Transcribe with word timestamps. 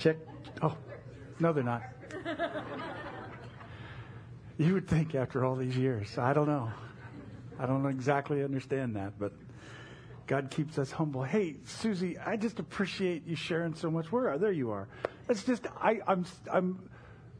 Check. 0.00 0.16
Oh, 0.62 0.74
no, 1.38 1.52
they're 1.52 1.62
not. 1.62 1.82
You 4.56 4.74
would 4.74 4.88
think 4.88 5.14
after 5.14 5.44
all 5.44 5.56
these 5.56 5.76
years. 5.76 6.16
I 6.16 6.32
don't 6.32 6.46
know. 6.46 6.70
I 7.58 7.66
don't 7.66 7.84
exactly 7.86 8.42
understand 8.42 8.96
that, 8.96 9.18
but 9.18 9.32
God 10.26 10.50
keeps 10.50 10.78
us 10.78 10.90
humble. 10.90 11.22
Hey, 11.22 11.56
Susie, 11.64 12.18
I 12.18 12.38
just 12.38 12.58
appreciate 12.58 13.26
you 13.26 13.36
sharing 13.36 13.74
so 13.74 13.90
much. 13.90 14.10
Where 14.10 14.30
are 14.30 14.38
there 14.38 14.52
you 14.52 14.70
are? 14.70 14.88
It's 15.28 15.44
just 15.44 15.66
I, 15.78 16.00
I'm 16.06 16.24
I'm 16.50 16.88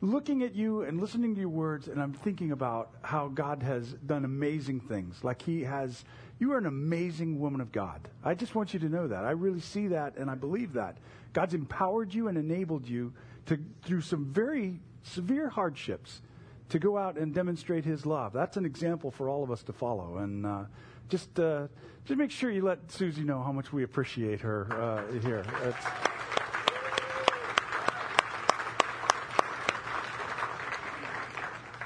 looking 0.03 0.43
at 0.43 0.55
you 0.55 0.83
and 0.83 1.01
listening 1.01 1.35
to 1.37 1.41
your 1.41 1.49
words, 1.49 1.89
and 1.89 2.01
I'm 2.01 2.13
thinking 2.13 2.53
about 2.53 2.91
how 3.01 3.29
God 3.29 3.63
has 3.63 3.95
done 4.05 4.27
amazing 4.27 4.81
things. 4.81 5.25
Like 5.25 5.41
He 5.41 5.63
has, 5.63 6.05
you 6.41 6.53
are 6.53 6.59
an 6.59 6.67
amazing 6.67 7.39
woman 7.39 7.61
of 7.61 7.71
God. 7.71 8.01
I 8.25 8.35
just 8.35 8.55
want 8.55 8.73
you 8.73 8.81
to 8.81 8.89
know 8.89 9.07
that. 9.07 9.25
I 9.25 9.33
really 9.33 9.61
see 9.61 9.89
that, 9.89 10.17
and 10.17 10.31
I 10.31 10.35
believe 10.35 10.73
that. 10.73 10.97
God's 11.35 11.53
empowered 11.53 12.13
you 12.13 12.29
and 12.29 12.39
enabled 12.39 12.89
you 12.89 13.13
to, 13.47 13.59
through 13.85 14.01
some 14.01 14.25
very 14.25 14.81
severe 15.03 15.51
hardships, 15.51 16.23
to 16.71 16.79
go 16.79 16.97
out 16.97 17.19
and 17.19 17.35
demonstrate 17.35 17.85
His 17.85 18.07
love. 18.07 18.33
That's 18.33 18.57
an 18.57 18.65
example 18.65 19.11
for 19.11 19.29
all 19.29 19.45
of 19.45 19.51
us 19.51 19.63
to 19.65 19.73
follow. 19.75 20.17
And 20.19 20.47
uh, 20.47 20.65
just, 21.11 21.39
uh, 21.39 21.67
just 22.07 22.19
make 22.19 22.31
sure 22.31 22.51
you 22.51 22.63
let 22.63 22.91
Susie 22.91 23.23
know 23.23 23.43
how 23.43 23.53
much 23.53 23.73
we 23.73 23.83
appreciate 23.83 24.41
her 24.41 24.67
uh, 24.73 25.21
here. 25.21 25.45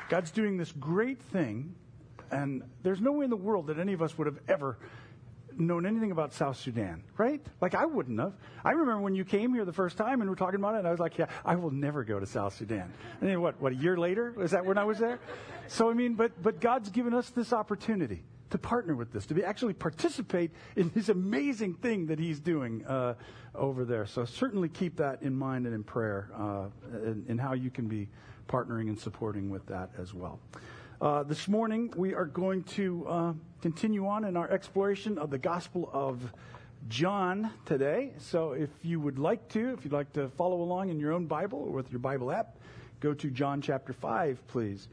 God's 0.09 0.31
doing 0.31 0.59
this 0.59 0.71
great 0.71 1.21
thing, 1.21 1.75
and 2.35 2.63
there's 2.83 3.01
no 3.01 3.13
way 3.13 3.25
in 3.25 3.31
the 3.31 3.37
world 3.37 3.69
that 3.69 3.79
any 3.79 3.93
of 3.93 4.03
us 4.03 4.19
would 4.19 4.27
have 4.27 4.39
ever 4.49 4.79
known 5.57 5.87
anything 5.87 6.11
about 6.11 6.33
South 6.33 6.57
Sudan, 6.57 7.05
right? 7.17 7.41
Like 7.61 7.75
I 7.75 7.87
wouldn't 7.87 8.19
have. 8.19 8.35
I 8.65 8.73
remember 8.73 9.01
when 9.01 9.15
you 9.15 9.25
came 9.25 9.55
here 9.55 9.65
the 9.65 9.73
first 9.73 9.97
time 9.97 10.21
and 10.21 10.29
we 10.29 10.33
are 10.33 10.37
talking 10.37 10.59
about 10.59 10.75
it, 10.75 10.79
and 10.79 10.89
I 10.89 10.91
was 10.91 10.99
like, 10.99 11.17
yeah, 11.17 11.27
I 11.45 11.55
will 11.55 11.71
never 11.71 12.03
go 12.03 12.19
to 12.19 12.27
South 12.27 12.55
Sudan. 12.57 12.93
And 13.21 13.31
then 13.31 13.41
what, 13.41 13.61
what, 13.61 13.73
a 13.73 13.77
year 13.77 13.97
later? 13.97 14.35
is 14.41 14.51
that 14.51 14.65
when 14.65 14.79
I 14.79 14.85
was 14.85 14.99
there? 14.99 15.21
So, 15.69 15.89
I 15.91 15.95
mean, 15.95 16.15
but, 16.15 16.43
but 16.43 16.61
God's 16.61 16.91
given 16.91 17.15
us 17.15 17.31
this 17.31 17.53
opportunity 17.53 18.25
to 18.51 18.59
partner 18.59 18.95
with 18.95 19.13
this, 19.13 19.27
to 19.27 19.35
be 19.35 19.45
actually 19.45 19.75
participate 19.75 20.51
in 20.77 20.91
this 20.95 21.09
amazing 21.09 21.75
thing 21.75 22.07
that 22.07 22.19
He's 22.19 22.41
doing 22.41 22.85
uh, 22.87 23.15
over 23.55 23.85
there. 23.85 24.07
So 24.07 24.25
certainly 24.25 24.69
keep 24.69 24.97
that 24.97 25.23
in 25.23 25.35
mind 25.35 25.67
and 25.67 25.75
in 25.75 25.85
prayer 25.85 26.31
uh, 26.37 26.67
in, 26.93 27.25
in 27.29 27.39
how 27.39 27.55
you 27.55 27.71
can 27.71 27.87
be 27.87 28.09
partnering 28.49 28.89
and 28.89 28.99
supporting 28.99 29.51
with 29.51 29.65
that 29.67 29.91
as 29.99 30.13
well. 30.13 30.41
Uh, 31.01 31.25
this 31.25 31.49
morning, 31.49 31.93
we 31.97 32.15
are 32.15 32.25
going 32.25 32.63
to 32.63 33.05
uh, 33.09 33.33
continue 33.61 34.07
on 34.07 34.25
in 34.25 34.37
our 34.37 34.49
exploration 34.49 35.19
of 35.19 35.29
the 35.29 35.39
Gospel 35.39 35.91
of 35.93 36.21
John 36.89 37.51
today. 37.67 38.13
So, 38.19 38.53
if 38.53 38.71
you 38.83 39.01
would 39.01 39.19
like 39.19 39.49
to, 39.51 39.73
if 39.73 39.85
you'd 39.85 39.93
like 39.93 40.13
to 40.13 40.29
follow 40.31 40.63
along 40.63 40.91
in 40.91 41.01
your 41.01 41.13
own 41.13 41.27
Bible 41.27 41.65
or 41.67 41.73
with 41.73 41.91
your 41.91 41.99
Bible 41.99 42.31
app, 42.31 42.59
go 43.01 43.13
to 43.13 43.29
John 43.29 43.61
chapter 43.61 43.93
5, 43.93 44.47
please. 44.47 44.87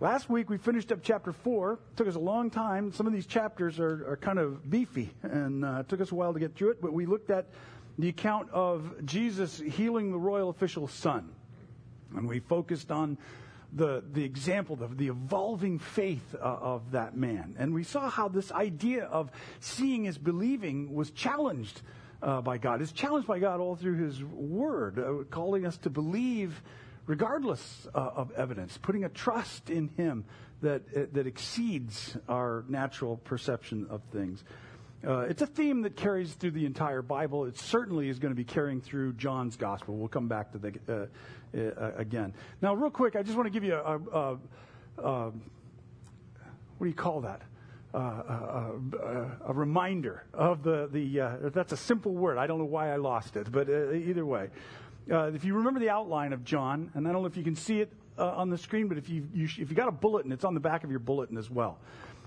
Last 0.00 0.28
week, 0.28 0.50
we 0.50 0.58
finished 0.58 0.90
up 0.90 1.00
chapter 1.02 1.32
4. 1.32 1.74
It 1.74 1.78
took 1.96 2.08
us 2.08 2.16
a 2.16 2.20
long 2.20 2.50
time. 2.50 2.92
Some 2.92 3.06
of 3.06 3.12
these 3.12 3.26
chapters 3.26 3.78
are, 3.78 4.10
are 4.10 4.18
kind 4.20 4.40
of 4.40 4.68
beefy, 4.68 5.14
and 5.22 5.64
uh, 5.64 5.78
it 5.80 5.88
took 5.88 6.00
us 6.00 6.10
a 6.10 6.16
while 6.16 6.32
to 6.32 6.40
get 6.40 6.56
through 6.56 6.70
it, 6.70 6.82
but 6.82 6.92
we 6.92 7.06
looked 7.06 7.30
at 7.30 7.46
the 7.96 8.08
account 8.08 8.50
of 8.50 9.06
Jesus 9.06 9.60
healing 9.60 10.10
the 10.10 10.18
royal 10.18 10.50
official's 10.50 10.92
son. 10.92 11.30
And 12.16 12.28
we 12.28 12.40
focused 12.40 12.90
on 12.90 13.18
the, 13.72 14.02
the 14.12 14.24
example, 14.24 14.76
the, 14.76 14.88
the 14.88 15.08
evolving 15.08 15.78
faith 15.78 16.34
uh, 16.34 16.38
of 16.38 16.92
that 16.92 17.16
man. 17.16 17.54
And 17.58 17.74
we 17.74 17.84
saw 17.84 18.08
how 18.08 18.28
this 18.28 18.50
idea 18.52 19.04
of 19.04 19.30
seeing 19.60 20.06
is 20.06 20.16
believing 20.16 20.94
was 20.94 21.10
challenged 21.10 21.82
uh, 22.22 22.40
by 22.40 22.58
God. 22.58 22.80
It's 22.82 22.92
challenged 22.92 23.28
by 23.28 23.38
God 23.38 23.60
all 23.60 23.76
through 23.76 24.04
His 24.04 24.22
Word, 24.24 24.98
uh, 24.98 25.24
calling 25.30 25.66
us 25.66 25.76
to 25.78 25.90
believe 25.90 26.62
regardless 27.06 27.86
uh, 27.94 27.98
of 27.98 28.30
evidence, 28.32 28.78
putting 28.78 29.04
a 29.04 29.08
trust 29.08 29.70
in 29.70 29.88
Him 29.96 30.24
that, 30.62 30.82
uh, 30.96 31.00
that 31.12 31.26
exceeds 31.26 32.16
our 32.28 32.64
natural 32.68 33.16
perception 33.18 33.86
of 33.90 34.02
things. 34.12 34.44
Uh, 35.06 35.20
it's 35.20 35.42
a 35.42 35.46
theme 35.46 35.82
that 35.82 35.94
carries 35.94 36.32
through 36.32 36.50
the 36.50 36.66
entire 36.66 37.02
Bible. 37.02 37.44
It 37.44 37.56
certainly 37.56 38.08
is 38.08 38.18
going 38.18 38.32
to 38.32 38.36
be 38.36 38.44
carrying 38.44 38.80
through 38.80 39.12
John's 39.12 39.56
gospel. 39.56 39.96
We'll 39.96 40.08
come 40.08 40.26
back 40.26 40.52
to 40.52 40.58
the 40.58 40.68
uh, 40.88 41.06
again. 41.52 42.34
Now, 42.62 42.74
real 42.74 42.90
quick, 42.90 43.16
I 43.16 43.22
just 43.22 43.36
want 43.36 43.46
to 43.46 43.50
give 43.50 43.64
you 43.64 43.74
a, 43.74 43.98
a, 44.12 44.38
a 45.02 45.24
what 46.78 46.84
do 46.84 46.86
you 46.86 46.94
call 46.94 47.20
that? 47.22 47.42
Uh, 47.94 47.98
a, 47.98 48.72
a, 49.46 49.52
reminder 49.52 50.24
of 50.34 50.62
the 50.62 50.88
the. 50.92 51.20
Uh, 51.20 51.36
that's 51.54 51.72
a 51.72 51.76
simple 51.76 52.12
word. 52.12 52.36
I 52.36 52.46
don't 52.46 52.58
know 52.58 52.66
why 52.66 52.92
I 52.92 52.96
lost 52.96 53.36
it, 53.36 53.50
but 53.50 53.68
uh, 53.68 53.92
either 53.92 54.26
way, 54.26 54.50
if 55.08 55.42
you 55.42 55.54
remember 55.54 55.80
the 55.80 55.88
outline 55.88 56.34
of 56.34 56.44
John, 56.44 56.90
and 56.94 57.08
I 57.08 57.12
don't 57.12 57.22
know 57.22 57.28
if 57.28 57.36
you 57.36 57.44
can 57.44 57.56
see 57.56 57.80
it 57.80 57.90
on 58.18 58.50
the 58.50 58.58
screen, 58.58 58.88
but 58.88 58.98
if 58.98 59.08
you, 59.08 59.26
you 59.32 59.44
if 59.44 59.70
you 59.70 59.74
got 59.74 59.88
a 59.88 59.92
bulletin, 59.92 60.32
it's 60.32 60.44
on 60.44 60.52
the 60.52 60.60
back 60.60 60.84
of 60.84 60.90
your 60.90 61.00
bulletin 61.00 61.38
as 61.38 61.50
well. 61.50 61.78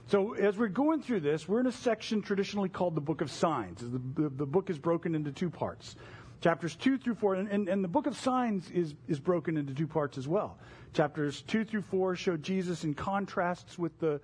So, 0.08 0.34
as 0.34 0.58
we're 0.58 0.68
going 0.68 1.02
through 1.04 1.22
this, 1.22 1.48
we're 1.48 1.60
in 1.60 1.68
a 1.68 1.72
section 1.72 2.22
traditionally 2.22 2.70
called 2.70 2.96
the 2.96 3.02
Book 3.02 3.22
of 3.22 3.30
Signs. 3.32 3.82
The, 3.82 4.02
the, 4.24 4.30
the 4.30 4.46
book 4.46 4.70
is 4.70 4.80
broken 4.80 5.14
into 5.14 5.32
two 5.32 5.50
parts 5.50 5.96
chapters 6.42 6.76
2 6.76 6.98
through 6.98 7.16
4. 7.16 7.36
And, 7.36 7.48
and, 7.50 7.70
and, 7.70 7.84
the 7.84 7.88
book 7.88 8.08
of 8.08 8.18
signs 8.18 8.70
is, 8.72 8.96
is 9.08 9.20
broken 9.20 9.56
into 9.56 9.74
two 9.74 9.88
parts 9.88 10.18
as 10.18 10.28
well. 10.28 10.58
Chapters 10.94 11.44
2 11.44 11.64
through 11.64 11.84
4 11.84 12.16
show 12.16 12.36
Jesus 12.36 12.84
in 12.84 12.94
contrasts 12.94 13.80
with 13.80 13.98
the 14.00 14.20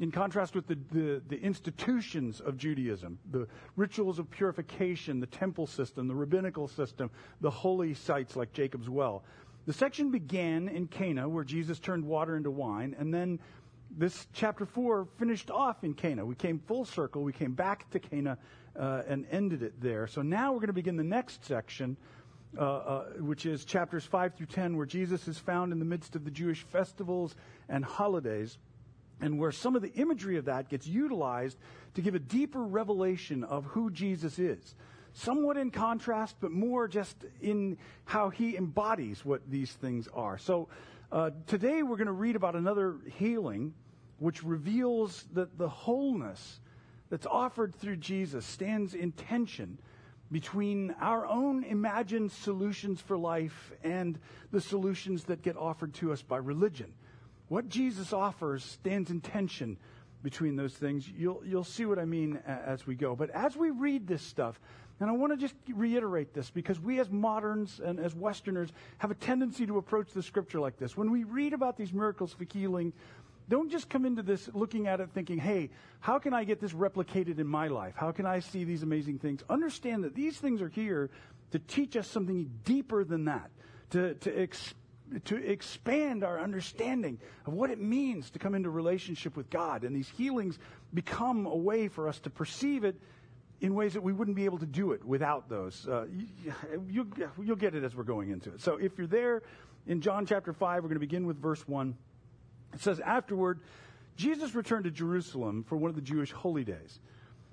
in 0.00 0.12
contrast 0.12 0.54
with 0.54 0.68
the, 0.68 0.78
the, 0.92 1.20
the, 1.26 1.40
institutions 1.40 2.40
of 2.40 2.56
Judaism, 2.56 3.18
the 3.32 3.48
rituals 3.74 4.20
of 4.20 4.30
purification, 4.30 5.18
the 5.18 5.26
temple 5.26 5.66
system, 5.66 6.06
the 6.06 6.14
rabbinical 6.14 6.68
system, 6.68 7.10
the 7.40 7.50
holy 7.50 7.94
sites 7.94 8.36
like 8.36 8.52
Jacob's 8.52 8.88
well. 8.88 9.24
The 9.66 9.72
section 9.72 10.12
began 10.12 10.68
in 10.68 10.86
Cana, 10.86 11.28
where 11.28 11.42
Jesus 11.42 11.80
turned 11.80 12.04
water 12.04 12.36
into 12.36 12.48
wine, 12.48 12.94
and 12.96 13.12
then 13.12 13.40
this 13.90 14.28
chapter 14.32 14.64
4 14.64 15.08
finished 15.18 15.50
off 15.50 15.82
in 15.82 15.94
Cana. 15.94 16.24
We 16.24 16.36
came 16.36 16.60
full 16.60 16.84
circle. 16.84 17.24
We 17.24 17.32
came 17.32 17.54
back 17.54 17.90
to 17.90 17.98
Cana 17.98 18.38
uh, 18.78 19.02
and 19.08 19.26
ended 19.30 19.62
it 19.62 19.80
there. 19.80 20.06
So 20.06 20.22
now 20.22 20.52
we're 20.52 20.60
going 20.60 20.68
to 20.68 20.72
begin 20.72 20.96
the 20.96 21.04
next 21.04 21.44
section, 21.44 21.96
uh, 22.56 22.62
uh, 22.62 23.04
which 23.18 23.44
is 23.44 23.64
chapters 23.64 24.04
5 24.04 24.34
through 24.34 24.46
10, 24.46 24.76
where 24.76 24.86
Jesus 24.86 25.26
is 25.28 25.38
found 25.38 25.72
in 25.72 25.78
the 25.78 25.84
midst 25.84 26.14
of 26.16 26.24
the 26.24 26.30
Jewish 26.30 26.62
festivals 26.62 27.34
and 27.68 27.84
holidays, 27.84 28.58
and 29.20 29.38
where 29.38 29.52
some 29.52 29.74
of 29.74 29.82
the 29.82 29.92
imagery 29.94 30.36
of 30.36 30.44
that 30.44 30.68
gets 30.68 30.86
utilized 30.86 31.58
to 31.94 32.02
give 32.02 32.14
a 32.14 32.20
deeper 32.20 32.62
revelation 32.62 33.42
of 33.42 33.64
who 33.64 33.90
Jesus 33.90 34.38
is. 34.38 34.74
Somewhat 35.12 35.56
in 35.56 35.70
contrast, 35.70 36.36
but 36.40 36.52
more 36.52 36.86
just 36.86 37.16
in 37.40 37.78
how 38.04 38.28
he 38.28 38.56
embodies 38.56 39.24
what 39.24 39.42
these 39.50 39.72
things 39.72 40.06
are. 40.14 40.38
So 40.38 40.68
uh, 41.10 41.30
today 41.46 41.82
we're 41.82 41.96
going 41.96 42.06
to 42.06 42.12
read 42.12 42.36
about 42.36 42.54
another 42.54 42.98
healing 43.16 43.74
which 44.18 44.44
reveals 44.44 45.24
that 45.32 45.58
the 45.58 45.68
wholeness 45.68 46.60
that's 47.10 47.26
offered 47.26 47.74
through 47.74 47.96
Jesus 47.96 48.44
stands 48.44 48.94
in 48.94 49.12
tension 49.12 49.78
between 50.30 50.94
our 51.00 51.26
own 51.26 51.64
imagined 51.64 52.30
solutions 52.30 53.00
for 53.00 53.16
life 53.16 53.72
and 53.82 54.18
the 54.50 54.60
solutions 54.60 55.24
that 55.24 55.42
get 55.42 55.56
offered 55.56 55.94
to 55.94 56.12
us 56.12 56.22
by 56.22 56.36
religion. 56.36 56.92
What 57.48 57.68
Jesus 57.68 58.12
offers 58.12 58.62
stands 58.62 59.10
in 59.10 59.20
tension 59.20 59.78
between 60.22 60.56
those 60.56 60.74
things. 60.74 61.08
You'll, 61.08 61.42
you'll 61.46 61.64
see 61.64 61.86
what 61.86 61.98
I 61.98 62.04
mean 62.04 62.40
as 62.46 62.86
we 62.86 62.94
go. 62.94 63.16
But 63.16 63.30
as 63.30 63.56
we 63.56 63.70
read 63.70 64.06
this 64.06 64.22
stuff, 64.22 64.60
and 65.00 65.08
I 65.08 65.12
want 65.12 65.32
to 65.32 65.36
just 65.36 65.54
reiterate 65.68 66.34
this 66.34 66.50
because 66.50 66.80
we 66.80 66.98
as 66.98 67.08
moderns 67.08 67.80
and 67.82 68.00
as 68.00 68.14
Westerners 68.14 68.70
have 68.98 69.12
a 69.12 69.14
tendency 69.14 69.64
to 69.66 69.78
approach 69.78 70.10
the 70.12 70.22
scripture 70.22 70.58
like 70.58 70.76
this. 70.76 70.96
When 70.96 71.10
we 71.10 71.22
read 71.22 71.52
about 71.52 71.76
these 71.76 71.92
miracles 71.92 72.32
for 72.32 72.44
healing, 72.52 72.92
don't 73.48 73.70
just 73.70 73.88
come 73.88 74.04
into 74.04 74.22
this 74.22 74.48
looking 74.52 74.86
at 74.86 75.00
it 75.00 75.10
thinking, 75.14 75.38
hey, 75.38 75.70
how 76.00 76.18
can 76.18 76.34
I 76.34 76.44
get 76.44 76.60
this 76.60 76.72
replicated 76.72 77.38
in 77.38 77.46
my 77.46 77.68
life? 77.68 77.94
How 77.96 78.12
can 78.12 78.26
I 78.26 78.40
see 78.40 78.64
these 78.64 78.82
amazing 78.82 79.18
things? 79.18 79.42
Understand 79.48 80.04
that 80.04 80.14
these 80.14 80.38
things 80.38 80.60
are 80.60 80.68
here 80.68 81.10
to 81.52 81.58
teach 81.58 81.96
us 81.96 82.06
something 82.06 82.50
deeper 82.64 83.04
than 83.04 83.24
that, 83.24 83.50
to, 83.90 84.14
to, 84.14 84.38
ex, 84.38 84.74
to 85.24 85.36
expand 85.36 86.24
our 86.24 86.38
understanding 86.40 87.18
of 87.46 87.54
what 87.54 87.70
it 87.70 87.80
means 87.80 88.30
to 88.30 88.38
come 88.38 88.54
into 88.54 88.70
relationship 88.70 89.36
with 89.36 89.48
God. 89.48 89.84
And 89.84 89.96
these 89.96 90.08
healings 90.08 90.58
become 90.92 91.46
a 91.46 91.56
way 91.56 91.88
for 91.88 92.06
us 92.06 92.18
to 92.20 92.30
perceive 92.30 92.84
it 92.84 93.00
in 93.60 93.74
ways 93.74 93.94
that 93.94 94.02
we 94.02 94.12
wouldn't 94.12 94.36
be 94.36 94.44
able 94.44 94.58
to 94.58 94.66
do 94.66 94.92
it 94.92 95.04
without 95.04 95.48
those. 95.48 95.88
Uh, 95.88 96.06
you, 96.86 97.04
will 97.16 97.44
you'll 97.44 97.56
get 97.56 97.74
it 97.74 97.82
as 97.82 97.96
we're 97.96 98.04
going 98.04 98.30
into 98.30 98.52
it. 98.52 98.60
So 98.60 98.76
if 98.76 98.96
you're 98.98 99.06
there 99.06 99.42
in 99.86 100.00
John 100.00 100.26
chapter 100.26 100.52
5, 100.52 100.82
we're 100.82 100.88
going 100.88 100.96
to 100.96 101.00
begin 101.00 101.26
with 101.26 101.40
verse 101.40 101.66
1. 101.66 101.96
It 102.74 102.80
says, 102.80 103.00
Afterward, 103.00 103.60
Jesus 104.16 104.54
returned 104.54 104.84
to 104.84 104.90
Jerusalem 104.90 105.64
for 105.64 105.76
one 105.76 105.90
of 105.90 105.94
the 105.94 106.02
Jewish 106.02 106.32
holy 106.32 106.64
days. 106.64 107.00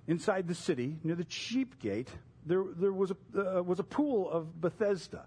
Inside 0.07 0.47
the 0.47 0.56
city, 0.56 0.97
near 1.03 1.15
the 1.15 1.25
sheep 1.27 1.79
gate, 1.79 2.09
there, 2.45 2.63
there 2.75 2.94
was, 2.94 3.12
a, 3.12 3.57
uh, 3.57 3.62
was 3.63 3.79
a 3.79 3.83
pool 3.83 4.29
of 4.29 4.62
Bethesda 4.62 5.25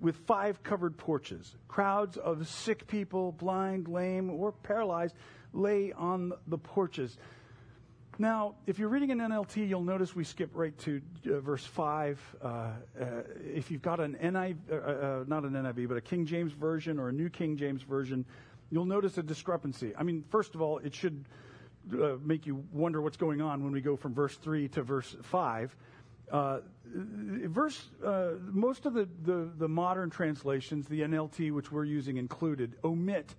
with 0.00 0.16
five 0.26 0.62
covered 0.62 0.96
porches. 0.96 1.56
Crowds 1.68 2.16
of 2.16 2.48
sick 2.48 2.86
people, 2.86 3.32
blind, 3.32 3.86
lame, 3.86 4.30
or 4.30 4.52
paralyzed, 4.52 5.14
lay 5.52 5.92
on 5.92 6.32
the 6.46 6.58
porches. 6.58 7.18
Now, 8.18 8.56
if 8.66 8.78
you're 8.78 8.88
reading 8.88 9.12
an 9.12 9.18
NLT, 9.18 9.68
you'll 9.68 9.82
notice 9.82 10.14
we 10.14 10.24
skip 10.24 10.50
right 10.52 10.76
to 10.80 11.00
uh, 11.26 11.40
verse 11.40 11.64
5. 11.64 12.36
Uh, 12.42 12.46
uh, 12.46 12.72
if 13.42 13.70
you've 13.70 13.82
got 13.82 13.98
an 13.98 14.16
NIV, 14.22 14.56
uh, 14.70 14.74
uh, 14.74 15.24
not 15.26 15.44
an 15.44 15.52
NIV, 15.52 15.88
but 15.88 15.96
a 15.96 16.02
King 16.02 16.26
James 16.26 16.52
version 16.52 16.98
or 16.98 17.08
a 17.08 17.12
New 17.12 17.30
King 17.30 17.56
James 17.56 17.82
version, 17.82 18.26
you'll 18.70 18.84
notice 18.84 19.18
a 19.18 19.22
discrepancy. 19.22 19.92
I 19.96 20.02
mean, 20.02 20.24
first 20.30 20.54
of 20.54 20.62
all, 20.62 20.78
it 20.78 20.94
should 20.94 21.24
uh, 21.92 22.16
make 22.22 22.46
you 22.46 22.64
wonder 22.72 23.00
what's 23.00 23.16
going 23.16 23.40
on 23.40 23.64
when 23.64 23.72
we 23.72 23.80
go 23.80 23.96
from 23.96 24.14
verse 24.14 24.36
3 24.36 24.68
to 24.68 24.82
verse 24.82 25.16
5. 25.22 25.76
verse, 26.84 27.88
most 28.52 28.86
of 28.86 28.94
the, 28.94 29.08
the, 29.24 29.50
the 29.58 29.68
modern 29.68 30.10
translations, 30.10 30.86
the 30.86 31.00
NLT, 31.00 31.52
which 31.52 31.72
we're 31.72 31.84
using 31.84 32.16
included, 32.16 32.76
omit 32.84 33.34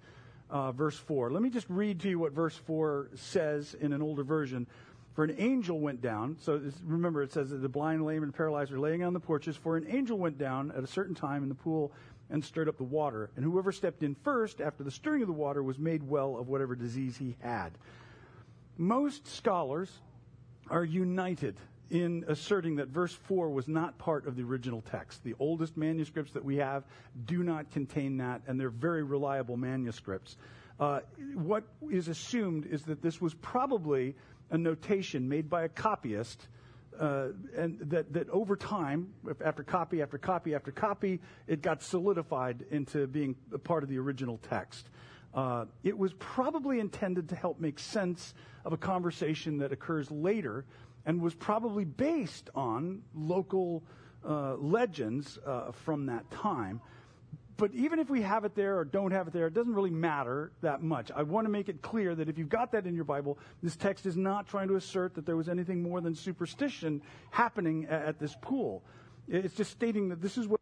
uh, 0.50 0.72
verse 0.72 0.98
4. 0.98 1.31
Let 1.31 1.42
me 1.42 1.50
just 1.50 1.68
read 1.69 2.00
to 2.01 2.10
you 2.10 2.19
what 2.19 2.34
verse 2.34 2.56
4 2.56 3.10
says 3.16 3.75
in 3.80 3.94
an 3.94 4.01
older 4.01 4.24
version. 4.24 4.68
For 5.13 5.25
an 5.25 5.36
angel 5.39 5.80
went 5.80 6.01
down. 6.01 6.38
So 6.39 6.62
remember, 6.86 7.22
it 7.22 7.34
says 7.34 7.50
that 7.50 7.57
the 7.57 7.69
blind, 7.69 8.06
lame, 8.06 8.24
and 8.24 8.34
paralyzed 8.34 8.72
are 8.72 8.80
laying 8.80 9.04
on 9.04 9.13
the 9.13 9.19
porches. 9.19 9.57
For 9.57 9.75
an 9.75 9.86
angel 9.89 10.18
went 10.18 10.38
down 10.38 10.72
at 10.75 10.84
a 10.84 10.88
certain 10.88 11.16
time 11.16 11.44
in 11.44 11.50
the 11.50 11.56
pool 11.56 11.92
and 12.31 12.44
stirred 12.44 12.69
up 12.69 12.78
the 12.78 12.83
water. 12.83 13.30
And 13.36 13.45
whoever 13.45 13.72
stepped 13.72 14.04
in 14.04 14.16
first 14.16 14.62
after 14.62 14.83
the 14.83 14.92
stirring 14.92 15.22
of 15.22 15.28
the 15.28 15.33
water 15.33 15.62
was 15.62 15.78
made 15.78 16.01
well 16.01 16.38
of 16.38 16.48
whatever 16.48 16.75
disease 16.75 17.18
he 17.18 17.36
had. 17.42 17.72
Most 18.78 19.28
scholars 19.28 19.92
are 20.69 20.86
united 20.86 21.57
in 21.92 22.24
asserting 22.30 22.78
that 22.78 22.88
verse 22.88 23.13
4 23.13 23.50
was 23.50 23.68
not 23.68 23.98
part 23.98 24.25
of 24.25 24.38
the 24.38 24.44
original 24.44 24.81
text. 24.81 25.24
The 25.24 25.36
oldest 25.39 25.75
manuscripts 25.75 26.31
that 26.31 26.44
we 26.44 26.56
have 26.56 26.86
do 27.25 27.44
not 27.44 27.69
contain 27.72 28.18
that, 28.18 28.42
and 28.48 28.57
they're 28.57 28.69
very 28.69 29.04
reliable 29.04 29.57
manuscripts. 29.57 30.38
Uh, 30.80 31.01
what 31.36 31.66
is 31.92 32.07
assumed 32.07 32.66
is 32.66 32.84
that 32.84 33.01
this 33.01 33.19
was 33.19 33.34
probably 33.36 34.16
a 34.50 34.57
notation 34.57 35.27
made 35.27 35.50
by 35.50 35.63
a 35.63 35.69
copyist. 35.69 36.48
Uh, 36.99 37.29
and 37.55 37.79
that, 37.79 38.11
that 38.13 38.29
over 38.29 38.55
time, 38.55 39.07
after 39.43 39.63
copy 39.63 40.01
after 40.01 40.17
copy 40.17 40.53
after 40.53 40.71
copy, 40.71 41.19
it 41.47 41.61
got 41.61 41.81
solidified 41.81 42.65
into 42.69 43.07
being 43.07 43.35
a 43.53 43.57
part 43.57 43.83
of 43.83 43.89
the 43.89 43.97
original 43.97 44.38
text. 44.49 44.89
Uh, 45.33 45.65
it 45.83 45.97
was 45.97 46.13
probably 46.13 46.79
intended 46.79 47.29
to 47.29 47.35
help 47.35 47.59
make 47.59 47.79
sense 47.79 48.33
of 48.65 48.73
a 48.73 48.77
conversation 48.77 49.57
that 49.59 49.71
occurs 49.71 50.11
later 50.11 50.65
and 51.05 51.21
was 51.21 51.33
probably 51.33 51.85
based 51.85 52.49
on 52.53 53.01
local 53.15 53.83
uh, 54.27 54.55
legends 54.55 55.39
uh, 55.45 55.71
from 55.71 56.05
that 56.05 56.29
time. 56.29 56.81
But 57.62 57.75
even 57.75 58.00
if 58.00 58.10
we 58.10 58.24
have 58.24 58.44
it 58.44 58.56
there 58.56 58.80
or 58.80 58.86
don't 58.86 59.12
have 59.12 59.28
it 59.28 59.34
there, 59.34 59.46
it 59.46 59.54
doesn't 59.54 59.75
really 59.75 59.92
matter 59.92 60.52
that 60.62 60.81
much. 60.81 61.12
I 61.16 61.22
want 61.22 61.46
to 61.46 61.52
make 61.52 61.69
it 61.69 61.84
clear 61.84 62.16
that 62.16 62.28
if 62.28 62.40
you've 62.40 62.50
got 62.50 62.72
that 62.72 62.88
in 62.88 62.96
your 62.96 63.04
Bible, 63.04 63.38
this 63.62 63.75
text 63.75 64.08
is 64.08 64.18
not 64.18 64.48
trying 64.48 64.68
to 64.69 64.78
assert 64.78 65.13
that 65.13 65.28
there 65.28 65.38
was 65.38 65.48
anything 65.48 65.84
more 65.84 66.02
than 66.02 66.16
superstition 66.16 67.04
happening 67.30 67.86
at, 67.86 68.02
at 68.02 68.19
this 68.19 68.36
pool. 68.42 68.81
It's 69.28 69.54
just 69.54 69.69
stating 69.69 70.10
that 70.10 70.24
this 70.24 70.40
is 70.40 70.48
what. 70.48 70.60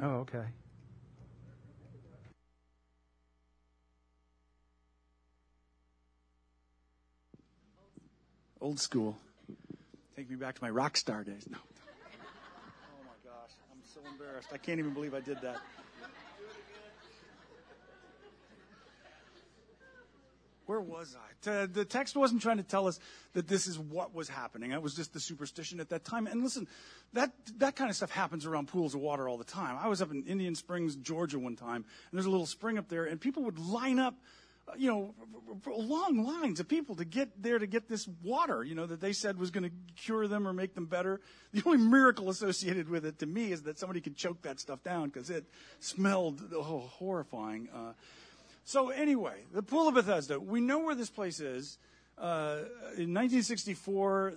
Oh, 0.00 0.18
okay. 0.20 0.44
Old 8.62 8.78
school. 8.78 9.18
Take 10.14 10.30
me 10.30 10.36
back 10.36 10.54
to 10.54 10.62
my 10.62 10.70
rock 10.70 10.96
star 10.96 11.24
days. 11.24 11.48
No. 11.50 11.58
Oh 12.14 13.04
my 13.04 13.28
gosh, 13.28 13.50
I'm 13.72 13.80
so 13.92 13.98
embarrassed. 14.08 14.50
I 14.52 14.56
can't 14.56 14.78
even 14.78 14.94
believe 14.94 15.14
I 15.14 15.20
did 15.20 15.40
that. 15.42 15.56
Where 20.66 20.80
was 20.80 21.16
I? 21.16 21.66
The 21.66 21.84
text 21.84 22.16
wasn't 22.16 22.40
trying 22.40 22.58
to 22.58 22.62
tell 22.62 22.86
us 22.86 23.00
that 23.32 23.48
this 23.48 23.66
is 23.66 23.80
what 23.80 24.14
was 24.14 24.28
happening. 24.28 24.70
It 24.70 24.80
was 24.80 24.94
just 24.94 25.12
the 25.12 25.18
superstition 25.18 25.80
at 25.80 25.88
that 25.88 26.04
time. 26.04 26.28
And 26.28 26.44
listen, 26.44 26.68
that, 27.14 27.32
that 27.58 27.74
kind 27.74 27.90
of 27.90 27.96
stuff 27.96 28.12
happens 28.12 28.46
around 28.46 28.68
pools 28.68 28.94
of 28.94 29.00
water 29.00 29.28
all 29.28 29.38
the 29.38 29.44
time. 29.44 29.76
I 29.80 29.88
was 29.88 30.00
up 30.00 30.12
in 30.12 30.24
Indian 30.24 30.54
Springs, 30.54 30.94
Georgia 30.94 31.40
one 31.40 31.56
time, 31.56 31.84
and 31.84 31.84
there's 32.12 32.26
a 32.26 32.30
little 32.30 32.46
spring 32.46 32.78
up 32.78 32.88
there, 32.88 33.06
and 33.06 33.20
people 33.20 33.42
would 33.42 33.58
line 33.58 33.98
up 33.98 34.14
you 34.76 34.90
know, 34.90 35.14
long 35.66 36.24
lines 36.24 36.60
of 36.60 36.68
people 36.68 36.96
to 36.96 37.04
get 37.04 37.42
there 37.42 37.58
to 37.58 37.66
get 37.66 37.88
this 37.88 38.08
water, 38.22 38.64
you 38.64 38.74
know, 38.74 38.86
that 38.86 39.00
they 39.00 39.12
said 39.12 39.38
was 39.38 39.50
going 39.50 39.64
to 39.64 39.72
cure 39.96 40.26
them 40.26 40.46
or 40.46 40.52
make 40.52 40.74
them 40.74 40.86
better. 40.86 41.20
The 41.52 41.62
only 41.66 41.78
miracle 41.78 42.30
associated 42.30 42.88
with 42.88 43.04
it 43.04 43.18
to 43.18 43.26
me 43.26 43.52
is 43.52 43.62
that 43.62 43.78
somebody 43.78 44.00
could 44.00 44.16
choke 44.16 44.42
that 44.42 44.58
stuff 44.58 44.82
down 44.82 45.10
because 45.10 45.28
it 45.28 45.44
smelled 45.80 46.42
oh, 46.54 46.88
horrifying. 46.90 47.68
Uh, 47.74 47.92
so 48.64 48.90
anyway, 48.90 49.42
the 49.52 49.62
Pool 49.62 49.88
of 49.88 49.94
Bethesda. 49.94 50.40
We 50.40 50.60
know 50.60 50.78
where 50.78 50.94
this 50.94 51.10
place 51.10 51.40
is. 51.40 51.78
Uh, 52.18 52.64
in 52.96 53.12
1964, 53.12 54.34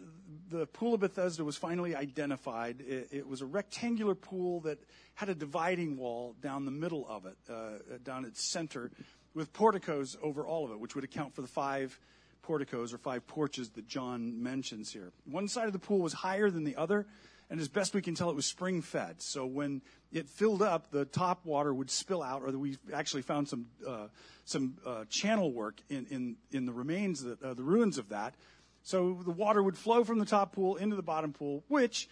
the 0.50 0.66
Pool 0.68 0.96
of 0.96 1.02
Bethesda 1.02 1.44
was 1.44 1.58
finally 1.58 1.96
identified. 1.96 2.82
It, 2.82 3.10
it, 3.12 3.28
was 3.28 3.42
a 3.42 3.46
rectangular 3.46 4.16
pool 4.16 4.62
that 4.62 4.80
had 5.14 5.30
a 5.30 5.36
dividing 5.36 5.98
wall 5.98 6.36
down 6.42 6.66
the 6.66 6.72
middle 6.72 7.06
of 7.08 7.26
it, 7.26 7.38
uh, 7.50 7.98
down 8.04 8.26
its 8.26 8.42
center, 8.42 8.92
with 9.36 9.54
porticos 9.54 10.18
over 10.24 10.48
all 10.48 10.66
of 10.66 10.72
it, 10.72 10.80
which 10.80 10.96
would 10.96 11.04
account 11.04 11.36
for 11.36 11.42
the 11.42 11.48
five 11.48 12.00
porticos 12.42 12.94
or 12.94 12.98
five 12.98 13.28
porches 13.28 13.70
that 13.72 13.88
John 13.88 14.42
mentions 14.42 14.92
here. 14.92 15.12
One 15.30 15.48
side 15.48 15.68
of 15.68 15.74
the 15.74 15.80
pool 15.80 16.00
was 16.00 16.14
higher 16.14 16.50
than 16.50 16.64
the 16.64 16.76
other, 16.76 17.06
and 17.50 17.60
as 17.60 17.68
best 17.68 17.94
we 17.94 18.02
can 18.02 18.16
tell, 18.16 18.32
it 18.32 18.36
was 18.36 18.46
spring 18.46 18.82
fed. 18.82 19.22
So 19.22 19.46
when 19.46 19.82
it 20.12 20.28
filled 20.30 20.64
up, 20.64 20.90
the 20.90 21.06
top 21.06 21.46
water 21.46 21.74
would 21.74 21.92
spill 21.92 22.24
out, 22.24 22.42
or 22.42 22.58
we 22.58 22.78
actually 22.94 23.22
found 23.22 23.48
some 23.48 23.68
uh, 23.88 24.08
some 24.46 24.78
uh, 24.86 25.06
channel 25.10 25.52
work 25.52 25.82
in, 25.90 26.06
in, 26.10 26.36
in 26.52 26.66
the 26.66 26.74
remains, 26.74 27.24
that, 27.24 27.42
uh, 27.42 27.54
the 27.54 27.64
ruins 27.64 27.98
of 27.98 28.10
that. 28.10 28.36
So 28.84 29.20
the 29.26 29.32
water 29.32 29.62
would 29.62 29.78
flow 29.78 30.04
from 30.04 30.20
the 30.20 30.26
top 30.26 30.54
pool 30.54 30.76
into 30.76 30.96
the 30.96 31.02
bottom 31.02 31.34
pool, 31.34 31.64
which, 31.68 32.08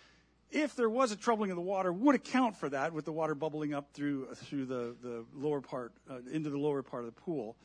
if 0.54 0.76
there 0.76 0.90
was 0.90 1.12
a 1.12 1.16
troubling 1.16 1.52
of 1.52 1.58
the 1.58 1.62
water, 1.62 1.92
would 1.92 2.16
account 2.16 2.56
for 2.56 2.70
that 2.70 2.94
with 2.94 3.06
the 3.06 3.12
water 3.12 3.36
bubbling 3.36 3.74
up 3.74 3.92
through 3.94 4.28
through 4.36 4.66
the, 4.66 4.96
the 5.02 5.26
lower 5.36 5.60
part 5.60 5.92
uh, 6.10 6.20
into 6.32 6.50
the 6.50 6.58
lower 6.58 6.84
part 6.84 7.04
of 7.04 7.14
the 7.14 7.22
pool. 7.22 7.58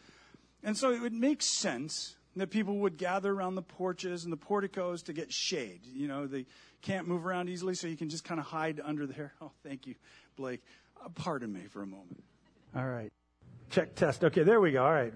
And 0.64 0.76
so 0.76 0.90
it 0.93 1.00
would 1.00 1.12
make 1.12 1.43
sense 1.43 2.17
that 2.35 2.50
people 2.50 2.79
would 2.79 2.96
gather 2.96 3.32
around 3.32 3.55
the 3.55 3.62
porches 3.62 4.25
and 4.25 4.32
the 4.32 4.37
porticos 4.37 5.02
to 5.05 5.12
get 5.12 5.32
shade. 5.32 5.81
You 5.85 6.08
know, 6.08 6.26
they 6.26 6.46
can't 6.82 7.06
move 7.06 7.26
around 7.26 7.49
easily, 7.49 7.75
so 7.75 7.87
you 7.87 7.96
can 7.96 8.08
just 8.08 8.25
kind 8.25 8.40
of 8.40 8.46
hide 8.46 8.81
under 8.82 9.06
there. 9.06 9.35
Oh, 9.40 9.52
thank 9.62 9.87
you, 9.87 9.94
Blake. 10.37 10.62
Uh, 11.00 11.09
pardon 11.14 11.52
me 11.52 11.62
for 11.71 11.83
a 11.83 11.87
moment. 11.87 12.25
All 12.75 12.87
right. 12.87 13.12
Check 13.71 13.95
test. 13.95 14.25
Okay, 14.25 14.42
there 14.42 14.61
we 14.61 14.73
go. 14.73 14.85
All 14.85 14.92
right. 14.92 15.12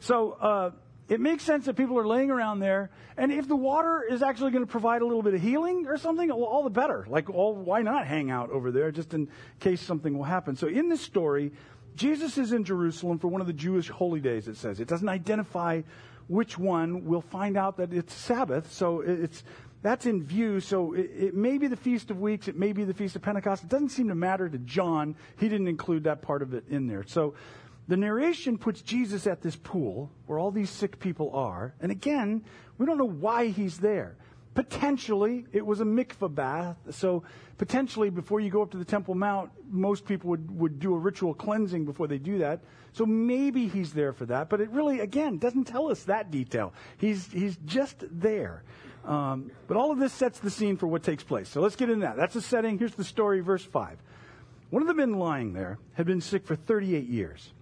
So 0.00 0.32
uh, 0.32 0.70
it 1.08 1.20
makes 1.20 1.44
sense 1.44 1.66
that 1.66 1.74
people 1.74 1.98
are 1.98 2.06
laying 2.06 2.30
around 2.30 2.60
there, 2.60 2.90
and 3.16 3.30
if 3.30 3.46
the 3.46 3.56
water 3.56 4.02
is 4.08 4.22
actually 4.22 4.52
going 4.52 4.64
to 4.64 4.70
provide 4.70 5.02
a 5.02 5.04
little 5.04 5.22
bit 5.22 5.34
of 5.34 5.42
healing 5.42 5.86
or 5.86 5.98
something, 5.98 6.28
well, 6.28 6.44
all 6.44 6.62
the 6.62 6.70
better. 6.70 7.04
Like, 7.08 7.28
all, 7.28 7.54
why 7.54 7.82
not 7.82 8.06
hang 8.06 8.30
out 8.30 8.50
over 8.50 8.70
there 8.70 8.90
just 8.90 9.12
in 9.12 9.28
case 9.60 9.82
something 9.82 10.16
will 10.16 10.24
happen? 10.24 10.56
So 10.56 10.66
in 10.66 10.88
this 10.88 11.02
story, 11.02 11.52
Jesus 11.94 12.38
is 12.38 12.52
in 12.52 12.64
Jerusalem 12.64 13.18
for 13.18 13.28
one 13.28 13.40
of 13.40 13.46
the 13.46 13.52
Jewish 13.52 13.88
holy 13.88 14.20
days. 14.20 14.48
It 14.48 14.56
says 14.56 14.80
it 14.80 14.88
doesn't 14.88 15.08
identify 15.08 15.82
which 16.26 16.58
one. 16.58 17.04
We'll 17.04 17.20
find 17.20 17.56
out 17.56 17.76
that 17.76 17.92
it's 17.92 18.14
Sabbath, 18.14 18.72
so 18.72 19.02
it's 19.02 19.44
that's 19.82 20.06
in 20.06 20.24
view. 20.24 20.60
So 20.60 20.94
it, 20.94 21.10
it, 21.14 21.34
may 21.34 21.58
be 21.58 21.66
the 21.66 21.76
Feast 21.76 22.10
of 22.10 22.18
Weeks, 22.18 22.48
it 22.48 22.56
may 22.56 22.72
be 22.72 22.84
the 22.84 22.94
Feast 22.94 23.14
of 23.16 23.22
Pentecost. 23.22 23.64
It 23.64 23.68
doesn't 23.68 23.90
seem 23.90 24.08
to 24.08 24.14
matter 24.14 24.48
to 24.48 24.58
John. 24.58 25.14
He 25.38 25.48
didn't 25.48 25.68
include 25.68 26.04
that 26.04 26.22
part 26.22 26.40
of 26.40 26.54
it 26.54 26.64
in 26.70 26.86
there. 26.86 27.04
So 27.06 27.34
the 27.86 27.96
narration 27.96 28.56
puts 28.56 28.80
Jesus 28.80 29.26
at 29.26 29.42
this 29.42 29.56
pool 29.56 30.10
where 30.26 30.38
all 30.38 30.50
these 30.50 30.70
sick 30.70 30.98
people 30.98 31.30
are. 31.34 31.74
And 31.80 31.92
again, 31.92 32.44
we 32.78 32.86
don't 32.86 32.98
know 32.98 33.04
why 33.04 33.48
he's 33.48 33.78
there. 33.78 34.16
Potentially, 34.54 35.46
it 35.52 35.66
was 35.66 35.80
a 35.80 35.84
mikvah 35.84 36.32
bath. 36.34 36.76
So 36.90 37.24
potentially, 37.58 38.08
before 38.08 38.40
you 38.40 38.50
go 38.50 38.62
up 38.62 38.70
to 38.70 38.78
the 38.78 38.84
Temple 38.84 39.14
Mount, 39.14 39.50
most 39.68 40.06
people 40.06 40.30
would, 40.30 40.58
would 40.58 40.78
do 40.78 40.94
a 40.94 40.98
ritual 40.98 41.34
cleansing 41.34 41.84
before 41.84 42.06
they 42.06 42.18
do 42.18 42.38
that. 42.38 42.60
So 42.92 43.04
maybe 43.04 43.66
he's 43.66 43.92
there 43.92 44.12
for 44.12 44.26
that. 44.26 44.48
But 44.48 44.60
it 44.60 44.70
really, 44.70 45.00
again, 45.00 45.38
doesn't 45.38 45.64
tell 45.64 45.90
us 45.90 46.04
that 46.04 46.30
detail. 46.30 46.72
He's, 46.96 47.30
he's 47.32 47.56
just 47.66 48.04
there. 48.10 48.62
Um, 49.04 49.50
but 49.66 49.76
all 49.76 49.90
of 49.90 49.98
this 49.98 50.12
sets 50.12 50.38
the 50.38 50.50
scene 50.50 50.76
for 50.76 50.86
what 50.86 51.02
takes 51.02 51.22
place. 51.22 51.48
So 51.48 51.60
let's 51.60 51.76
get 51.76 51.90
into 51.90 52.06
that. 52.06 52.16
That's 52.16 52.34
the 52.34 52.40
setting. 52.40 52.78
Here's 52.78 52.94
the 52.94 53.04
story, 53.04 53.40
verse 53.40 53.64
5. 53.64 53.98
One 54.70 54.82
of 54.82 54.88
the 54.88 54.94
men 54.94 55.18
lying 55.18 55.52
there 55.52 55.78
had 55.94 56.06
been 56.06 56.20
sick 56.20 56.46
for 56.46 56.56
38 56.56 57.06
years. 57.06 57.52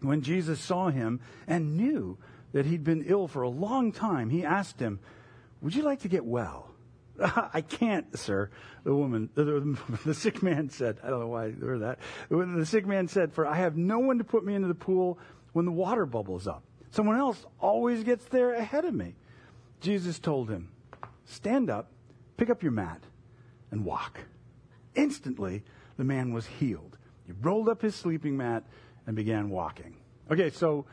When 0.00 0.22
Jesus 0.22 0.60
saw 0.60 0.88
him 0.88 1.20
and 1.46 1.76
knew 1.76 2.18
that 2.52 2.66
he'd 2.66 2.84
been 2.84 3.04
ill 3.06 3.28
for 3.28 3.42
a 3.42 3.48
long 3.48 3.92
time, 3.92 4.30
he 4.30 4.44
asked 4.44 4.80
him, 4.80 5.00
Would 5.60 5.74
you 5.74 5.82
like 5.82 6.00
to 6.00 6.08
get 6.08 6.24
well? 6.24 6.70
I 7.20 7.60
can't, 7.60 8.18
sir. 8.18 8.50
The 8.84 8.94
woman, 8.94 9.28
the, 9.34 9.78
the, 10.04 10.14
sick 10.14 10.42
man 10.42 10.70
said, 10.70 10.98
I 11.02 11.10
don't 11.10 11.20
know 11.20 11.28
why 11.28 11.46
I 11.46 11.50
heard 11.50 11.82
that. 11.82 11.98
The 12.30 12.66
sick 12.66 12.86
man 12.86 13.08
said, 13.08 13.32
For 13.32 13.46
I 13.46 13.56
have 13.56 13.76
no 13.76 13.98
one 13.98 14.18
to 14.18 14.24
put 14.24 14.44
me 14.44 14.54
into 14.54 14.68
the 14.68 14.74
pool 14.74 15.18
when 15.52 15.66
the 15.66 15.72
water 15.72 16.06
bubbles 16.06 16.46
up. 16.46 16.62
Someone 16.90 17.18
else 17.18 17.44
always 17.60 18.02
gets 18.04 18.24
there 18.26 18.54
ahead 18.54 18.84
of 18.84 18.94
me. 18.94 19.14
Jesus 19.80 20.18
told 20.18 20.50
him, 20.50 20.70
stand 21.24 21.70
up, 21.70 21.90
pick 22.36 22.50
up 22.50 22.62
your 22.62 22.72
mat, 22.72 23.02
and 23.70 23.84
walk. 23.84 24.20
Instantly, 24.94 25.62
the 25.96 26.04
man 26.04 26.32
was 26.32 26.46
healed. 26.46 26.98
He 27.26 27.32
rolled 27.40 27.68
up 27.68 27.82
his 27.82 27.94
sleeping 27.94 28.36
mat 28.36 28.64
and 29.10 29.16
began 29.16 29.50
walking. 29.50 29.96
Okay, 30.30 30.50
so 30.50 30.86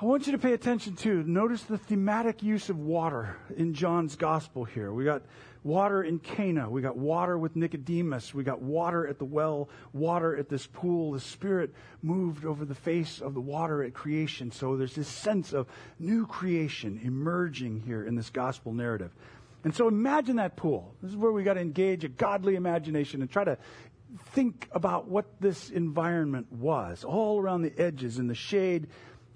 I 0.00 0.06
want 0.06 0.26
you 0.26 0.32
to 0.32 0.38
pay 0.38 0.54
attention 0.54 0.96
to 0.96 1.22
notice 1.22 1.62
the 1.62 1.78
thematic 1.78 2.42
use 2.42 2.68
of 2.68 2.80
water 2.80 3.36
in 3.56 3.74
John's 3.74 4.16
gospel 4.16 4.64
here. 4.64 4.92
We 4.92 5.04
got 5.04 5.22
water 5.62 6.02
in 6.02 6.18
Cana, 6.18 6.68
we 6.68 6.82
got 6.82 6.96
water 6.96 7.38
with 7.38 7.54
Nicodemus, 7.54 8.34
we 8.34 8.42
got 8.42 8.60
water 8.60 9.06
at 9.06 9.20
the 9.20 9.24
well, 9.24 9.68
water 9.92 10.36
at 10.36 10.48
this 10.48 10.66
pool. 10.66 11.12
The 11.12 11.20
Spirit 11.20 11.72
moved 12.02 12.44
over 12.44 12.64
the 12.64 12.74
face 12.74 13.20
of 13.20 13.34
the 13.34 13.40
water 13.40 13.84
at 13.84 13.94
creation. 13.94 14.50
So 14.50 14.76
there's 14.76 14.96
this 14.96 15.06
sense 15.06 15.52
of 15.52 15.68
new 16.00 16.26
creation 16.26 17.00
emerging 17.04 17.84
here 17.86 18.04
in 18.04 18.16
this 18.16 18.30
gospel 18.30 18.72
narrative. 18.72 19.12
And 19.62 19.72
so 19.72 19.86
imagine 19.86 20.36
that 20.36 20.56
pool. 20.56 20.92
This 21.00 21.12
is 21.12 21.16
where 21.16 21.30
we 21.30 21.44
got 21.44 21.54
to 21.54 21.60
engage 21.60 22.02
a 22.02 22.08
godly 22.08 22.56
imagination 22.56 23.22
and 23.22 23.30
try 23.30 23.44
to 23.44 23.56
think 24.30 24.68
about 24.72 25.08
what 25.08 25.26
this 25.40 25.70
environment 25.70 26.50
was. 26.52 27.04
All 27.04 27.40
around 27.40 27.62
the 27.62 27.72
edges, 27.78 28.18
in 28.18 28.26
the 28.26 28.34
shade 28.34 28.88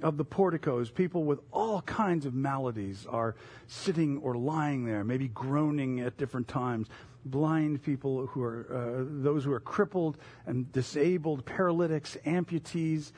of 0.02 0.16
the 0.16 0.24
porticos, 0.24 0.90
people 0.90 1.24
with 1.24 1.40
all 1.52 1.80
kinds 1.82 2.26
of 2.26 2.34
maladies 2.34 3.06
are 3.08 3.34
sitting 3.66 4.18
or 4.18 4.36
lying 4.36 4.84
there, 4.84 5.04
maybe 5.04 5.28
groaning 5.28 6.00
at 6.00 6.16
different 6.16 6.48
times. 6.48 6.88
Blind 7.24 7.82
people 7.82 8.26
who 8.26 8.42
are, 8.42 8.66
uh, 8.70 9.04
those 9.22 9.44
who 9.44 9.52
are 9.52 9.60
crippled 9.60 10.16
and 10.46 10.70
disabled, 10.70 11.44
paralytics, 11.44 12.16
amputees. 12.24 13.12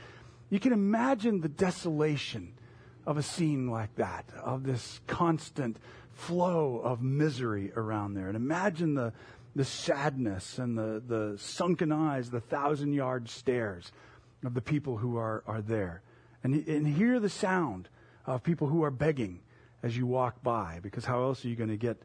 You 0.50 0.60
can 0.60 0.72
imagine 0.72 1.40
the 1.40 1.48
desolation 1.48 2.54
of 3.04 3.18
a 3.18 3.22
scene 3.22 3.68
like 3.68 3.94
that, 3.96 4.24
of 4.42 4.64
this 4.64 5.00
constant 5.06 5.78
flow 6.12 6.80
of 6.82 7.02
misery 7.02 7.72
around 7.76 8.14
there. 8.14 8.28
And 8.28 8.36
imagine 8.36 8.94
the, 8.94 9.12
the 9.54 9.64
sadness 9.64 10.58
and 10.58 10.76
the, 10.76 11.02
the 11.06 11.36
sunken 11.38 11.92
eyes, 11.92 12.30
the 12.30 12.40
thousand 12.40 12.92
yard 12.92 13.28
stares 13.28 13.92
of 14.44 14.54
the 14.54 14.60
people 14.60 14.96
who 14.98 15.16
are, 15.16 15.42
are 15.46 15.62
there. 15.62 16.02
And, 16.42 16.66
and 16.68 16.86
hear 16.86 17.18
the 17.18 17.28
sound 17.28 17.88
of 18.26 18.42
people 18.42 18.68
who 18.68 18.84
are 18.84 18.90
begging 18.90 19.40
as 19.82 19.96
you 19.96 20.06
walk 20.06 20.42
by, 20.42 20.80
because 20.82 21.04
how 21.04 21.22
else 21.22 21.44
are 21.44 21.48
you 21.48 21.56
going 21.56 21.70
to 21.70 21.76
get, 21.76 22.02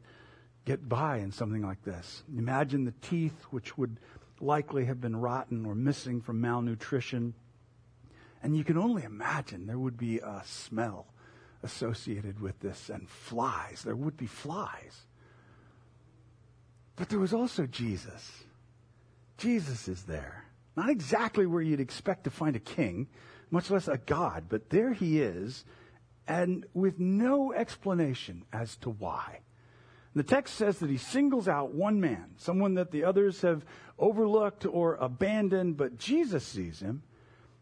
get 0.64 0.88
by 0.88 1.18
in 1.18 1.32
something 1.32 1.62
like 1.62 1.82
this? 1.84 2.22
Imagine 2.36 2.84
the 2.84 2.94
teeth, 3.02 3.44
which 3.50 3.76
would 3.78 3.98
likely 4.40 4.84
have 4.86 5.00
been 5.00 5.16
rotten 5.16 5.64
or 5.66 5.74
missing 5.74 6.20
from 6.20 6.40
malnutrition. 6.40 7.34
And 8.42 8.56
you 8.56 8.64
can 8.64 8.76
only 8.76 9.04
imagine 9.04 9.66
there 9.66 9.78
would 9.78 9.96
be 9.96 10.18
a 10.18 10.42
smell 10.44 11.06
associated 11.62 12.40
with 12.40 12.58
this 12.60 12.90
and 12.90 13.08
flies. 13.08 13.82
There 13.84 13.96
would 13.96 14.16
be 14.16 14.26
flies. 14.26 15.06
But 16.96 17.08
there 17.08 17.18
was 17.18 17.34
also 17.34 17.66
Jesus. 17.66 18.44
Jesus 19.38 19.88
is 19.88 20.04
there. 20.04 20.44
Not 20.76 20.90
exactly 20.90 21.46
where 21.46 21.62
you'd 21.62 21.80
expect 21.80 22.24
to 22.24 22.30
find 22.30 22.56
a 22.56 22.60
king, 22.60 23.08
much 23.50 23.70
less 23.70 23.88
a 23.88 23.98
god, 23.98 24.44
but 24.48 24.70
there 24.70 24.92
he 24.92 25.20
is, 25.20 25.64
and 26.26 26.66
with 26.74 26.98
no 26.98 27.52
explanation 27.52 28.44
as 28.52 28.76
to 28.78 28.90
why. 28.90 29.40
The 30.14 30.22
text 30.22 30.54
says 30.54 30.78
that 30.78 30.90
he 30.90 30.96
singles 30.96 31.48
out 31.48 31.74
one 31.74 32.00
man, 32.00 32.34
someone 32.36 32.74
that 32.74 32.92
the 32.92 33.04
others 33.04 33.42
have 33.42 33.64
overlooked 33.98 34.64
or 34.64 34.94
abandoned, 34.94 35.76
but 35.76 35.98
Jesus 35.98 36.44
sees 36.44 36.80
him. 36.80 37.02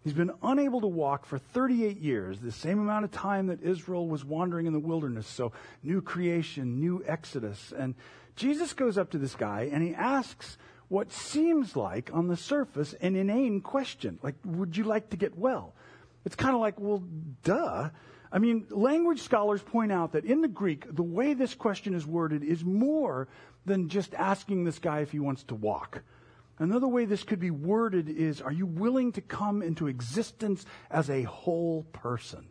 He's 0.04 0.12
been 0.12 0.32
unable 0.42 0.80
to 0.80 0.88
walk 0.88 1.26
for 1.26 1.38
38 1.38 1.99
years, 1.99 2.40
the 2.40 2.50
same 2.50 2.80
amount 2.80 3.04
of 3.04 3.12
time 3.12 3.47
that 3.47 3.62
Israel 3.62 4.09
was 4.09 4.25
wandering 4.25 4.66
in 4.66 4.73
the 4.73 4.80
wilderness. 4.80 5.28
So, 5.28 5.52
new 5.82 6.02
creation, 6.02 6.80
new 6.80 7.04
exodus. 7.06 7.73
And 7.76 7.94
Jesus 8.35 8.73
goes 8.73 8.99
up 8.99 9.11
to 9.11 9.18
this 9.18 9.35
guy 9.37 9.71
and 9.73 9.82
he 9.82 9.94
asks 9.94 10.56
what 10.88 11.11
seems 11.11 11.75
like, 11.75 12.11
on 12.12 12.28
the 12.28 12.37
surface, 12.37 12.94
an 13.00 13.16
inane 13.16 13.62
question. 13.62 14.18
Like, 14.23 14.35
would 14.44 14.76
you 14.76 14.85
like 14.85 15.09
to 15.11 15.16
get 15.16 15.38
well? 15.38 15.73
It's 16.26 16.37
kind 16.37 16.54
of 16.54 16.61
like, 16.61 16.78
well, 16.78 17.02
duh. 17.44 17.88
I 18.30 18.38
mean, 18.38 18.66
language 18.68 19.23
scholars 19.23 19.62
point 19.62 19.90
out 19.90 20.12
that 20.12 20.26
in 20.26 20.42
the 20.42 20.49
Greek, 20.49 20.85
the 20.94 21.02
way 21.02 21.32
this 21.32 21.54
question 21.54 21.94
is 21.94 22.06
worded 22.06 22.42
is 22.42 22.62
more 22.62 23.26
than 23.64 23.88
just 23.88 24.12
asking 24.14 24.64
this 24.64 24.78
guy 24.78 25.00
if 25.00 25.12
he 25.12 25.18
wants 25.18 25.44
to 25.44 25.54
walk. 25.54 26.02
Another 26.59 26.88
way 26.88 27.04
this 27.04 27.23
could 27.25 27.40
be 27.40 27.50
worded 27.50 28.09
is 28.09 28.40
Are 28.40 28.52
you 28.52 28.66
willing 28.66 29.12
to 29.12 29.21
come 29.21 29.62
into 29.62 29.88
existence 29.88 30.64
as 30.90 31.11
a 31.11 31.23
whole 31.23 31.85
person? 31.92 32.47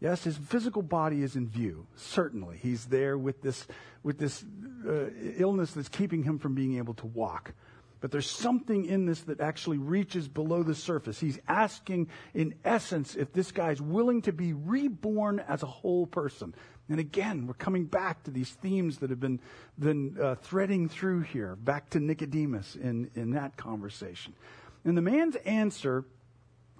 Yes, 0.00 0.24
his 0.24 0.36
physical 0.36 0.82
body 0.82 1.22
is 1.22 1.36
in 1.36 1.48
view. 1.48 1.86
Certainly. 1.94 2.58
He's 2.60 2.86
there 2.86 3.16
with 3.16 3.40
this, 3.40 3.66
with 4.02 4.18
this 4.18 4.44
uh, 4.84 5.10
illness 5.36 5.72
that's 5.72 5.88
keeping 5.88 6.24
him 6.24 6.40
from 6.40 6.54
being 6.54 6.78
able 6.78 6.94
to 6.94 7.06
walk. 7.06 7.54
But 8.00 8.10
there's 8.10 8.28
something 8.28 8.84
in 8.84 9.06
this 9.06 9.20
that 9.22 9.40
actually 9.40 9.78
reaches 9.78 10.26
below 10.26 10.64
the 10.64 10.74
surface. 10.74 11.20
He's 11.20 11.38
asking, 11.46 12.08
in 12.34 12.56
essence, 12.64 13.14
if 13.14 13.32
this 13.32 13.52
guy's 13.52 13.80
willing 13.80 14.22
to 14.22 14.32
be 14.32 14.52
reborn 14.52 15.38
as 15.38 15.62
a 15.62 15.66
whole 15.66 16.08
person. 16.08 16.52
And 16.92 17.00
again, 17.00 17.46
we're 17.46 17.54
coming 17.54 17.86
back 17.86 18.22
to 18.24 18.30
these 18.30 18.50
themes 18.50 18.98
that 18.98 19.08
have 19.08 19.18
been, 19.18 19.40
been 19.78 20.18
uh, 20.20 20.34
threading 20.34 20.90
through 20.90 21.20
here, 21.20 21.56
back 21.56 21.88
to 21.90 22.00
Nicodemus 22.00 22.76
in, 22.76 23.10
in 23.14 23.30
that 23.30 23.56
conversation. 23.56 24.34
And 24.84 24.94
the 24.94 25.00
man's 25.00 25.36
answer 25.36 26.04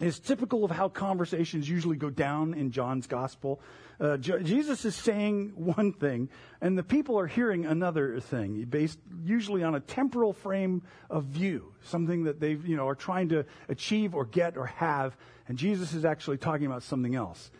is 0.00 0.21
typical 0.21 0.66
of 0.66 0.71
how 0.71 0.90
conversations 0.90 1.66
usually 1.66 1.97
go 1.97 2.11
down 2.11 2.52
in 2.52 2.73
John's 2.73 3.07
gospel. 3.07 3.62
Uh, 3.99 4.19
J- 4.19 4.42
Jesus 4.42 4.85
is 4.85 4.95
saying 4.95 5.52
one 5.54 5.95
thing, 5.95 6.28
and 6.61 6.76
the 6.76 6.83
people 6.83 7.19
are 7.19 7.26
hearing 7.26 7.64
another 7.64 8.21
thing, 8.21 8.64
based 8.64 8.99
usually 9.25 9.62
on 9.62 9.75
a 9.75 9.81
temporal 9.81 10.35
frame 10.35 10.83
of 11.09 11.25
view, 11.25 11.73
something 11.85 12.25
that 12.25 12.38
they 12.38 12.50
you 12.50 12.76
know 12.76 12.87
are 12.87 12.95
trying 12.95 13.31
to 13.31 13.47
achieve 13.71 14.14
or 14.14 14.26
get 14.26 14.59
or 14.59 14.66
have, 14.66 15.16
and 15.49 15.57
Jesus 15.57 15.95
is 15.95 16.04
actually 16.04 16.37
talking 16.37 16.66
about 16.66 16.83
something 16.83 17.14
else. 17.14 17.50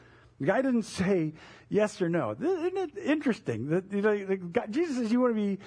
The 0.43 0.49
guy 0.49 0.61
didn't 0.61 0.83
say 0.83 1.35
yes 1.69 2.03
or 2.03 2.09
no. 2.09 2.33
Isn't 2.33 2.77
it 2.77 2.99
interesting 2.99 3.69
that 3.69 3.93
you 3.93 4.03
know, 4.03 4.37
guy, 4.51 4.67
Jesus 4.67 4.97
says 4.97 5.13
you 5.13 5.21
want 5.21 5.37
to 5.37 5.41
be 5.41 5.59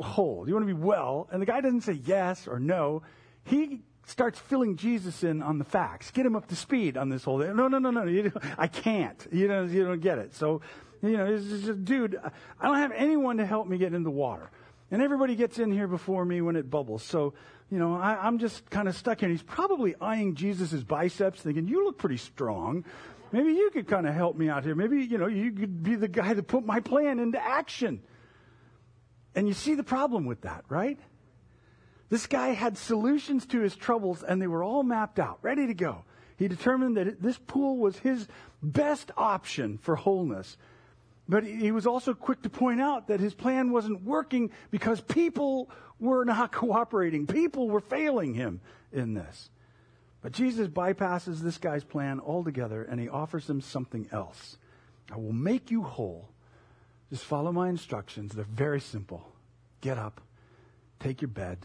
whole, 0.00 0.44
you 0.46 0.54
want 0.54 0.68
to 0.68 0.72
be 0.72 0.80
well, 0.80 1.28
and 1.32 1.42
the 1.42 1.46
guy 1.46 1.60
doesn't 1.60 1.80
say 1.80 1.94
yes 2.04 2.46
or 2.46 2.60
no. 2.60 3.02
He 3.42 3.82
starts 4.06 4.38
filling 4.38 4.76
Jesus 4.76 5.24
in 5.24 5.42
on 5.42 5.58
the 5.58 5.64
facts, 5.64 6.12
get 6.12 6.24
him 6.24 6.36
up 6.36 6.46
to 6.46 6.54
speed 6.54 6.96
on 6.96 7.08
this 7.08 7.24
whole 7.24 7.40
thing. 7.40 7.56
No, 7.56 7.66
no, 7.66 7.80
no, 7.80 7.90
no, 7.90 8.04
you, 8.04 8.30
I 8.56 8.68
can't. 8.68 9.26
You 9.32 9.48
know, 9.48 9.64
you 9.64 9.84
don't 9.84 10.00
get 10.00 10.18
it. 10.18 10.32
So, 10.36 10.60
you 11.02 11.16
know, 11.16 11.26
it's 11.26 11.64
just, 11.64 11.84
dude, 11.84 12.16
I 12.60 12.66
don't 12.68 12.76
have 12.76 12.92
anyone 12.92 13.38
to 13.38 13.46
help 13.46 13.66
me 13.66 13.78
get 13.78 13.94
in 13.94 14.04
the 14.04 14.12
water. 14.12 14.48
And 14.92 15.02
everybody 15.02 15.34
gets 15.34 15.58
in 15.58 15.72
here 15.72 15.88
before 15.88 16.24
me 16.24 16.40
when 16.40 16.54
it 16.54 16.70
bubbles. 16.70 17.02
So, 17.02 17.34
you 17.68 17.80
know, 17.80 17.96
I, 17.96 18.28
am 18.28 18.38
just 18.38 18.70
kind 18.70 18.86
of 18.86 18.96
stuck 18.96 19.18
here. 19.18 19.28
He's 19.28 19.42
probably 19.42 19.96
eyeing 20.00 20.36
Jesus' 20.36 20.84
biceps, 20.84 21.40
thinking, 21.40 21.66
you 21.66 21.84
look 21.84 21.98
pretty 21.98 22.18
strong. 22.18 22.84
Maybe 23.32 23.52
you 23.52 23.70
could 23.72 23.88
kind 23.88 24.06
of 24.06 24.14
help 24.14 24.36
me 24.36 24.48
out 24.48 24.64
here. 24.64 24.74
Maybe, 24.74 25.04
you 25.04 25.18
know, 25.18 25.26
you 25.26 25.50
could 25.52 25.82
be 25.82 25.96
the 25.96 26.08
guy 26.08 26.34
that 26.34 26.46
put 26.46 26.64
my 26.64 26.80
plan 26.80 27.18
into 27.18 27.42
action. 27.42 28.02
And 29.34 29.48
you 29.48 29.54
see 29.54 29.74
the 29.74 29.82
problem 29.82 30.26
with 30.26 30.42
that, 30.42 30.64
right? 30.68 30.98
This 32.10 32.26
guy 32.26 32.48
had 32.48 32.78
solutions 32.78 33.46
to 33.46 33.60
his 33.60 33.74
troubles 33.74 34.22
and 34.22 34.40
they 34.40 34.46
were 34.46 34.62
all 34.62 34.82
mapped 34.82 35.18
out, 35.18 35.38
ready 35.42 35.66
to 35.66 35.74
go. 35.74 36.04
He 36.36 36.48
determined 36.48 36.96
that 36.96 37.20
this 37.22 37.38
pool 37.38 37.78
was 37.78 37.98
his 37.98 38.28
best 38.62 39.10
option 39.16 39.78
for 39.78 39.96
wholeness. 39.96 40.56
But 41.28 41.44
he 41.44 41.72
was 41.72 41.86
also 41.86 42.12
quick 42.12 42.42
to 42.42 42.50
point 42.50 42.80
out 42.80 43.08
that 43.08 43.20
his 43.20 43.34
plan 43.34 43.72
wasn't 43.72 44.02
working 44.02 44.50
because 44.70 45.00
people 45.00 45.70
were 45.98 46.24
not 46.24 46.52
cooperating. 46.52 47.26
People 47.26 47.68
were 47.70 47.80
failing 47.80 48.34
him 48.34 48.60
in 48.92 49.14
this. 49.14 49.50
But 50.24 50.32
Jesus 50.32 50.68
bypasses 50.68 51.40
this 51.40 51.58
guy's 51.58 51.84
plan 51.84 52.18
altogether 52.18 52.82
and 52.82 52.98
he 52.98 53.10
offers 53.10 53.48
him 53.48 53.60
something 53.60 54.08
else. 54.10 54.56
I 55.12 55.18
will 55.18 55.34
make 55.34 55.70
you 55.70 55.82
whole. 55.82 56.30
Just 57.10 57.24
follow 57.24 57.52
my 57.52 57.68
instructions. 57.68 58.32
They're 58.32 58.46
very 58.46 58.80
simple. 58.80 59.30
Get 59.82 59.98
up, 59.98 60.22
take 60.98 61.20
your 61.20 61.28
bed, 61.28 61.58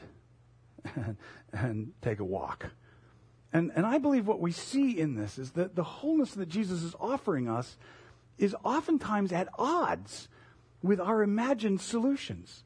and, 0.93 1.15
and 1.53 1.93
take 2.01 2.19
a 2.19 2.25
walk. 2.25 2.65
And, 3.53 3.71
and 3.77 3.85
I 3.85 3.97
believe 3.97 4.27
what 4.27 4.41
we 4.41 4.51
see 4.51 4.99
in 4.99 5.15
this 5.15 5.37
is 5.37 5.51
that 5.51 5.77
the 5.77 5.83
wholeness 5.83 6.33
that 6.33 6.49
Jesus 6.49 6.83
is 6.83 6.93
offering 6.99 7.47
us 7.47 7.77
is 8.37 8.53
oftentimes 8.65 9.31
at 9.31 9.47
odds 9.57 10.27
with 10.83 10.99
our 10.99 11.23
imagined 11.23 11.79
solutions. 11.79 12.65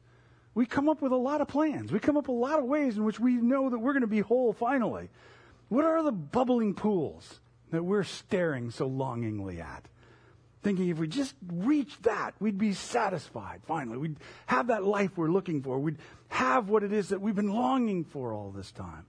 We 0.56 0.66
come 0.66 0.88
up 0.88 1.00
with 1.00 1.12
a 1.12 1.16
lot 1.16 1.40
of 1.40 1.46
plans. 1.46 1.92
We 1.92 2.00
come 2.00 2.16
up 2.16 2.26
with 2.26 2.36
a 2.36 2.40
lot 2.40 2.58
of 2.58 2.64
ways 2.64 2.96
in 2.96 3.04
which 3.04 3.20
we 3.20 3.34
know 3.34 3.70
that 3.70 3.78
we're 3.78 3.92
going 3.92 4.00
to 4.00 4.08
be 4.08 4.18
whole 4.18 4.52
finally. 4.52 5.08
What 5.68 5.84
are 5.84 6.02
the 6.02 6.12
bubbling 6.12 6.74
pools 6.74 7.40
that 7.70 7.84
we're 7.84 8.04
staring 8.04 8.70
so 8.70 8.86
longingly 8.86 9.60
at? 9.60 9.88
thinking 10.64 10.88
if 10.88 10.98
we 10.98 11.06
just 11.06 11.34
reach 11.52 11.96
that, 12.02 12.34
we'd 12.40 12.58
be 12.58 12.72
satisfied 12.72 13.60
finally. 13.66 13.98
We'd 13.98 14.16
have 14.46 14.68
that 14.68 14.82
life 14.82 15.16
we're 15.16 15.28
looking 15.28 15.62
for. 15.62 15.78
We'd 15.78 15.98
have 16.28 16.68
what 16.70 16.82
it 16.82 16.92
is 16.92 17.10
that 17.10 17.20
we've 17.20 17.34
been 17.34 17.52
longing 17.52 18.04
for 18.04 18.32
all 18.32 18.50
this 18.50 18.72
time. 18.72 19.04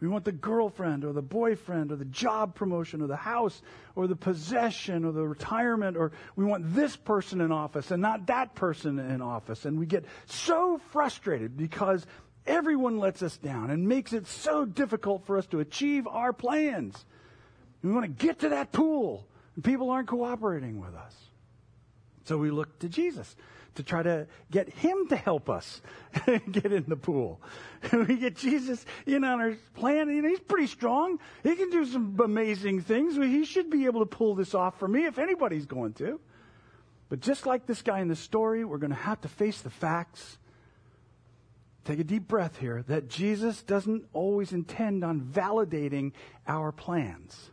We 0.00 0.08
want 0.08 0.24
the 0.24 0.32
girlfriend 0.32 1.04
or 1.04 1.12
the 1.12 1.22
boyfriend 1.22 1.92
or 1.92 1.96
the 1.96 2.04
job 2.04 2.56
promotion 2.56 3.02
or 3.02 3.06
the 3.06 3.14
house 3.14 3.62
or 3.94 4.08
the 4.08 4.16
possession 4.16 5.04
or 5.04 5.12
the 5.12 5.22
retirement 5.22 5.96
or 5.96 6.10
we 6.34 6.44
want 6.44 6.74
this 6.74 6.96
person 6.96 7.40
in 7.40 7.52
office 7.52 7.92
and 7.92 8.02
not 8.02 8.26
that 8.26 8.56
person 8.56 8.98
in 8.98 9.22
office. 9.22 9.64
And 9.64 9.78
we 9.78 9.86
get 9.86 10.04
so 10.26 10.80
frustrated 10.90 11.56
because 11.56 12.04
everyone 12.46 12.98
lets 12.98 13.22
us 13.22 13.36
down 13.36 13.70
and 13.70 13.88
makes 13.88 14.12
it 14.12 14.26
so 14.26 14.64
difficult 14.64 15.26
for 15.26 15.38
us 15.38 15.46
to 15.46 15.60
achieve 15.60 16.06
our 16.06 16.32
plans. 16.32 17.04
We 17.82 17.90
want 17.90 18.04
to 18.04 18.26
get 18.26 18.40
to 18.40 18.50
that 18.50 18.72
pool 18.72 19.26
and 19.54 19.64
people 19.64 19.90
aren't 19.90 20.08
cooperating 20.08 20.80
with 20.80 20.94
us. 20.94 21.14
So 22.24 22.38
we 22.38 22.50
look 22.50 22.78
to 22.80 22.88
Jesus 22.88 23.34
to 23.74 23.82
try 23.82 24.02
to 24.02 24.26
get 24.50 24.68
him 24.68 25.08
to 25.08 25.16
help 25.16 25.48
us 25.48 25.80
get 26.26 26.72
in 26.72 26.84
the 26.86 26.96
pool. 26.96 27.40
we 27.92 28.16
get 28.16 28.36
Jesus 28.36 28.84
in 29.06 29.24
on 29.24 29.40
our 29.40 29.56
plan. 29.74 30.08
You 30.08 30.22
know, 30.22 30.28
he's 30.28 30.40
pretty 30.40 30.66
strong. 30.66 31.18
He 31.42 31.56
can 31.56 31.70
do 31.70 31.84
some 31.84 32.18
amazing 32.22 32.82
things. 32.82 33.16
He 33.16 33.44
should 33.44 33.70
be 33.70 33.86
able 33.86 34.00
to 34.00 34.06
pull 34.06 34.34
this 34.34 34.54
off 34.54 34.78
for 34.78 34.86
me 34.86 35.06
if 35.06 35.18
anybody's 35.18 35.66
going 35.66 35.94
to. 35.94 36.20
But 37.08 37.20
just 37.20 37.46
like 37.46 37.66
this 37.66 37.82
guy 37.82 38.00
in 38.00 38.08
the 38.08 38.16
story, 38.16 38.64
we're 38.64 38.78
going 38.78 38.90
to 38.90 38.96
have 38.96 39.20
to 39.22 39.28
face 39.28 39.60
the 39.60 39.70
facts. 39.70 40.38
Take 41.84 41.98
a 41.98 42.04
deep 42.04 42.28
breath 42.28 42.58
here 42.58 42.84
that 42.88 43.08
Jesus 43.08 43.62
doesn't 43.62 44.04
always 44.12 44.52
intend 44.52 45.02
on 45.02 45.20
validating 45.20 46.12
our 46.46 46.70
plans. 46.72 47.50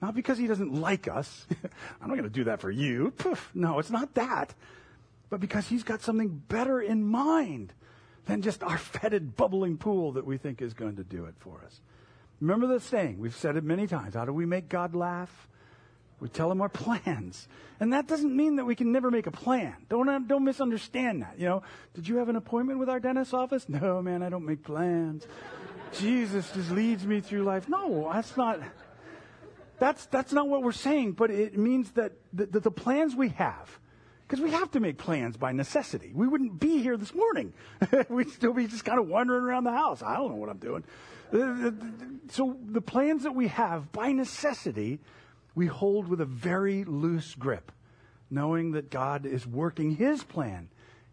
Not 0.00 0.14
because 0.14 0.38
he 0.38 0.46
doesn't 0.46 0.72
like 0.72 1.08
us. 1.08 1.46
I'm 2.00 2.08
not 2.08 2.16
going 2.16 2.22
to 2.24 2.30
do 2.30 2.44
that 2.44 2.60
for 2.60 2.70
you. 2.70 3.10
Poof. 3.10 3.50
No, 3.54 3.78
it's 3.78 3.90
not 3.90 4.14
that 4.14 4.54
but 5.30 5.40
because 5.40 5.68
He's 5.68 5.84
got 5.84 6.02
something 6.02 6.42
better 6.48 6.80
in 6.80 7.04
mind 7.04 7.72
than 8.26 8.42
just 8.42 8.62
our 8.62 8.76
fetid, 8.76 9.36
bubbling 9.36 9.78
pool 9.78 10.12
that 10.12 10.26
we 10.26 10.36
think 10.36 10.60
is 10.60 10.74
going 10.74 10.96
to 10.96 11.04
do 11.04 11.24
it 11.24 11.34
for 11.38 11.62
us. 11.64 11.80
Remember 12.40 12.66
the 12.66 12.80
saying, 12.80 13.18
we've 13.18 13.34
said 13.34 13.56
it 13.56 13.64
many 13.64 13.86
times. 13.86 14.14
How 14.14 14.24
do 14.24 14.32
we 14.32 14.44
make 14.44 14.68
God 14.68 14.94
laugh? 14.94 15.48
We 16.20 16.28
tell 16.28 16.50
him 16.50 16.60
our 16.60 16.68
plans. 16.70 17.48
And 17.80 17.92
that 17.92 18.06
doesn't 18.06 18.34
mean 18.34 18.56
that 18.56 18.64
we 18.64 18.76
can 18.76 18.92
never 18.92 19.10
make 19.10 19.26
a 19.26 19.30
plan. 19.30 19.74
Don't, 19.88 20.08
uh, 20.08 20.18
don't 20.18 20.44
misunderstand 20.44 21.22
that. 21.22 21.34
You 21.38 21.46
know, 21.46 21.62
did 21.94 22.06
you 22.06 22.16
have 22.16 22.28
an 22.28 22.36
appointment 22.36 22.78
with 22.78 22.88
our 22.88 23.00
dentist's 23.00 23.34
office? 23.34 23.66
No, 23.80 24.02
man, 24.02 24.22
I 24.22 24.28
don't 24.28 24.44
make 24.44 24.62
plans. 24.62 25.26
Jesus 25.98 26.50
just 26.52 26.70
leads 26.70 27.06
me 27.06 27.20
through 27.20 27.44
life. 27.44 27.68
No, 27.68 28.10
that's 28.12 28.36
not, 28.36 28.60
that's, 29.78 30.04
that's 30.06 30.32
not 30.32 30.48
what 30.48 30.62
we're 30.62 30.72
saying, 30.72 31.12
but 31.12 31.30
it 31.30 31.56
means 31.56 31.92
that 31.92 32.12
the, 32.32 32.46
that 32.46 32.62
the 32.62 32.70
plans 32.70 33.16
we 33.16 33.30
have, 33.30 33.78
because 34.28 34.42
we 34.42 34.50
have 34.50 34.70
to 34.72 34.80
make 34.80 34.98
plans 34.98 35.36
by 35.36 35.52
necessity. 35.52 36.12
We 36.14 36.28
wouldn't 36.28 36.60
be 36.60 36.82
here 36.82 36.96
this 36.96 37.14
morning. 37.14 37.52
We'd 38.08 38.30
still 38.30 38.52
be 38.52 38.66
just 38.66 38.84
kind 38.84 38.98
of 39.00 39.08
wandering 39.08 39.42
around 39.42 39.64
the 39.64 39.72
house. 39.72 40.02
I 40.02 40.16
don't 40.16 40.30
know 40.30 40.36
what 40.36 40.50
I'm 40.50 40.58
doing. 40.58 40.84
Uh, 41.32 41.38
uh, 41.38 41.70
so 42.28 42.56
the 42.64 42.80
plans 42.80 43.22
that 43.22 43.34
we 43.34 43.48
have 43.48 43.90
by 43.92 44.12
necessity, 44.12 45.00
we 45.54 45.66
hold 45.66 46.08
with 46.08 46.20
a 46.20 46.26
very 46.26 46.84
loose 46.84 47.34
grip, 47.34 47.72
knowing 48.30 48.72
that 48.72 48.90
God 48.90 49.26
is 49.26 49.46
working 49.46 49.96
his 49.96 50.22
plan 50.22 50.68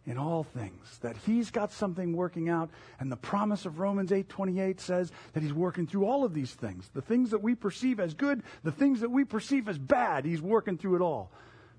in 0.06 0.18
all 0.18 0.44
things, 0.44 1.00
that 1.00 1.18
he's 1.26 1.52
got 1.52 1.72
something 1.72 2.16
working 2.16 2.48
out, 2.48 2.70
and 2.98 3.12
the 3.12 3.18
promise 3.18 3.66
of 3.66 3.80
Romans 3.80 4.12
8:28 4.12 4.80
says 4.80 5.12
that 5.34 5.44
he's 5.44 5.54
working 5.54 5.86
through 5.86 6.06
all 6.06 6.24
of 6.24 6.34
these 6.34 6.54
things. 6.54 6.90
The 6.94 7.02
things 7.02 7.32
that 7.32 7.44
we 7.44 7.56
perceive 7.56 8.00
as 8.00 8.14
good, 8.14 8.42
the 8.64 8.72
things 8.72 9.02
that 9.02 9.12
we 9.12 9.26
perceive 9.26 9.68
as 9.68 9.78
bad, 9.78 10.24
he's 10.24 10.42
working 10.42 10.78
through 10.78 10.96
it 10.96 11.02
all 11.02 11.32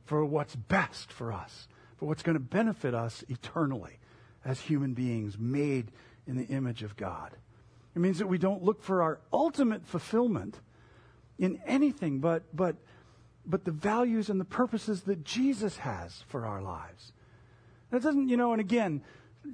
for 0.04 0.24
what's 0.26 0.54
best 0.54 1.10
for 1.10 1.32
us, 1.32 1.68
for 1.96 2.06
what's 2.06 2.22
going 2.22 2.36
to 2.36 2.40
benefit 2.40 2.94
us 2.94 3.24
eternally 3.28 3.98
as 4.44 4.60
human 4.60 4.92
beings 4.92 5.38
made 5.38 5.90
in 6.26 6.36
the 6.36 6.46
image 6.46 6.82
of 6.82 6.96
God. 6.96 7.34
It 7.94 8.00
means 8.00 8.18
that 8.18 8.28
we 8.28 8.38
don't 8.38 8.62
look 8.62 8.82
for 8.82 9.02
our 9.02 9.20
ultimate 9.32 9.86
fulfillment 9.86 10.60
in 11.38 11.60
anything 11.66 12.20
but, 12.20 12.44
but, 12.54 12.76
but 13.46 13.64
the 13.64 13.70
values 13.70 14.28
and 14.28 14.40
the 14.40 14.44
purposes 14.44 15.02
that 15.02 15.24
Jesus 15.24 15.78
has 15.78 16.24
for 16.28 16.46
our 16.46 16.60
lives. 16.60 17.12
That 17.90 18.02
doesn't, 18.02 18.28
you 18.28 18.36
know, 18.36 18.52
and 18.52 18.60
again, 18.60 19.02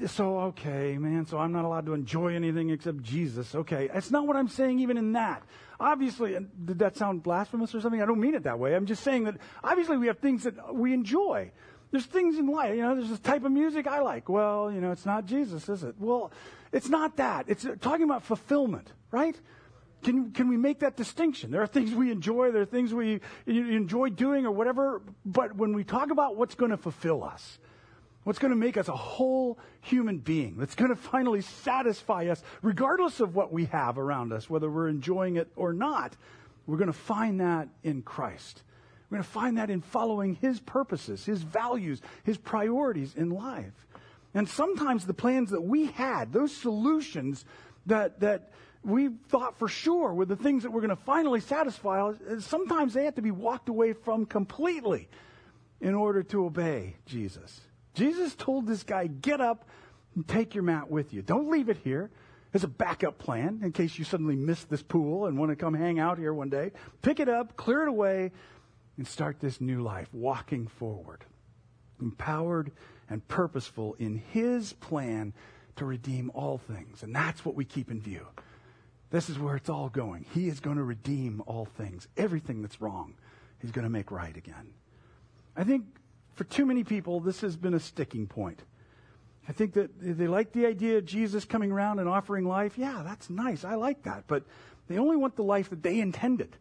so 0.07 0.39
okay, 0.41 0.99
man, 0.99 1.27
so 1.27 1.39
I'm 1.39 1.53
not 1.53 1.65
allowed 1.65 1.87
to 1.87 1.95
enjoy 1.95 2.35
anything 2.35 2.71
except 2.71 3.03
Jesus. 3.03 3.55
Okay. 3.55 3.89
That's 3.93 4.11
not 4.11 4.27
what 4.27 4.37
I'm 4.37 4.49
saying 4.49 4.81
even 4.81 4.97
in 4.97 5.13
that. 5.13 5.43
Obviously, 5.79 6.33
did 6.65 6.79
that 6.79 6.97
sound 6.97 7.23
blasphemous 7.23 7.75
or 7.75 7.81
something? 7.81 8.03
I 8.03 8.07
don't 8.07 8.21
mean 8.21 8.35
it 8.35 8.45
that 8.45 8.59
way. 8.59 8.75
I'm 8.75 8.87
just 8.87 9.05
saying 9.05 9.25
that 9.25 9.37
obviously 9.63 9.97
we 9.97 10.07
have 10.07 10.19
things 10.19 10.45
that 10.45 10.75
we 10.75 10.93
enjoy. 10.93 11.53
There's 11.91 12.07
things 12.07 12.39
in 12.39 12.49
life, 12.49 12.75
you 12.75 12.83
know, 12.83 12.97
there's 12.97 13.11
this 13.11 13.21
type 13.21 13.45
of 13.45 13.53
music 13.53 13.87
I 13.87 14.01
like. 14.01 14.29
Well, 14.29 14.73
you 14.73 14.81
know, 14.81 14.91
it's 14.91 15.07
not 15.07 15.27
Jesus, 15.27 15.69
is 15.69 15.85
it? 15.85 15.95
Well, 16.01 16.33
it's 16.73 16.89
not 16.89 17.19
that. 17.19 17.45
It's 17.47 17.65
talking 17.81 18.03
about 18.03 18.25
fulfillment, 18.25 18.93
right? 19.13 19.39
Can, 20.05 20.31
can 20.33 20.49
we 20.49 20.57
make 20.57 20.81
that 20.81 20.97
distinction? 20.97 21.51
There 21.51 21.63
are 21.63 21.67
things 21.67 21.93
we 21.93 22.13
enjoy, 22.13 22.53
there 22.53 22.63
are 22.63 22.67
things 22.67 22.95
we 22.95 23.21
enjoy 23.47 24.11
doing 24.11 24.47
or 24.47 24.53
whatever, 24.53 25.03
but 25.25 25.57
when 25.57 25.73
we 25.73 25.83
talk 25.83 26.11
about 26.11 26.37
what's 26.37 26.55
going 26.55 26.71
to 26.71 26.77
fulfill 26.77 27.25
us, 27.25 27.59
What's 28.25 28.39
going 28.39 28.53
to 28.53 28.57
make 28.57 28.79
us 28.79 28.89
a 28.89 28.97
whole 28.97 29.59
human 29.83 30.19
being 30.19 30.57
that's 30.57 30.75
going 30.75 30.89
to 30.89 30.97
finally 30.97 31.43
satisfy 31.43 32.27
us, 32.29 32.43
regardless 32.63 33.21
of 33.21 33.35
what 33.35 33.53
we 33.53 33.67
have 33.67 33.99
around 33.99 34.33
us, 34.33 34.49
whether 34.49 34.71
we're 34.71 34.89
enjoying 34.89 35.37
it 35.37 35.49
or 35.57 35.75
not. 35.75 36.17
We're 36.67 36.79
going 36.79 36.87
to 36.87 36.95
find 36.95 37.41
that 37.41 37.69
in 37.83 38.01
Christ. 38.01 38.63
We're 39.11 39.19
going 39.19 39.25
to 39.25 39.31
find 39.31 39.59
that 39.59 39.69
in 39.69 39.83
following 39.83 40.37
His 40.37 40.59
purposes, 40.59 41.27
His 41.27 41.43
values, 41.43 42.01
His 42.25 42.39
priorities 42.39 43.15
in 43.15 43.29
life. 43.29 43.87
And 44.33 44.49
sometimes 44.49 45.05
the 45.05 45.15
plans 45.15 45.51
that 45.51 45.61
we 45.61 45.87
had, 45.87 46.33
those 46.33 46.57
solutions 46.57 47.45
that, 47.85 48.21
that 48.21 48.53
we 48.85 49.09
thought 49.29 49.59
for 49.59 49.69
sure 49.69 50.13
were 50.13 50.27
the 50.27 50.37
things 50.37 50.63
that 50.63 50.71
were 50.71 50.81
going 50.81 50.91
to 50.91 51.05
finally 51.05 51.41
satisfy 51.41 52.03
us, 52.03 52.45
sometimes 52.45 52.95
they 52.95 53.05
have 53.05 53.15
to 53.15 53.23
be 53.23 53.31
walked 53.31 53.69
away 53.69 53.93
from 53.93 54.27
completely 54.27 55.09
in 55.81 55.95
order 55.95 56.23
to 56.23 56.45
obey 56.45 56.97
Jesus. 57.07 57.61
Jesus 57.95 58.35
told 58.35 58.67
this 58.67 58.83
guy, 58.83 59.07
get 59.07 59.41
up 59.41 59.69
and 60.15 60.27
take 60.27 60.55
your 60.55 60.65
mat 60.65 60.91
with 60.91 61.13
you. 61.13 61.23
Don't 61.23 61.51
leave 61.51 61.69
it 61.69 61.79
here 61.79 62.11
as 62.53 62.65
a 62.65 62.69
backup 62.69 63.19
plan 63.19 63.61
in 63.63 63.73
case 63.73 63.99
you 63.99 64.05
suddenly 64.05 64.37
miss 64.37 64.65
this 64.65 64.83
pool 64.83 65.27
and 65.27 65.39
want 65.39 65.51
to 65.51 65.57
come 65.57 65.75
hang 65.75 65.99
out 65.99 66.19
here 66.19 66.33
one 66.33 66.51
day. 66.51 66.71
Pick 67.03 67.21
it 67.21 67.29
up, 67.29 67.57
clear 67.57 67.83
it 67.83 67.89
away, 67.89 68.33
and 68.97 69.07
start 69.07 69.41
this 69.41 69.61
new 69.61 69.83
life, 69.83 70.09
walking 70.13 70.69
forward, 70.69 71.25
empowered 72.01 72.71
and 73.11 73.27
purposeful 73.27 73.97
in 73.99 74.23
His 74.33 74.73
plan 74.75 75.33
to 75.77 75.85
redeem 75.85 76.31
all 76.35 76.59
things. 76.59 77.03
And 77.03 77.15
that's 77.15 77.45
what 77.45 77.57
we 77.57 77.65
keep 77.65 77.91
in 77.91 78.01
view. 78.01 78.27
This 79.15 79.31
is 79.31 79.39
where 79.39 79.55
it's 79.55 79.69
all 79.69 79.91
going. 79.91 80.27
He 80.35 80.49
is 80.49 80.59
going 80.59 80.77
to 80.77 80.83
redeem 80.83 81.41
all 81.47 81.67
things. 81.67 82.09
Everything 82.17 82.63
that's 82.63 82.81
wrong, 82.81 83.15
He's 83.61 83.71
going 83.71 83.85
to 83.85 83.89
make 83.89 84.11
right 84.11 84.37
again. 84.37 84.75
I 85.57 85.63
think 85.63 85.85
for 86.33 86.43
too 86.43 86.67
many 86.67 86.83
people, 86.83 87.21
this 87.21 87.41
has 87.43 87.57
been 87.57 87.75
a 87.75 87.79
sticking 87.79 88.27
point. 88.27 88.65
I 89.49 89.53
think 89.53 89.75
that 89.75 89.91
they 90.01 90.27
like 90.27 90.51
the 90.51 90.67
idea 90.67 90.99
of 90.99 91.05
Jesus 91.05 91.45
coming 91.45 91.71
around 91.71 92.01
and 92.01 92.09
offering 92.09 92.45
life. 92.45 92.77
Yeah, 92.77 93.03
that's 93.05 93.31
nice. 93.31 93.65
I 93.65 93.77
like 93.77 94.03
that. 94.03 94.25
But 94.27 94.43
they 94.89 94.99
only 94.99 95.17
want 95.17 95.37
the 95.37 95.45
life 95.45 95.71
that 95.71 95.85
they 95.85 96.01
intended, 96.01 96.57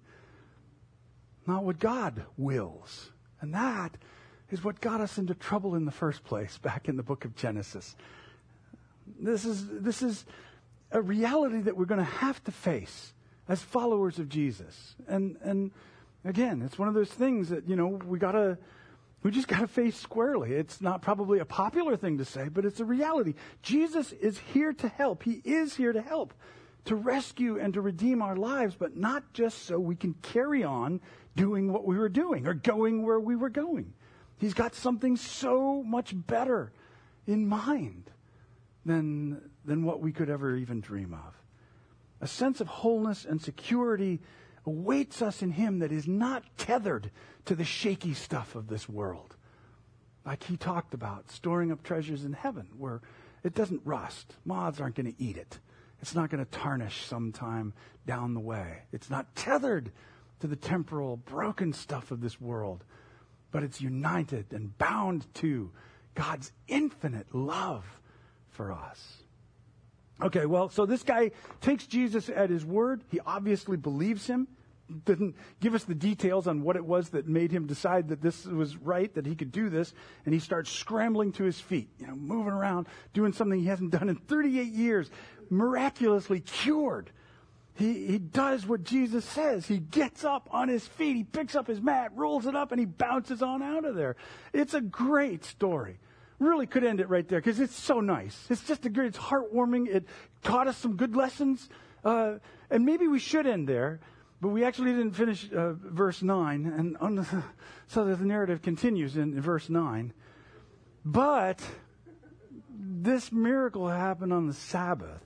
not 1.48 1.64
what 1.64 1.80
God 1.80 2.24
wills. 2.38 3.10
And 3.42 3.56
that 3.56 3.98
is 4.52 4.64
what 4.64 4.80
got 4.80 5.02
us 5.02 5.18
into 5.18 5.34
trouble 5.34 5.74
in 5.74 5.86
the 5.86 5.92
first 5.92 6.24
place 6.24 6.60
back 6.60 6.88
in 6.88 6.98
the 6.98 7.04
book 7.04 7.26
of 7.26 7.36
Genesis. 7.36 7.96
This 9.20 9.44
is, 9.44 9.68
this 9.68 10.04
is 10.04 10.24
a 10.94 11.02
reality 11.02 11.60
that 11.62 11.76
we're 11.76 11.86
going 11.86 12.00
to 12.00 12.06
have 12.06 12.42
to 12.46 12.52
face 12.52 13.14
as 13.50 13.62
followers 13.62 14.20
of 14.20 14.30
Jesus. 14.30 14.96
And, 15.08 15.38
and 15.44 15.72
again, 16.24 16.62
it's 16.62 16.80
one 16.80 16.88
of 16.88 16.94
those 16.94 17.10
things 17.10 17.50
that, 17.50 17.68
you 17.68 17.76
know, 17.76 17.88
we 17.88 18.20
got 18.20 18.32
to 18.34 18.58
we 19.24 19.32
just 19.32 19.48
got 19.48 19.62
to 19.62 19.68
face 19.68 19.98
squarely. 19.98 20.52
It's 20.52 20.82
not 20.82 21.02
probably 21.02 21.40
a 21.40 21.46
popular 21.46 21.96
thing 21.96 22.18
to 22.18 22.26
say, 22.26 22.50
but 22.50 22.66
it's 22.66 22.82
a 22.82 22.86
reality. 22.86 23.36
Jesus 23.62 24.12
is 24.12 24.38
here 24.38 24.74
to 24.74 24.90
help. 24.90 25.24
He 25.24 25.42
is 25.46 25.76
here 25.76 25.94
to 25.94 26.02
help, 26.02 26.34
to 26.86 26.96
rescue 26.96 27.58
and 27.58 27.74
to 27.74 27.80
redeem 27.80 28.22
our 28.22 28.36
lives, 28.36 28.76
but 28.78 28.98
not 28.98 29.32
just 29.32 29.66
so 29.66 29.80
we 29.80 29.96
can 29.96 30.14
carry 30.16 30.62
on 30.66 31.00
doing 31.38 31.72
what 31.72 31.86
we 31.86 31.98
were 31.98 32.10
doing 32.10 32.48
or 32.48 32.54
going 32.54 33.04
where 33.04 33.20
we 33.20 33.38
were 33.38 33.50
going. 33.50 33.94
He's 34.40 34.54
got 34.54 34.76
something 34.76 35.16
so 35.16 35.82
much 35.84 36.14
better 36.14 36.74
in 37.26 37.48
mind 37.48 38.12
than, 38.86 39.42
than 39.66 39.84
what 39.84 40.02
we 40.02 40.12
could 40.12 40.30
ever 40.30 40.56
even 40.56 40.82
dream 40.82 41.14
of. 41.14 41.34
A 42.22 42.28
sense 42.28 42.62
of 42.62 42.68
wholeness 42.68 43.26
and 43.26 43.42
security 43.42 44.22
awaits 44.66 45.22
us 45.22 45.42
in 45.42 45.52
Him 45.52 45.80
that 45.80 45.92
is 45.92 46.08
not 46.08 46.44
tethered 46.58 47.12
to 47.46 47.56
the 47.56 47.66
shaky 47.66 48.14
stuff 48.14 48.56
of 48.56 48.68
this 48.68 48.88
world. 48.88 49.36
Like 50.26 50.44
He 50.44 50.56
talked 50.56 50.94
about, 50.94 51.30
storing 51.32 51.72
up 51.72 51.84
treasures 51.84 52.24
in 52.24 52.34
heaven 52.34 52.68
where 52.78 53.02
it 53.44 53.54
doesn't 53.54 53.82
rust. 53.84 54.36
Moths 54.46 54.80
aren't 54.80 54.96
going 54.96 55.14
to 55.14 55.22
eat 55.22 55.38
it. 55.38 55.60
It's 56.02 56.16
not 56.16 56.30
going 56.30 56.44
to 56.44 56.52
tarnish 56.52 57.06
sometime 57.06 57.74
down 58.06 58.34
the 58.34 58.40
way. 58.40 58.84
It's 58.92 59.10
not 59.10 59.36
tethered 59.36 59.92
to 60.40 60.48
the 60.48 60.56
temporal, 60.56 61.18
broken 61.18 61.72
stuff 61.72 62.12
of 62.12 62.22
this 62.22 62.40
world, 62.40 62.84
but 63.52 63.64
it's 63.64 63.80
united 63.80 64.52
and 64.52 64.78
bound 64.78 65.34
to 65.36 65.72
God's 66.16 66.52
infinite 66.68 67.34
love 67.34 67.86
for 68.50 68.72
us. 68.72 69.23
Okay, 70.22 70.46
well, 70.46 70.70
so 70.70 70.86
this 70.86 71.04
guy 71.04 71.32
takes 71.60 71.88
Jesus 71.88 72.30
at 72.30 72.50
his 72.50 72.64
word. 72.64 73.04
He 73.10 73.20
obviously 73.26 73.78
believes 73.78 74.28
him. 74.28 74.48
Didn't 75.06 75.36
give 75.60 75.74
us 75.74 75.86
the 75.86 75.96
details 75.96 76.46
on 76.46 76.62
what 76.62 76.76
it 76.76 76.86
was 76.86 77.10
that 77.10 77.28
made 77.28 77.52
him 77.52 77.66
decide 77.66 78.10
that 78.10 78.22
this 78.22 78.46
was 78.46 78.78
right, 78.78 79.12
that 79.16 79.26
he 79.26 79.36
could 79.36 79.52
do 79.52 79.70
this. 79.70 79.94
And 80.26 80.34
he 80.34 80.40
starts 80.40 80.70
scrambling 80.70 81.32
to 81.34 81.44
his 81.44 81.60
feet, 81.60 81.90
you 82.00 82.06
know, 82.06 82.16
moving 82.16 82.54
around, 82.54 82.88
doing 83.14 83.34
something 83.34 83.60
he 83.60 83.68
hasn't 83.68 83.92
done 83.92 84.10
in 84.10 84.16
38 84.16 84.72
years, 84.72 85.10
miraculously 85.50 86.42
cured. 86.42 87.10
He, 87.76 88.06
he 88.06 88.20
does 88.20 88.68
what 88.68 88.84
Jesus 88.84 89.26
says. 89.26 89.66
He 89.66 89.80
gets 89.80 90.24
up 90.24 90.48
on 90.52 90.70
his 90.70 90.86
feet, 90.86 91.16
he 91.16 91.24
picks 91.24 91.56
up 91.56 91.68
his 91.68 91.82
mat, 91.82 92.12
rolls 92.16 92.46
it 92.46 92.56
up, 92.56 92.72
and 92.72 92.80
he 92.80 92.86
bounces 92.86 93.42
on 93.42 93.64
out 93.64 93.86
of 93.86 93.96
there. 93.96 94.16
It's 94.54 94.76
a 94.76 94.82
great 94.82 95.44
story 95.44 95.98
really 96.44 96.68
could 96.68 96.84
end 96.84 97.00
it 97.00 97.10
right 97.10 97.28
there 97.28 97.40
because 97.40 97.60
it's 97.60 97.76
so 97.76 98.00
nice. 98.00 98.46
It's 98.50 98.64
just 98.64 98.86
a 98.86 98.90
great, 98.90 99.08
it's 99.08 99.18
heartwarming. 99.18 99.88
It 99.88 100.06
taught 100.44 100.68
us 100.68 100.78
some 100.78 100.96
good 100.96 101.16
lessons. 101.16 101.70
Uh, 102.04 102.36
and 102.70 102.86
maybe 102.86 103.08
we 103.08 103.20
should 103.20 103.48
end 103.48 103.68
there, 103.68 104.00
but 104.42 104.50
we 104.50 104.64
actually 104.64 104.92
didn't 104.92 105.14
finish 105.14 105.52
uh, 105.52 105.74
verse 105.74 106.22
9. 106.22 106.98
And 107.00 107.18
the, 107.18 107.44
so 107.88 108.06
the 108.06 108.24
narrative 108.24 108.62
continues 108.62 109.16
in, 109.16 109.34
in 109.34 109.42
verse 109.42 109.70
9. 109.70 110.14
But 111.06 111.62
this 112.70 113.32
miracle 113.32 113.88
happened 113.88 114.34
on 114.34 114.48
the 114.48 114.54
Sabbath. 114.54 115.22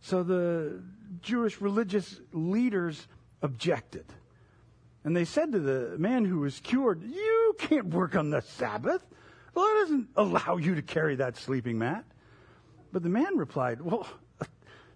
So 0.00 0.22
the 0.22 0.82
Jewish 1.20 1.60
religious 1.60 2.20
leaders 2.32 3.08
objected. 3.42 4.04
And 5.04 5.16
they 5.16 5.24
said 5.24 5.52
to 5.52 5.60
the 5.60 5.96
man 5.98 6.24
who 6.24 6.40
was 6.40 6.58
cured, 6.60 7.02
You 7.02 7.54
can't 7.58 7.86
work 7.86 8.16
on 8.16 8.30
the 8.30 8.40
Sabbath. 8.40 9.04
The 9.56 9.62
law 9.62 9.74
doesn't 9.74 10.08
allow 10.16 10.58
you 10.58 10.74
to 10.74 10.82
carry 10.82 11.16
that 11.16 11.38
sleeping 11.38 11.78
mat. 11.78 12.04
But 12.92 13.02
the 13.02 13.08
man 13.08 13.38
replied, 13.38 13.80
Well, 13.80 14.06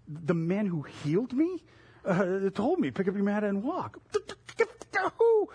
the 0.07 0.35
man 0.35 0.67
who 0.67 0.83
healed 0.83 1.33
me 1.33 1.63
uh, 2.05 2.51
told 2.51 2.77
me, 2.79 2.91
pick 2.91 3.07
up 3.07 3.15
your 3.15 3.23
mat 3.23 3.43
and 3.43 3.63
walk. 3.63 3.97
Who 5.17 5.49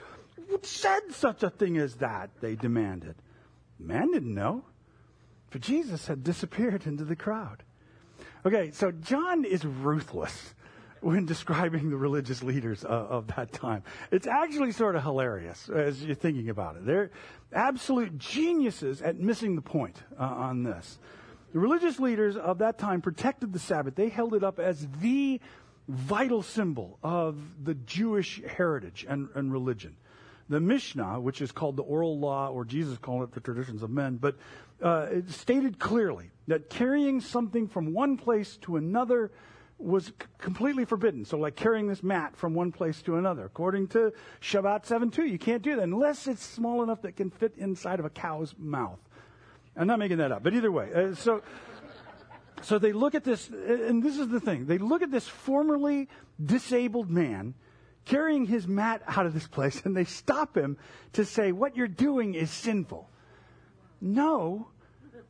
said 0.63 1.13
such 1.13 1.45
a 1.45 1.51
thing 1.51 1.79
as 1.79 1.95
that? 1.97 2.31
They 2.41 2.57
demanded. 2.57 3.15
The 3.79 3.87
man 3.87 4.11
didn't 4.11 4.35
know, 4.35 4.65
for 5.51 5.61
Jesus 5.61 6.09
had 6.09 6.25
disappeared 6.25 6.85
into 6.85 7.05
the 7.05 7.15
crowd. 7.15 7.63
Okay, 8.45 8.73
so 8.73 8.91
John 8.91 9.45
is 9.45 9.65
ruthless 9.65 10.55
when 11.07 11.25
describing 11.25 11.89
the 11.89 11.97
religious 11.97 12.43
leaders 12.43 12.83
of, 12.83 13.11
of 13.11 13.27
that 13.37 13.53
time. 13.53 13.85
It's 14.11 14.27
actually 14.27 14.73
sort 14.73 14.97
of 14.97 15.05
hilarious 15.05 15.69
as 15.69 16.03
you're 16.03 16.17
thinking 16.17 16.49
about 16.49 16.75
it. 16.75 16.85
They're 16.85 17.13
absolute 17.53 18.19
geniuses 18.19 19.01
at 19.03 19.17
missing 19.17 19.55
the 19.55 19.63
point 19.63 20.03
uh, 20.19 20.25
on 20.25 20.65
this. 20.65 20.99
The 21.53 21.61
religious 21.61 22.01
leaders 22.01 22.37
of 22.37 22.59
that 22.59 22.79
time 22.79 23.03
protected 23.03 23.53
the 23.53 23.61
Sabbath. 23.61 23.95
They 23.95 24.09
held 24.09 24.35
it 24.35 24.43
up 24.43 24.59
as 24.59 24.85
the 25.01 25.41
vital 25.87 26.43
symbol 26.43 26.99
of 27.05 27.39
the 27.63 27.75
Jewish 27.75 28.43
heritage 28.43 29.07
and, 29.09 29.29
and 29.37 29.53
religion. 29.53 29.95
The 30.49 30.59
Mishnah, 30.59 31.21
which 31.21 31.41
is 31.41 31.53
called 31.53 31.77
the 31.77 31.85
oral 31.85 32.19
law, 32.19 32.49
or 32.49 32.65
Jesus 32.65 32.99
called 32.99 33.23
it 33.23 33.33
the 33.33 33.41
traditions 33.41 33.85
of 33.85 33.91
men, 33.91 34.17
but 34.17 34.37
uh, 34.83 35.07
it 35.11 35.31
stated 35.31 35.79
clearly 35.79 36.33
that 36.49 36.69
carrying 36.69 37.21
something 37.21 37.69
from 37.69 37.93
one 37.93 38.17
place 38.17 38.57
to 38.63 38.75
another 38.77 39.31
was 39.79 40.07
c- 40.07 40.13
completely 40.39 40.85
forbidden. 40.85 41.25
So, 41.25 41.39
like 41.39 41.57
carrying 41.57 41.87
this 41.87 42.03
mat 42.03 42.37
from 42.37 42.55
one 42.55 42.73
place 42.73 43.03
to 43.03 43.17
another. 43.17 43.45
According 43.45 43.89
to 43.89 44.13
Shabbat 44.41 44.87
7 44.87 45.11
2, 45.11 45.25
you 45.27 45.39
can't 45.39 45.63
do 45.63 45.77
that 45.77 45.83
unless 45.83 46.27
it's 46.27 46.45
small 46.45 46.83
enough 46.83 47.03
that 47.03 47.17
can 47.17 47.31
fit 47.31 47.55
inside 47.57 47.99
of 47.99 48.05
a 48.05 48.11
cow's 48.11 48.55
mouth. 48.59 48.99
I'm 49.77 49.87
not 49.87 49.99
making 49.99 50.19
that 50.19 50.33
up, 50.33 50.43
but 50.43 50.55
either 50.55 50.73
way. 50.73 50.91
Uh, 50.95 51.15
so, 51.15 51.43
so 52.63 52.79
they 52.79 52.93
look 52.93 53.15
at 53.15 53.25
this, 53.25 53.49
and 53.49 54.03
this 54.03 54.19
is 54.19 54.29
the 54.29 54.41
thing. 54.41 54.67
They 54.67 54.79
look 54.79 55.03
at 55.03 55.11
this 55.11 55.29
formerly 55.29 56.09
disabled 56.43 57.11
man 57.11 57.55
carrying 58.07 58.47
his 58.47 58.67
mat 58.67 59.03
out 59.07 59.27
of 59.27 59.35
this 59.35 59.47
place, 59.47 59.81
and 59.85 59.95
they 59.97 60.05
stop 60.05 60.57
him 60.57 60.79
to 61.13 61.25
say, 61.25 61.53
What 61.53 61.77
you're 61.77 61.89
doing 61.89 62.35
is 62.35 62.51
sinful. 62.51 63.11
No, 64.01 64.69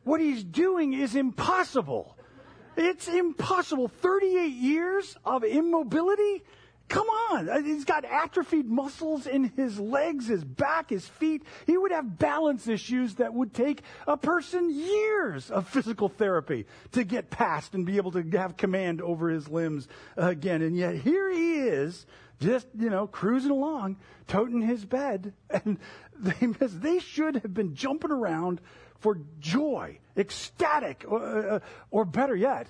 what 0.03 0.21
he's 0.21 0.43
doing 0.43 0.93
is 0.93 1.15
impossible. 1.15 2.16
It's 2.77 3.07
impossible. 3.07 3.87
38 3.87 4.53
years 4.53 5.17
of 5.25 5.43
immobility? 5.43 6.43
Come 6.89 7.07
on. 7.31 7.49
Uh, 7.49 7.61
he's 7.61 7.83
got 7.83 8.05
atrophied 8.05 8.65
muscles 8.65 9.27
in 9.27 9.51
his 9.57 9.77
legs, 9.79 10.27
his 10.27 10.43
back, 10.43 10.89
his 10.89 11.05
feet. 11.05 11.43
He 11.65 11.75
would 11.75 11.91
have 11.91 12.17
balance 12.17 12.67
issues 12.67 13.15
that 13.15 13.33
would 13.33 13.53
take 13.53 13.81
a 14.07 14.15
person 14.15 14.69
years 14.69 15.51
of 15.51 15.67
physical 15.67 16.07
therapy 16.07 16.65
to 16.93 17.03
get 17.03 17.29
past 17.29 17.73
and 17.73 17.85
be 17.85 17.97
able 17.97 18.11
to 18.11 18.23
have 18.37 18.55
command 18.55 19.01
over 19.01 19.29
his 19.29 19.49
limbs 19.49 19.87
again. 20.15 20.61
And 20.61 20.77
yet 20.77 20.95
here 20.95 21.29
he 21.29 21.55
is, 21.55 22.05
just, 22.39 22.67
you 22.77 22.89
know, 22.89 23.07
cruising 23.07 23.51
along, 23.51 23.97
toting 24.27 24.61
his 24.61 24.85
bed. 24.85 25.33
And 25.49 25.79
they, 26.19 26.47
they 26.47 26.99
should 26.99 27.35
have 27.35 27.53
been 27.53 27.75
jumping 27.75 28.11
around 28.11 28.61
for 28.99 29.19
joy, 29.39 29.99
ecstatic, 30.15 31.05
or, 31.07 31.21
uh, 31.21 31.59
or 31.91 32.05
better 32.05 32.35
yet, 32.35 32.67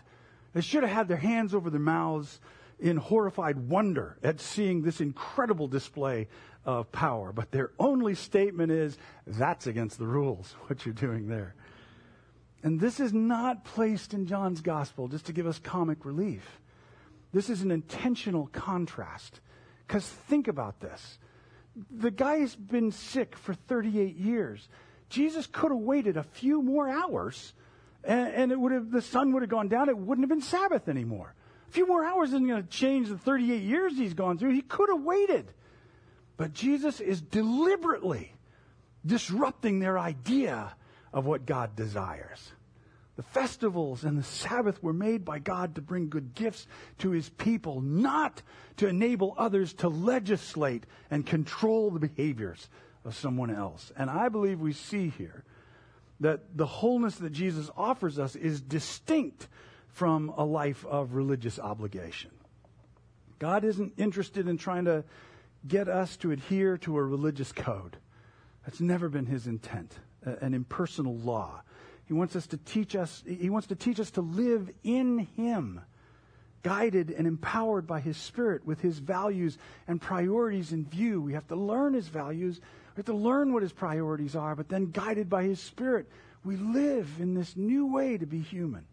they 0.53 0.61
should 0.61 0.83
have 0.83 0.91
had 0.91 1.07
their 1.07 1.17
hands 1.17 1.53
over 1.53 1.69
their 1.69 1.79
mouths 1.79 2.39
in 2.79 2.97
horrified 2.97 3.57
wonder 3.69 4.17
at 4.23 4.39
seeing 4.39 4.81
this 4.81 5.01
incredible 5.01 5.67
display 5.67 6.27
of 6.65 6.91
power. 6.91 7.31
But 7.31 7.51
their 7.51 7.71
only 7.79 8.13
statement 8.15 8.71
is, 8.71 8.97
that's 9.25 9.67
against 9.67 9.97
the 9.97 10.07
rules, 10.07 10.55
what 10.67 10.85
you're 10.85 10.93
doing 10.93 11.27
there. 11.27 11.55
And 12.63 12.79
this 12.79 12.99
is 12.99 13.13
not 13.13 13.63
placed 13.63 14.13
in 14.13 14.25
John's 14.25 14.61
gospel 14.61 15.07
just 15.07 15.27
to 15.27 15.33
give 15.33 15.47
us 15.47 15.59
comic 15.59 16.05
relief. 16.05 16.59
This 17.31 17.49
is 17.49 17.61
an 17.61 17.71
intentional 17.71 18.47
contrast. 18.47 19.41
Because 19.87 20.05
think 20.05 20.47
about 20.47 20.81
this. 20.81 21.19
The 21.91 22.11
guy's 22.11 22.55
been 22.55 22.91
sick 22.91 23.37
for 23.37 23.53
38 23.53 24.15
years. 24.17 24.67
Jesus 25.09 25.47
could 25.47 25.71
have 25.71 25.79
waited 25.79 26.17
a 26.17 26.23
few 26.23 26.61
more 26.61 26.89
hours 26.89 27.53
and, 28.03 28.33
and 28.33 28.51
it 28.51 28.59
would 28.59 28.71
have, 28.71 28.89
the 28.89 29.01
sun 29.01 29.33
would 29.33 29.43
have 29.43 29.49
gone 29.49 29.67
down. 29.67 29.89
It 29.89 29.97
wouldn't 29.97 30.23
have 30.23 30.29
been 30.29 30.41
Sabbath 30.41 30.87
anymore. 30.87 31.33
A 31.67 31.71
few 31.71 31.85
more 31.85 32.03
hours 32.03 32.29
isn't 32.29 32.47
going 32.47 32.63
to 32.63 32.69
change 32.69 33.09
the 33.09 33.17
38 33.17 33.61
years 33.61 33.97
he's 33.97 34.13
gone 34.13 34.37
through. 34.37 34.53
He 34.53 34.61
could 34.61 34.89
have 34.89 35.03
waited. 35.03 35.51
But 36.37 36.53
Jesus 36.53 36.99
is 36.99 37.21
deliberately 37.21 38.31
disrupting 39.05 39.79
their 39.79 39.99
idea 39.99 40.75
of 41.13 41.25
what 41.25 41.45
God 41.45 41.75
desires. 41.75 42.51
The 43.17 43.23
festivals 43.23 44.03
and 44.03 44.17
the 44.17 44.23
Sabbath 44.23 44.81
were 44.83 44.93
made 44.93 45.25
by 45.25 45.39
God 45.39 45.75
to 45.75 45.81
bring 45.81 46.07
good 46.07 46.35
gifts 46.35 46.67
to 46.99 47.09
his 47.09 47.29
people, 47.29 47.81
not 47.81 48.43
to 48.77 48.87
enable 48.87 49.33
others 49.37 49.73
to 49.75 49.89
legislate 49.89 50.85
and 51.09 51.25
control 51.25 51.89
the 51.89 51.99
behaviors 51.99 52.69
of 53.07 53.15
someone 53.15 53.49
else. 53.49 53.91
And 53.95 54.09
I 54.09 54.27
believe 54.27 54.59
we 54.59 54.73
see 54.73 55.09
here 55.09 55.45
that 56.19 56.57
the 56.57 56.65
wholeness 56.65 57.15
that 57.15 57.31
Jesus 57.31 57.69
offers 57.77 58.19
us 58.19 58.35
is 58.35 58.59
distinct 58.59 59.47
from 59.87 60.29
a 60.35 60.43
life 60.43 60.85
of 60.85 61.13
religious 61.13 61.57
obligation. 61.57 62.31
God 63.39 63.63
isn't 63.63 63.93
interested 63.97 64.47
in 64.47 64.57
trying 64.57 64.85
to 64.85 65.05
get 65.65 65.87
us 65.87 66.17
to 66.17 66.31
adhere 66.31 66.77
to 66.79 66.97
a 66.97 67.03
religious 67.03 67.51
code. 67.51 67.97
That's 68.65 68.81
never 68.81 69.07
been 69.07 69.25
his 69.25 69.47
intent, 69.47 69.93
an 70.23 70.53
impersonal 70.53 71.15
law. 71.15 71.61
He 72.05 72.13
wants 72.13 72.35
us 72.35 72.47
to 72.47 72.57
teach 72.57 72.95
us, 72.95 73.23
he 73.25 73.49
wants 73.49 73.67
to 73.67 73.75
teach 73.75 73.99
us 73.99 74.11
to 74.11 74.21
live 74.21 74.69
in 74.83 75.19
him, 75.19 75.81
guided 76.63 77.11
and 77.11 77.27
empowered 77.27 77.87
by 77.87 77.99
his 77.99 78.17
spirit 78.17 78.65
with 78.65 78.81
his 78.81 78.99
values 78.99 79.57
and 79.87 80.01
priorities 80.01 80.71
in 80.73 80.85
view. 80.85 81.21
We 81.21 81.33
have 81.33 81.47
to 81.47 81.55
learn 81.55 81.93
his 81.93 82.07
values 82.07 82.61
we 82.97 83.01
have 83.01 83.05
to 83.05 83.13
learn 83.13 83.53
what 83.53 83.61
his 83.61 83.73
priorities 83.73 84.35
are, 84.35 84.55
but 84.55 84.69
then 84.69 84.89
guided 84.89 85.29
by 85.29 85.43
his 85.43 85.59
spirit, 85.59 86.09
we 86.43 86.55
live 86.55 87.07
in 87.19 87.35
this 87.35 87.55
new 87.55 87.85
way 87.85 88.17
to 88.17 88.25
be 88.25 88.39
human. 88.39 88.85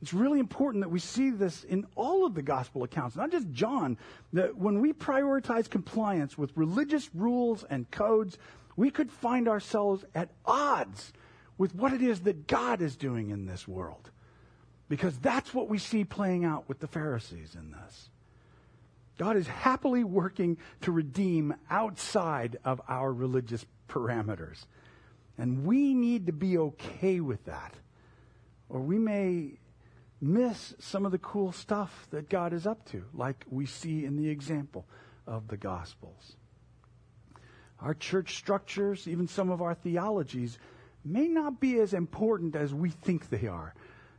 It's 0.00 0.14
really 0.14 0.38
important 0.38 0.84
that 0.84 0.90
we 0.90 1.00
see 1.00 1.30
this 1.30 1.64
in 1.64 1.86
all 1.96 2.24
of 2.24 2.34
the 2.34 2.42
gospel 2.42 2.84
accounts, 2.84 3.16
not 3.16 3.32
just 3.32 3.50
John, 3.50 3.98
that 4.32 4.56
when 4.56 4.80
we 4.80 4.92
prioritize 4.92 5.68
compliance 5.68 6.38
with 6.38 6.56
religious 6.56 7.10
rules 7.14 7.64
and 7.64 7.90
codes, 7.90 8.38
we 8.76 8.92
could 8.92 9.10
find 9.10 9.48
ourselves 9.48 10.04
at 10.14 10.30
odds 10.44 11.12
with 11.58 11.74
what 11.74 11.92
it 11.92 12.02
is 12.02 12.20
that 12.20 12.46
God 12.46 12.80
is 12.80 12.94
doing 12.94 13.30
in 13.30 13.46
this 13.46 13.66
world. 13.66 14.08
Because 14.88 15.18
that's 15.18 15.52
what 15.52 15.68
we 15.68 15.78
see 15.78 16.04
playing 16.04 16.44
out 16.44 16.68
with 16.68 16.78
the 16.78 16.86
Pharisees 16.86 17.54
in 17.54 17.72
this. 17.72 18.10
God 19.18 19.36
is 19.36 19.46
happily 19.46 20.04
working 20.04 20.58
to 20.82 20.92
redeem 20.92 21.54
outside 21.70 22.58
of 22.64 22.80
our 22.88 23.12
religious 23.12 23.64
parameters. 23.88 24.66
And 25.38 25.64
we 25.64 25.94
need 25.94 26.26
to 26.26 26.32
be 26.32 26.58
okay 26.58 27.20
with 27.20 27.44
that. 27.46 27.74
Or 28.68 28.80
we 28.80 28.98
may 28.98 29.58
miss 30.20 30.74
some 30.78 31.04
of 31.04 31.12
the 31.12 31.18
cool 31.18 31.52
stuff 31.52 32.06
that 32.10 32.28
God 32.28 32.52
is 32.52 32.66
up 32.66 32.84
to, 32.90 33.04
like 33.12 33.44
we 33.50 33.66
see 33.66 34.04
in 34.04 34.16
the 34.16 34.28
example 34.28 34.86
of 35.26 35.48
the 35.48 35.56
Gospels. 35.56 36.36
Our 37.80 37.94
church 37.94 38.36
structures, 38.36 39.06
even 39.06 39.28
some 39.28 39.50
of 39.50 39.60
our 39.60 39.74
theologies, 39.74 40.58
may 41.04 41.28
not 41.28 41.60
be 41.60 41.78
as 41.78 41.92
important 41.92 42.56
as 42.56 42.72
we 42.72 42.90
think 42.90 43.28
they 43.28 43.46
are 43.46 43.74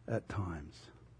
at 0.08 0.30
times. 0.30 0.76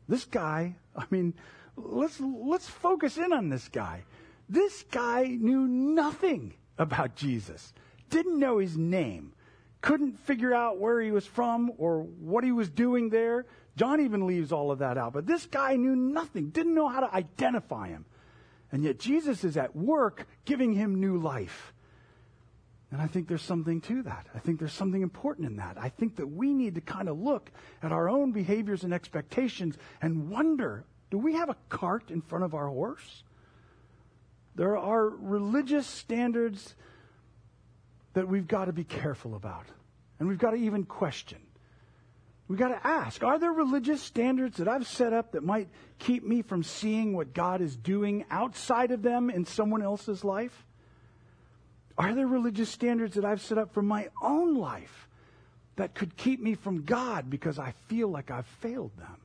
This 0.08 0.26
guy, 0.26 0.76
I 0.96 1.06
mean, 1.10 1.34
let's, 1.76 2.20
let's 2.20 2.68
focus 2.68 3.18
in 3.18 3.34
on 3.34 3.50
this 3.50 3.68
guy. 3.68 4.04
This 4.50 4.84
guy 4.92 5.24
knew 5.26 5.68
nothing 5.68 6.54
about 6.78 7.16
Jesus, 7.16 7.74
didn't 8.10 8.40
know 8.40 8.60
his 8.60 8.78
name, 8.78 9.34
couldn't 9.82 10.20
figure 10.20 10.54
out 10.54 10.80
where 10.80 11.02
he 11.02 11.12
was 11.12 11.26
from 11.26 11.72
or 11.78 12.02
what 12.02 12.44
he 12.44 12.52
was 12.52 12.70
doing 12.70 13.10
there. 13.10 13.46
John 13.76 14.02
even 14.02 14.26
leaves 14.26 14.52
all 14.52 14.72
of 14.72 14.80
that 14.80 14.98
out. 14.98 15.14
But 15.14 15.28
this 15.28 15.46
guy 15.46 15.76
knew 15.76 15.96
nothing, 15.96 16.50
didn't 16.50 16.74
know 16.74 16.88
how 16.88 17.02
to 17.02 17.14
identify 17.14 17.90
him. 17.90 18.06
And 18.72 18.84
yet 18.84 19.00
Jesus 19.00 19.44
is 19.44 19.56
at 19.56 19.76
work 19.76 20.28
giving 20.46 20.74
him 20.74 21.00
new 21.00 21.18
life. 21.18 21.74
And 22.92 23.02
I 23.02 23.08
think 23.08 23.28
there's 23.28 23.42
something 23.42 23.82
to 23.82 24.04
that. 24.04 24.28
I 24.34 24.40
think 24.40 24.60
there's 24.60 24.74
something 24.74 25.02
important 25.02 25.48
in 25.48 25.58
that. 25.58 25.78
I 25.78 25.90
think 25.90 26.16
that 26.18 26.28
we 26.28 26.54
need 26.54 26.76
to 26.76 26.82
kind 26.82 27.10
of 27.10 27.20
look 27.20 27.52
at 27.84 27.92
our 27.92 28.10
own 28.10 28.32
behaviors 28.32 28.84
and 28.84 28.94
expectations 28.94 29.78
and 30.02 30.30
wonder 30.30 30.86
do 31.10 31.18
we 31.18 31.34
have 31.34 31.50
a 31.50 31.56
cart 31.70 32.12
in 32.12 32.22
front 32.22 32.44
of 32.44 32.54
our 32.54 32.68
horse? 32.68 33.24
There 34.56 34.78
are 34.78 35.08
religious 35.08 35.88
standards 35.88 36.76
that 38.14 38.28
we've 38.28 38.48
got 38.48 38.66
to 38.66 38.74
be 38.74 38.84
careful 38.84 39.36
about. 39.36 39.66
And 40.20 40.28
we've 40.28 40.40
got 40.40 40.52
to 40.52 40.58
even 40.58 40.84
question. 40.84 41.38
We've 42.48 42.60
got 42.60 42.70
to 42.70 42.88
ask 42.88 43.24
Are 43.24 43.40
there 43.40 43.52
religious 43.52 44.02
standards 44.02 44.58
that 44.58 44.68
I've 44.68 44.88
set 44.88 45.14
up 45.14 45.34
that 45.34 45.44
might 45.44 45.70
keep 46.00 46.24
me 46.24 46.42
from 46.42 46.64
seeing 46.64 47.14
what 47.14 47.34
God 47.34 47.62
is 47.62 47.76
doing 47.76 48.26
outside 48.30 48.92
of 48.92 49.02
them 49.02 49.30
in 49.30 49.46
someone 49.46 49.82
else's 49.82 50.24
life? 50.24 50.66
Are 51.98 52.14
there 52.14 52.28
religious 52.28 52.70
standards 52.70 53.16
that 53.16 53.26
I've 53.26 53.42
set 53.42 53.58
up 53.58 53.74
for 53.74 53.82
my 53.82 54.10
own 54.22 54.56
life 54.56 55.08
that 55.76 55.96
could 55.96 56.16
keep 56.16 56.40
me 56.40 56.56
from 56.56 56.84
God 56.84 57.30
because 57.30 57.58
I 57.58 57.74
feel 57.88 58.08
like 58.08 58.30
I've 58.30 58.46
failed 58.46 58.92
them? 58.98 59.18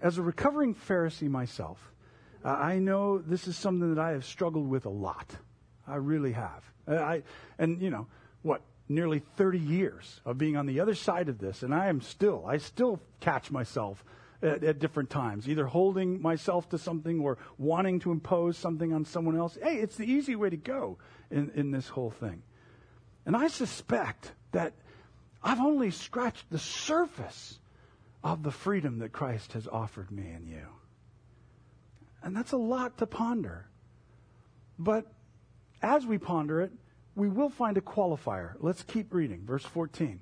As 0.00 0.18
a 0.18 0.22
recovering 0.22 0.74
Pharisee 0.74 1.28
myself, 1.28 1.78
uh, 2.44 2.50
I 2.50 2.78
know 2.78 3.18
this 3.18 3.48
is 3.48 3.56
something 3.56 3.94
that 3.94 4.00
I 4.00 4.10
have 4.10 4.24
struggled 4.24 4.68
with 4.68 4.86
a 4.86 4.90
lot. 4.90 5.28
I 5.88 5.96
really 5.96 6.32
have. 6.32 6.62
I, 6.86 7.22
and, 7.58 7.80
you 7.80 7.90
know, 7.90 8.06
what, 8.42 8.60
nearly 8.88 9.20
30 9.36 9.58
years 9.58 10.20
of 10.24 10.38
being 10.38 10.56
on 10.56 10.66
the 10.66 10.78
other 10.78 10.94
side 10.94 11.28
of 11.28 11.38
this, 11.38 11.62
and 11.62 11.74
I 11.74 11.88
am 11.88 12.00
still, 12.00 12.44
I 12.46 12.58
still 12.58 13.00
catch 13.20 13.50
myself 13.50 14.04
at, 14.42 14.62
at, 14.64 14.78
different 14.78 15.10
times, 15.10 15.48
either 15.48 15.66
holding 15.66 16.20
myself 16.20 16.68
to 16.70 16.78
something 16.78 17.20
or 17.20 17.38
wanting 17.58 18.00
to 18.00 18.12
impose 18.12 18.56
something 18.56 18.92
on 18.92 19.04
someone 19.04 19.36
else. 19.36 19.56
Hey, 19.62 19.76
it's 19.76 19.96
the 19.96 20.10
easy 20.10 20.36
way 20.36 20.50
to 20.50 20.56
go 20.56 20.98
in, 21.30 21.50
in 21.54 21.70
this 21.70 21.88
whole 21.88 22.10
thing. 22.10 22.42
And 23.24 23.36
I 23.36 23.48
suspect 23.48 24.32
that 24.52 24.72
I've 25.42 25.60
only 25.60 25.90
scratched 25.90 26.50
the 26.50 26.58
surface 26.58 27.58
of 28.22 28.42
the 28.42 28.50
freedom 28.50 28.98
that 28.98 29.12
Christ 29.12 29.52
has 29.52 29.68
offered 29.68 30.10
me 30.10 30.28
and 30.28 30.48
you. 30.48 30.66
And 32.22 32.36
that's 32.36 32.52
a 32.52 32.56
lot 32.56 32.98
to 32.98 33.06
ponder. 33.06 33.66
But 34.78 35.06
as 35.82 36.04
we 36.04 36.18
ponder 36.18 36.60
it, 36.60 36.72
we 37.14 37.28
will 37.28 37.48
find 37.48 37.76
a 37.76 37.80
qualifier. 37.80 38.54
Let's 38.60 38.82
keep 38.82 39.14
reading. 39.14 39.44
Verse 39.46 39.64
14. 39.64 40.20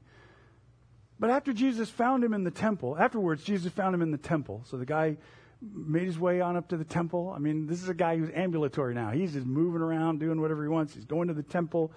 But 1.19 1.31
after 1.31 1.53
Jesus 1.53 1.89
found 1.89 2.25
him 2.25 2.35
in 2.35 2.45
the 2.45 2.51
temple, 2.51 2.97
afterwards, 2.99 3.45
Jesus 3.45 3.73
found 3.73 3.95
him 3.95 4.03
in 4.03 4.11
the 4.11 4.19
temple. 4.19 4.63
So 4.67 4.77
the 4.77 4.87
guy 4.87 5.17
made 5.61 6.07
his 6.07 6.19
way 6.19 6.41
on 6.41 6.57
up 6.57 6.69
to 6.69 6.77
the 6.77 6.85
temple. 6.85 7.33
I 7.35 7.39
mean, 7.39 7.67
this 7.67 7.83
is 7.83 7.89
a 7.89 7.95
guy 7.95 8.17
who's 8.17 8.31
ambulatory 8.35 8.95
now. 8.95 9.11
He's 9.11 9.33
just 9.33 9.47
moving 9.47 9.81
around, 9.81 10.21
doing 10.21 10.41
whatever 10.41 10.63
he 10.63 10.69
wants. 10.69 10.95
He's 10.95 11.05
going 11.05 11.29
to 11.29 11.35
the 11.35 11.43
temple. 11.43 11.93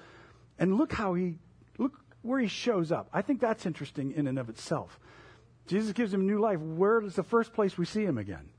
And 0.60 0.78
look 0.78 0.94
how 0.94 1.14
he, 1.16 1.36
look 1.78 1.94
where 2.22 2.40
he 2.40 2.48
shows 2.48 2.92
up. 2.92 3.10
I 3.12 3.22
think 3.22 3.42
that's 3.42 3.66
interesting 3.66 4.12
in 4.12 4.28
and 4.28 4.38
of 4.40 4.50
itself. 4.50 5.00
Jesus 5.68 5.94
gives 5.94 6.14
him 6.14 6.26
new 6.26 6.40
life. 6.40 6.60
Where 6.60 7.02
is 7.02 7.16
the 7.16 7.24
first 7.24 7.54
place 7.54 7.78
we 7.78 7.86
see 7.86 8.04
him 8.04 8.18
again? 8.18 8.50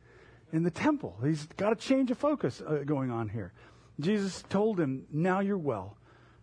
In 0.52 0.62
the 0.62 0.70
temple. 0.70 1.16
He's 1.24 1.46
got 1.56 1.72
a 1.72 1.76
change 1.76 2.10
of 2.10 2.18
focus 2.18 2.62
uh, 2.66 2.82
going 2.84 3.10
on 3.10 3.28
here. 3.28 3.52
Jesus 4.00 4.42
told 4.48 4.78
him, 4.78 5.06
Now 5.10 5.40
you're 5.40 5.58
well. 5.58 5.96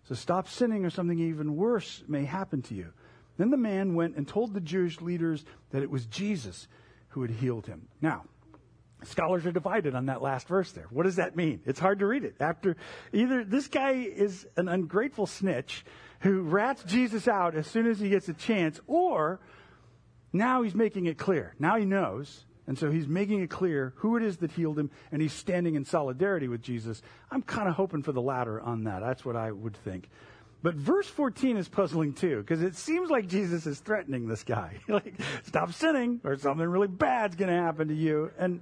So 0.07 0.15
stop 0.15 0.47
sinning, 0.47 0.85
or 0.85 0.89
something 0.89 1.19
even 1.19 1.55
worse 1.55 2.03
may 2.07 2.25
happen 2.25 2.61
to 2.63 2.75
you. 2.75 2.93
Then 3.37 3.49
the 3.49 3.57
man 3.57 3.95
went 3.95 4.15
and 4.15 4.27
told 4.27 4.53
the 4.53 4.61
Jewish 4.61 5.01
leaders 5.01 5.43
that 5.71 5.83
it 5.83 5.89
was 5.89 6.05
Jesus 6.05 6.67
who 7.09 7.21
had 7.21 7.31
healed 7.31 7.67
him. 7.67 7.87
Now, 8.01 8.23
scholars 9.03 9.45
are 9.45 9.51
divided 9.51 9.95
on 9.95 10.07
that 10.07 10.21
last 10.21 10.47
verse 10.47 10.71
there. 10.71 10.87
What 10.89 11.03
does 11.03 11.17
that 11.17 11.35
mean? 11.35 11.61
It's 11.65 11.79
hard 11.79 11.99
to 11.99 12.07
read 12.07 12.23
it. 12.23 12.35
After 12.39 12.75
either 13.13 13.43
this 13.43 13.67
guy 13.67 13.91
is 13.91 14.47
an 14.57 14.67
ungrateful 14.67 15.25
snitch 15.25 15.85
who 16.21 16.41
rats 16.41 16.83
Jesus 16.83 17.27
out 17.27 17.55
as 17.55 17.67
soon 17.67 17.87
as 17.87 17.99
he 17.99 18.09
gets 18.09 18.29
a 18.29 18.33
chance, 18.33 18.79
or 18.87 19.39
now 20.33 20.63
he's 20.63 20.75
making 20.75 21.05
it 21.05 21.17
clear. 21.17 21.55
Now 21.59 21.77
he 21.77 21.85
knows. 21.85 22.45
And 22.67 22.77
so 22.79 22.89
he's 22.89 23.07
making 23.07 23.43
it 23.43 23.49
clear 23.49 23.93
who 23.97 24.17
it 24.17 24.23
is 24.23 24.37
that 24.37 24.51
healed 24.51 24.79
him, 24.79 24.89
and 25.11 25.21
he's 25.21 25.33
standing 25.33 25.75
in 25.75 25.85
solidarity 25.85 26.47
with 26.47 26.63
Jesus. 26.63 27.01
I'm 27.29 27.43
kind 27.43 27.69
of 27.69 27.75
hoping 27.75 28.01
for 28.01 28.11
the 28.11 28.21
latter 28.21 28.59
on 28.59 28.85
that. 28.85 29.01
That's 29.01 29.23
what 29.23 29.35
I 29.35 29.51
would 29.51 29.77
think. 29.77 30.09
But 30.65 30.73
verse 30.73 31.05
14 31.05 31.57
is 31.57 31.69
puzzling 31.69 32.13
too, 32.13 32.39
because 32.39 32.63
it 32.63 32.75
seems 32.75 33.11
like 33.11 33.27
Jesus 33.27 33.67
is 33.67 33.79
threatening 33.79 34.27
this 34.27 34.43
guy. 34.43 34.77
like, 34.87 35.13
stop 35.43 35.71
sinning, 35.73 36.21
or 36.23 36.35
something 36.39 36.67
really 36.67 36.87
bad's 36.87 37.35
going 37.35 37.51
to 37.51 37.61
happen 37.61 37.89
to 37.89 37.93
you. 37.93 38.31
And 38.39 38.61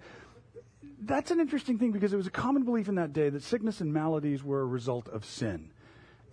that's 0.99 1.31
an 1.31 1.39
interesting 1.39 1.79
thing 1.79 1.93
because 1.93 2.11
it 2.11 2.17
was 2.17 2.27
a 2.27 2.29
common 2.29 2.63
belief 2.63 2.89
in 2.89 2.95
that 2.95 3.13
day 3.13 3.29
that 3.29 3.41
sickness 3.41 3.79
and 3.79 3.93
maladies 3.93 4.43
were 4.43 4.59
a 4.59 4.65
result 4.65 5.07
of 5.07 5.23
sin. 5.23 5.71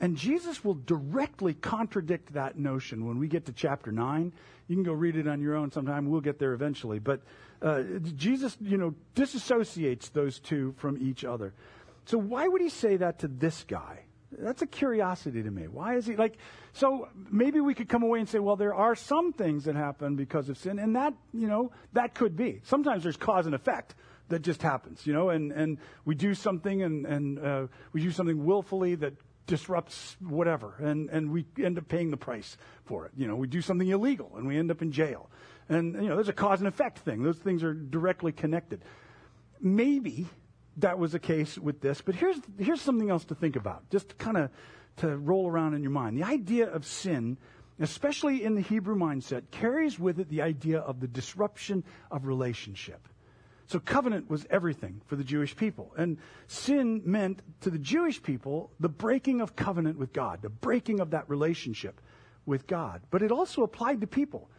And 0.00 0.16
Jesus 0.16 0.64
will 0.64 0.74
directly 0.74 1.54
contradict 1.54 2.33
that 2.33 2.59
notion 2.59 3.06
when 3.06 3.20
we 3.20 3.28
get 3.28 3.46
to 3.46 3.52
chapter 3.52 3.92
9. 3.92 4.33
You 4.66 4.74
can 4.74 4.83
go 4.83 4.92
read 4.92 5.14
it 5.14 5.28
on 5.28 5.40
your 5.40 5.54
own 5.54 5.70
sometime. 5.70 6.11
We'll 6.11 6.20
get 6.20 6.40
there 6.40 6.52
eventually. 6.52 6.98
But 6.98 7.20
uh, 7.62 7.85
Jesus, 8.16 8.56
you 8.61 8.76
know, 8.76 8.96
disassociates 9.14 10.11
those 10.11 10.40
two 10.40 10.74
from 10.78 10.98
each 11.00 11.24
other. 11.24 11.54
So 12.06 12.18
why 12.18 12.48
would 12.48 12.61
he 12.61 12.70
say 12.70 12.96
that 12.96 13.20
to 13.20 13.28
this 13.28 13.64
guy? 13.68 14.06
That's 14.32 14.62
a 14.62 14.66
curiosity 14.66 15.42
to 15.42 15.50
me. 15.50 15.66
Why 15.66 15.96
is 15.96 16.06
he 16.06 16.16
like, 16.16 16.38
so 16.72 17.08
maybe 17.30 17.60
we 17.60 17.74
could 17.74 17.88
come 17.88 18.02
away 18.02 18.20
and 18.20 18.28
say, 18.28 18.38
well, 18.38 18.56
there 18.56 18.74
are 18.74 18.94
some 18.94 19.32
things 19.32 19.64
that 19.64 19.74
happen 19.74 20.16
because 20.16 20.48
of 20.48 20.56
sin, 20.56 20.78
and 20.78 20.94
that, 20.96 21.14
you 21.32 21.48
know, 21.48 21.72
that 21.92 22.14
could 22.14 22.36
be. 22.36 22.60
Sometimes 22.64 23.02
there's 23.02 23.16
cause 23.16 23.46
and 23.46 23.54
effect 23.54 23.94
that 24.28 24.42
just 24.42 24.62
happens, 24.62 25.06
you 25.06 25.12
know, 25.12 25.30
and, 25.30 25.50
and 25.52 25.78
we 26.04 26.14
do 26.14 26.34
something 26.34 26.82
and, 26.82 27.06
and 27.06 27.38
uh, 27.38 27.66
we 27.92 28.00
do 28.00 28.12
something 28.12 28.44
willfully 28.44 28.94
that 28.94 29.14
disrupts 29.46 30.16
whatever, 30.20 30.76
and, 30.78 31.10
and 31.10 31.32
we 31.32 31.44
end 31.60 31.76
up 31.76 31.88
paying 31.88 32.10
the 32.10 32.16
price 32.16 32.56
for 32.84 33.06
it. 33.06 33.12
You 33.16 33.26
know, 33.26 33.34
we 33.34 33.48
do 33.48 33.60
something 33.60 33.88
illegal 33.88 34.30
and 34.36 34.46
we 34.46 34.56
end 34.56 34.70
up 34.70 34.80
in 34.80 34.92
jail. 34.92 35.28
And, 35.68 35.94
you 35.94 36.08
know, 36.08 36.14
there's 36.14 36.28
a 36.28 36.32
cause 36.32 36.60
and 36.60 36.68
effect 36.68 36.98
thing. 36.98 37.22
Those 37.24 37.38
things 37.38 37.64
are 37.64 37.74
directly 37.74 38.30
connected. 38.30 38.84
Maybe 39.60 40.26
that 40.80 40.98
was 40.98 41.12
the 41.12 41.18
case 41.18 41.58
with 41.58 41.80
this. 41.80 42.00
But 42.00 42.14
here's, 42.14 42.36
here's 42.58 42.80
something 42.80 43.10
else 43.10 43.24
to 43.26 43.34
think 43.34 43.56
about, 43.56 43.88
just 43.90 44.18
kind 44.18 44.36
of 44.36 44.50
to 44.98 45.16
roll 45.16 45.48
around 45.48 45.74
in 45.74 45.82
your 45.82 45.92
mind. 45.92 46.18
The 46.18 46.24
idea 46.24 46.68
of 46.70 46.84
sin, 46.84 47.38
especially 47.78 48.44
in 48.44 48.54
the 48.54 48.60
Hebrew 48.60 48.96
mindset, 48.96 49.50
carries 49.50 49.98
with 49.98 50.20
it 50.20 50.28
the 50.28 50.42
idea 50.42 50.80
of 50.80 51.00
the 51.00 51.08
disruption 51.08 51.84
of 52.10 52.26
relationship. 52.26 53.08
So 53.66 53.78
covenant 53.78 54.28
was 54.28 54.46
everything 54.50 55.00
for 55.06 55.14
the 55.14 55.22
Jewish 55.22 55.54
people. 55.54 55.92
And 55.96 56.18
sin 56.48 57.02
meant 57.04 57.40
to 57.60 57.70
the 57.70 57.78
Jewish 57.78 58.20
people 58.20 58.72
the 58.80 58.88
breaking 58.88 59.40
of 59.40 59.54
covenant 59.54 59.96
with 59.96 60.12
God, 60.12 60.42
the 60.42 60.48
breaking 60.48 60.98
of 60.98 61.10
that 61.10 61.30
relationship 61.30 62.00
with 62.46 62.66
God. 62.66 63.00
But 63.10 63.22
it 63.22 63.30
also 63.30 63.62
applied 63.62 64.00
to 64.00 64.08
people. 64.08 64.50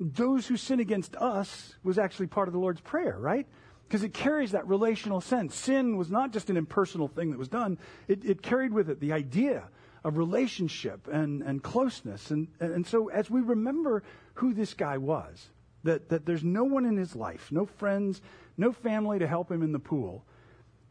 Those 0.00 0.46
who 0.48 0.56
sin 0.56 0.80
against 0.80 1.14
us 1.16 1.76
was 1.84 1.98
actually 1.98 2.26
part 2.26 2.48
of 2.48 2.52
the 2.52 2.60
Lord's 2.60 2.80
Prayer, 2.80 3.16
right? 3.18 3.46
Because 3.88 4.02
it 4.02 4.12
carries 4.12 4.52
that 4.52 4.68
relational 4.68 5.20
sense. 5.20 5.54
Sin 5.54 5.96
was 5.96 6.10
not 6.10 6.30
just 6.30 6.50
an 6.50 6.58
impersonal 6.58 7.08
thing 7.08 7.30
that 7.30 7.38
was 7.38 7.48
done, 7.48 7.78
it, 8.06 8.22
it 8.24 8.42
carried 8.42 8.72
with 8.72 8.90
it 8.90 9.00
the 9.00 9.12
idea 9.12 9.64
of 10.04 10.18
relationship 10.18 11.08
and, 11.08 11.42
and 11.42 11.62
closeness. 11.62 12.30
And, 12.30 12.48
and 12.60 12.86
so 12.86 13.08
as 13.08 13.30
we 13.30 13.40
remember 13.40 14.02
who 14.34 14.52
this 14.52 14.74
guy 14.74 14.98
was, 14.98 15.48
that, 15.84 16.10
that 16.10 16.26
there's 16.26 16.44
no 16.44 16.64
one 16.64 16.84
in 16.84 16.96
his 16.96 17.16
life, 17.16 17.50
no 17.50 17.64
friends, 17.64 18.20
no 18.58 18.72
family 18.72 19.18
to 19.20 19.26
help 19.26 19.50
him 19.50 19.62
in 19.62 19.72
the 19.72 19.78
pool, 19.78 20.24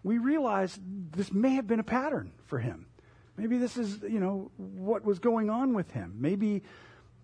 we 0.03 0.17
realize 0.17 0.79
this 1.11 1.31
may 1.31 1.51
have 1.51 1.67
been 1.67 1.79
a 1.79 1.83
pattern 1.83 2.31
for 2.45 2.57
him. 2.57 2.87
Maybe 3.37 3.57
this 3.57 3.77
is, 3.77 4.01
you 4.01 4.19
know, 4.19 4.49
what 4.57 5.05
was 5.05 5.19
going 5.19 5.51
on 5.51 5.75
with 5.75 5.91
him. 5.91 6.15
Maybe 6.17 6.63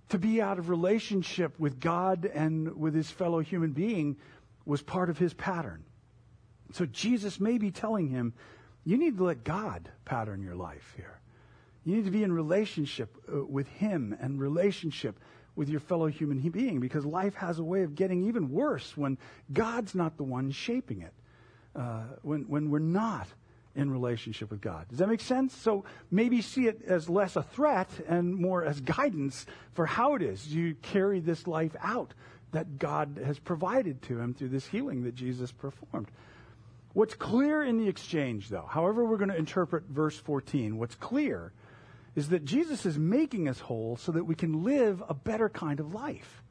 to 0.10 0.20
be 0.20 0.42
out 0.42 0.60
of 0.60 0.70
relationship 0.70 1.60
with 1.60 1.80
God 1.80 2.30
and 2.32 2.78
with 2.78 2.94
his 2.94 3.10
fellow 3.10 3.40
human 3.40 3.72
being 3.72 4.18
was 4.66 4.82
part 4.82 5.10
of 5.10 5.18
his 5.18 5.34
pattern. 5.34 5.84
So 6.74 6.86
Jesus 6.86 7.40
may 7.40 7.58
be 7.58 7.72
telling 7.72 8.08
him, 8.08 8.34
you 8.86 8.98
need 8.98 9.18
to 9.18 9.24
let 9.24 9.44
God 9.44 9.90
pattern 10.06 10.42
your 10.42 10.56
life 10.56 10.94
here. 10.96 11.20
You 11.86 11.96
need 11.96 12.06
to 12.06 12.12
be 12.12 12.24
in 12.24 12.32
relationship 12.32 13.16
uh, 13.32 13.44
with 13.44 13.68
him 13.68 14.16
and 14.20 14.40
relationship 14.40 15.20
with 15.56 15.70
your 15.70 15.80
fellow 15.80 16.08
human 16.08 16.40
being 16.50 16.80
because 16.80 17.06
life 17.06 17.36
has 17.36 17.60
a 17.60 17.64
way 17.64 17.84
of 17.84 17.96
getting 17.96 18.28
even 18.28 18.50
worse 18.50 18.98
when 18.98 19.18
God's 19.52 19.94
not 19.94 20.18
the 20.18 20.24
one 20.24 20.52
shaping 20.52 21.02
it, 21.02 21.14
uh, 21.76 22.04
when, 22.22 22.44
when 22.44 22.70
we're 22.72 22.80
not 22.80 23.28
in 23.76 23.90
relationship 23.90 24.52
with 24.52 24.62
God. 24.62 24.88
Does 24.90 25.00
that 25.00 25.10
make 25.10 25.22
sense? 25.22 25.56
So 25.56 25.84
maybe 26.12 26.42
see 26.42 26.68
it 26.68 26.82
as 26.88 27.10
less 27.10 27.36
a 27.36 27.44
threat 27.44 27.90
and 28.08 28.36
more 28.36 28.64
as 28.64 28.80
guidance 28.80 29.46
for 29.74 29.86
how 29.86 30.16
it 30.16 30.22
is 30.22 30.54
you 30.54 30.76
carry 30.76 31.20
this 31.20 31.48
life 31.48 31.76
out 31.82 32.14
that 32.54 32.80
God 32.80 33.20
has 33.24 33.38
provided 33.38 34.02
to 34.04 34.20
him 34.20 34.34
through 34.34 34.50
this 34.50 34.68
healing 34.68 35.04
that 35.04 35.16
Jesus 35.16 35.52
performed. 35.52 36.08
What's 36.94 37.16
clear 37.16 37.64
in 37.64 37.78
the 37.78 37.88
exchange, 37.88 38.50
though, 38.50 38.68
however 38.70 39.04
we're 39.04 39.18
going 39.18 39.32
to 39.32 39.36
interpret 39.36 39.84
verse 39.90 40.18
14, 40.18 40.78
what's 40.78 40.96
clear 40.96 41.52
is 42.16 42.30
that 42.30 42.46
Jesus 42.46 42.86
is 42.86 42.98
making 42.98 43.50
us 43.50 43.60
whole 43.60 43.98
so 43.98 44.12
that 44.12 44.26
we 44.26 44.36
can 44.36 44.64
live 44.64 45.04
a 45.10 45.16
better 45.16 45.50
kind 45.50 45.80
of 45.80 45.94
life. 45.94 46.44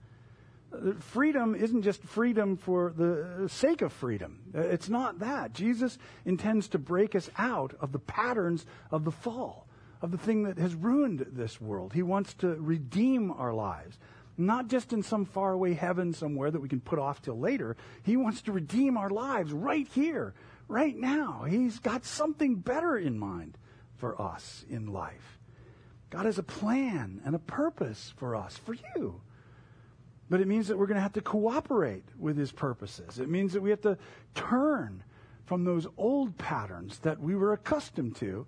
Uh, 0.72 0.94
freedom 0.98 1.54
isn't 1.54 1.82
just 1.82 2.02
freedom 2.02 2.56
for 2.56 2.92
the 2.96 3.48
sake 3.48 3.82
of 3.82 3.92
freedom. 3.92 4.40
Uh, 4.52 4.62
it's 4.62 4.88
not 4.88 5.20
that. 5.20 5.52
Jesus 5.52 5.98
intends 6.24 6.68
to 6.68 6.78
break 6.78 7.14
us 7.14 7.30
out 7.38 7.74
of 7.80 7.92
the 7.92 8.00
patterns 8.00 8.66
of 8.90 9.04
the 9.04 9.12
fall, 9.12 9.68
of 10.00 10.10
the 10.10 10.18
thing 10.18 10.42
that 10.42 10.58
has 10.58 10.74
ruined 10.74 11.24
this 11.30 11.60
world. 11.60 11.92
He 11.92 12.02
wants 12.02 12.34
to 12.34 12.48
redeem 12.56 13.30
our 13.30 13.54
lives 13.54 13.98
not 14.36 14.68
just 14.68 14.92
in 14.92 15.02
some 15.02 15.24
faraway 15.24 15.74
heaven 15.74 16.12
somewhere 16.12 16.50
that 16.50 16.60
we 16.60 16.68
can 16.68 16.80
put 16.80 16.98
off 16.98 17.22
till 17.22 17.38
later. 17.38 17.76
He 18.02 18.16
wants 18.16 18.42
to 18.42 18.52
redeem 18.52 18.96
our 18.96 19.10
lives 19.10 19.52
right 19.52 19.86
here, 19.88 20.34
right 20.68 20.96
now. 20.96 21.44
He's 21.48 21.78
got 21.78 22.04
something 22.04 22.56
better 22.56 22.96
in 22.96 23.18
mind 23.18 23.58
for 23.96 24.20
us 24.20 24.64
in 24.68 24.92
life. 24.92 25.38
God 26.10 26.26
has 26.26 26.38
a 26.38 26.42
plan 26.42 27.20
and 27.24 27.34
a 27.34 27.38
purpose 27.38 28.12
for 28.16 28.36
us, 28.36 28.56
for 28.58 28.74
you. 28.74 29.20
But 30.28 30.40
it 30.40 30.48
means 30.48 30.68
that 30.68 30.78
we're 30.78 30.86
going 30.86 30.96
to 30.96 31.02
have 31.02 31.12
to 31.14 31.20
cooperate 31.20 32.04
with 32.18 32.36
his 32.36 32.52
purposes. 32.52 33.18
It 33.18 33.28
means 33.28 33.52
that 33.52 33.62
we 33.62 33.70
have 33.70 33.82
to 33.82 33.98
turn 34.34 35.04
from 35.46 35.64
those 35.64 35.86
old 35.98 36.38
patterns 36.38 36.98
that 37.00 37.20
we 37.20 37.34
were 37.34 37.52
accustomed 37.52 38.16
to. 38.16 38.46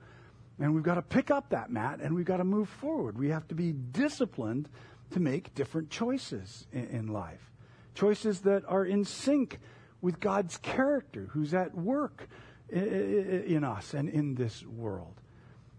And 0.59 0.75
we've 0.75 0.85
got 0.85 0.95
to 0.95 1.03
pick 1.03 1.31
up 1.31 1.51
that 1.51 1.71
mat 1.71 2.01
and 2.01 2.15
we've 2.15 2.25
got 2.25 2.39
to 2.39 2.45
move 2.45 2.69
forward. 2.69 3.19
We 3.19 3.29
have 3.31 3.47
to 3.49 3.55
be 3.55 3.73
disciplined 3.73 4.69
to 5.11 5.21
make 5.21 5.55
different 5.55 5.91
choices 5.91 6.67
in, 6.73 6.87
in 6.87 7.07
life. 7.09 7.51
Choices 7.95 8.41
that 8.41 8.65
are 8.67 8.85
in 8.85 9.05
sync 9.05 9.61
with 10.01 10.21
God's 10.21 10.57
character, 10.59 11.29
who's 11.33 11.55
at 11.55 11.75
work 11.75 12.29
in 12.69 13.65
us 13.65 13.95
and 13.95 14.09
in 14.09 14.35
this 14.35 14.65
world. 14.67 15.21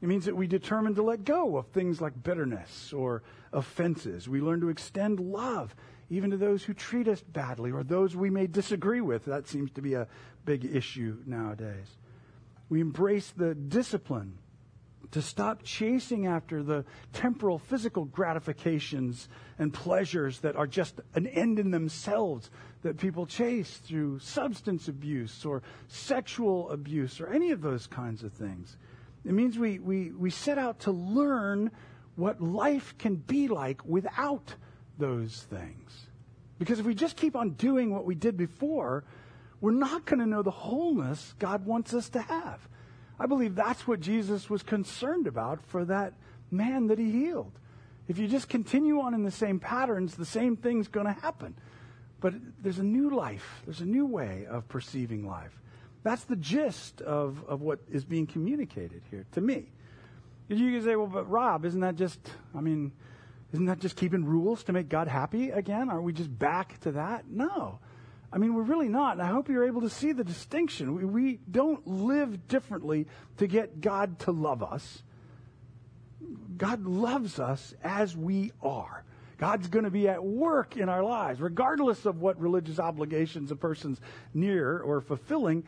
It 0.02 0.08
means 0.08 0.26
that 0.26 0.36
we 0.36 0.48
determine 0.48 0.96
to 0.96 1.04
let 1.04 1.24
go 1.24 1.58
of 1.58 1.68
things 1.68 2.00
like 2.00 2.24
bitterness 2.24 2.94
or 2.94 3.24
offenses. 3.52 4.30
We 4.30 4.42
learn 4.42 4.62
to 4.62 4.70
extend 4.70 5.20
love 5.20 5.76
even 6.10 6.30
to 6.32 6.38
those 6.38 6.64
who 6.64 6.74
treat 6.74 7.08
us 7.08 7.22
badly 7.22 7.72
or 7.72 7.84
those 7.84 8.16
we 8.16 8.30
may 8.30 8.48
disagree 8.48 9.02
with. 9.02 9.26
That 9.26 9.48
seems 9.48 9.72
to 9.72 9.82
be 9.82 9.96
a 9.96 10.08
big 10.46 10.66
issue 10.66 11.18
nowadays. 11.26 11.98
We 12.70 12.82
embrace 12.82 13.32
the 13.36 13.56
discipline 13.56 14.38
to 15.12 15.22
stop 15.22 15.64
chasing 15.64 16.28
after 16.28 16.64
the 16.64 16.86
temporal 17.14 17.60
physical 17.60 18.06
gratifications 18.06 19.30
and 19.60 19.74
pleasures 19.74 20.40
that 20.40 20.56
are 20.56 20.68
just 20.68 21.00
an 21.14 21.28
end 21.28 21.60
in 21.60 21.72
themselves 21.72 22.50
that 22.84 22.98
people 22.98 23.26
chase 23.26 23.78
through 23.78 24.20
substance 24.20 24.88
abuse 24.88 25.46
or 25.46 25.64
sexual 25.88 26.70
abuse 26.72 27.20
or 27.20 27.28
any 27.28 27.52
of 27.52 27.62
those 27.62 27.88
kinds 27.88 28.24
of 28.24 28.34
things. 28.34 28.78
It 29.26 29.34
means 29.34 29.58
we, 29.58 29.80
we, 29.80 30.12
we 30.12 30.30
set 30.30 30.58
out 30.58 30.82
to 30.82 30.92
learn 30.92 31.72
what 32.16 32.42
life 32.42 32.96
can 32.98 33.16
be 33.16 33.48
like 33.48 33.84
without 33.86 34.54
those 34.98 35.44
things. 35.50 36.08
Because 36.60 36.80
if 36.80 36.86
we 36.86 36.96
just 36.96 37.18
keep 37.18 37.36
on 37.36 37.52
doing 37.52 37.92
what 37.92 38.06
we 38.06 38.16
did 38.16 38.38
before, 38.38 39.04
we're 39.60 39.72
not 39.72 40.06
going 40.06 40.20
to 40.20 40.26
know 40.26 40.42
the 40.42 40.52
wholeness 40.52 41.34
God 41.40 41.66
wants 41.66 41.94
us 41.94 42.10
to 42.10 42.22
have. 42.22 42.68
I 43.20 43.26
believe 43.26 43.56
that's 43.56 43.88
what 43.88 44.00
Jesus 44.00 44.50
was 44.50 44.64
concerned 44.64 45.28
about 45.28 45.66
for 45.66 45.86
that 45.86 46.14
man 46.52 46.88
that 46.88 47.00
he 47.00 47.12
healed. 47.12 47.54
If 48.08 48.18
you 48.18 48.28
just 48.28 48.50
continue 48.50 49.00
on 49.02 49.14
in 49.14 49.24
the 49.24 49.32
same 49.32 49.60
patterns, 49.60 50.16
the 50.16 50.26
same 50.26 50.58
thing's 50.58 50.88
going 50.88 51.08
to 51.08 51.20
happen. 51.22 51.56
But 52.20 52.34
there's 52.62 52.80
a 52.80 52.84
new 52.84 53.16
life, 53.16 53.62
there's 53.66 53.82
a 53.82 53.86
new 53.86 54.06
way 54.06 54.46
of 54.50 54.68
perceiving 54.68 55.28
life. 55.28 55.52
That's 56.04 56.24
the 56.24 56.36
gist 56.36 57.02
of, 57.02 57.44
of 57.48 57.62
what 57.62 57.80
is 57.92 58.06
being 58.06 58.28
communicated 58.28 59.02
here 59.10 59.26
to 59.32 59.42
me. 59.42 59.72
You 60.48 60.72
can 60.72 60.84
say, 60.84 60.96
well, 60.96 61.08
but 61.08 61.30
Rob, 61.30 61.66
isn't 61.66 61.80
that 61.80 61.96
just, 61.96 62.20
I 62.56 62.62
mean, 62.62 62.92
isn't 63.52 63.66
that 63.66 63.80
just 63.80 63.96
keeping 63.96 64.24
rules 64.24 64.64
to 64.66 64.74
make 64.74 64.90
God 64.90 65.08
happy 65.08 65.50
again? 65.50 65.90
Are 65.90 66.02
we 66.02 66.14
just 66.14 66.38
back 66.38 66.80
to 66.82 66.92
that? 66.92 67.26
No. 67.28 67.80
I 68.36 68.38
mean, 68.38 68.54
we're 68.54 68.64
really 68.64 68.90
not. 68.90 69.14
And 69.14 69.22
I 69.22 69.28
hope 69.28 69.48
you're 69.48 69.66
able 69.66 69.82
to 69.82 69.90
see 69.90 70.12
the 70.12 70.26
distinction. 70.26 70.94
We, 70.94 71.06
we 71.06 71.40
don't 71.50 71.88
live 71.88 72.50
differently 72.50 73.08
to 73.38 73.48
get 73.48 73.80
God 73.80 74.20
to 74.20 74.32
love 74.32 74.62
us. 74.62 75.04
God 76.58 76.86
loves 76.86 77.40
us 77.40 77.74
as 77.82 78.16
we 78.16 78.52
are. 78.62 79.06
God's 79.38 79.70
going 79.70 79.86
to 79.86 79.92
be 79.92 80.10
at 80.10 80.24
work 80.24 80.76
in 80.76 80.90
our 80.90 81.02
lives, 81.02 81.40
regardless 81.40 82.06
of 82.06 82.20
what 82.20 82.40
religious 82.40 82.78
obligations 82.78 83.52
a 83.52 83.56
person's 83.56 84.02
near 84.34 84.80
or 84.80 85.00
fulfilling. 85.00 85.64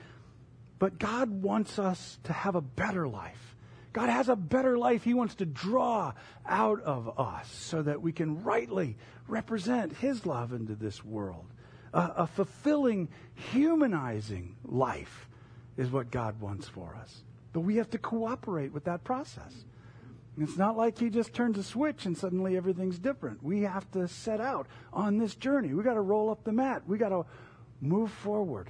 But 0.78 1.00
God 1.00 1.30
wants 1.42 1.80
us 1.80 2.20
to 2.26 2.34
have 2.34 2.56
a 2.56 2.62
better 2.62 3.08
life. 3.08 3.56
God 3.94 4.10
has 4.10 4.28
a 4.28 4.36
better 4.36 4.78
life 4.78 5.06
He 5.06 5.14
wants 5.14 5.36
to 5.36 5.46
draw 5.46 6.12
out 6.46 6.82
of 6.82 7.18
us 7.18 7.50
so 7.50 7.82
that 7.82 8.02
we 8.02 8.12
can 8.12 8.44
rightly 8.44 8.98
represent 9.26 9.96
His 9.98 10.26
love 10.26 10.52
into 10.52 10.76
this 10.76 11.04
world 11.04 11.46
a, 11.94 12.12
a 12.18 12.28
fulfilling, 12.28 13.10
humanizing 13.36 14.56
life 14.66 15.28
is 15.78 15.92
what 15.92 16.12
God 16.12 16.40
wants 16.40 16.68
for 16.68 16.96
us. 17.02 17.24
But 17.54 17.62
we 17.62 17.78
have 17.78 17.90
to 17.92 17.98
cooperate 17.98 18.74
with 18.74 18.84
that 18.86 19.04
process. 19.04 19.66
It's 20.40 20.58
not 20.58 20.78
like 20.78 21.00
he 21.00 21.10
just 21.10 21.34
turns 21.34 21.58
a 21.58 21.64
switch 21.64 22.06
and 22.06 22.16
suddenly 22.16 22.56
everything's 22.58 23.00
different. 23.00 23.42
We 23.42 23.62
have 23.62 23.90
to 23.92 24.08
set 24.08 24.40
out 24.40 24.68
on 24.94 25.18
this 25.18 25.34
journey. 25.34 25.74
We 25.74 25.84
got 25.84 25.96
to 25.96 26.02
roll 26.02 26.30
up 26.30 26.44
the 26.44 26.52
mat. 26.52 26.84
We 26.86 27.00
got 27.00 27.10
to 27.10 27.26
move 27.82 28.12
forward 28.12 28.70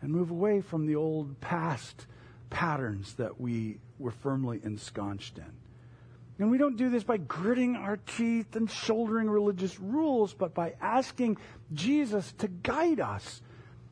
and 0.00 0.10
move 0.10 0.30
away 0.30 0.60
from 0.60 0.86
the 0.86 0.96
old 0.96 1.40
past 1.40 2.06
patterns 2.50 3.14
that 3.14 3.40
we 3.40 3.78
were 3.98 4.10
firmly 4.10 4.60
ensconced 4.64 5.38
in. 5.38 5.63
And 6.38 6.50
we 6.50 6.58
don't 6.58 6.76
do 6.76 6.90
this 6.90 7.04
by 7.04 7.18
gritting 7.18 7.76
our 7.76 7.96
teeth 7.96 8.56
and 8.56 8.68
shouldering 8.70 9.30
religious 9.30 9.78
rules, 9.78 10.34
but 10.34 10.52
by 10.52 10.74
asking 10.80 11.38
Jesus 11.72 12.32
to 12.38 12.48
guide 12.48 13.00
us 13.00 13.40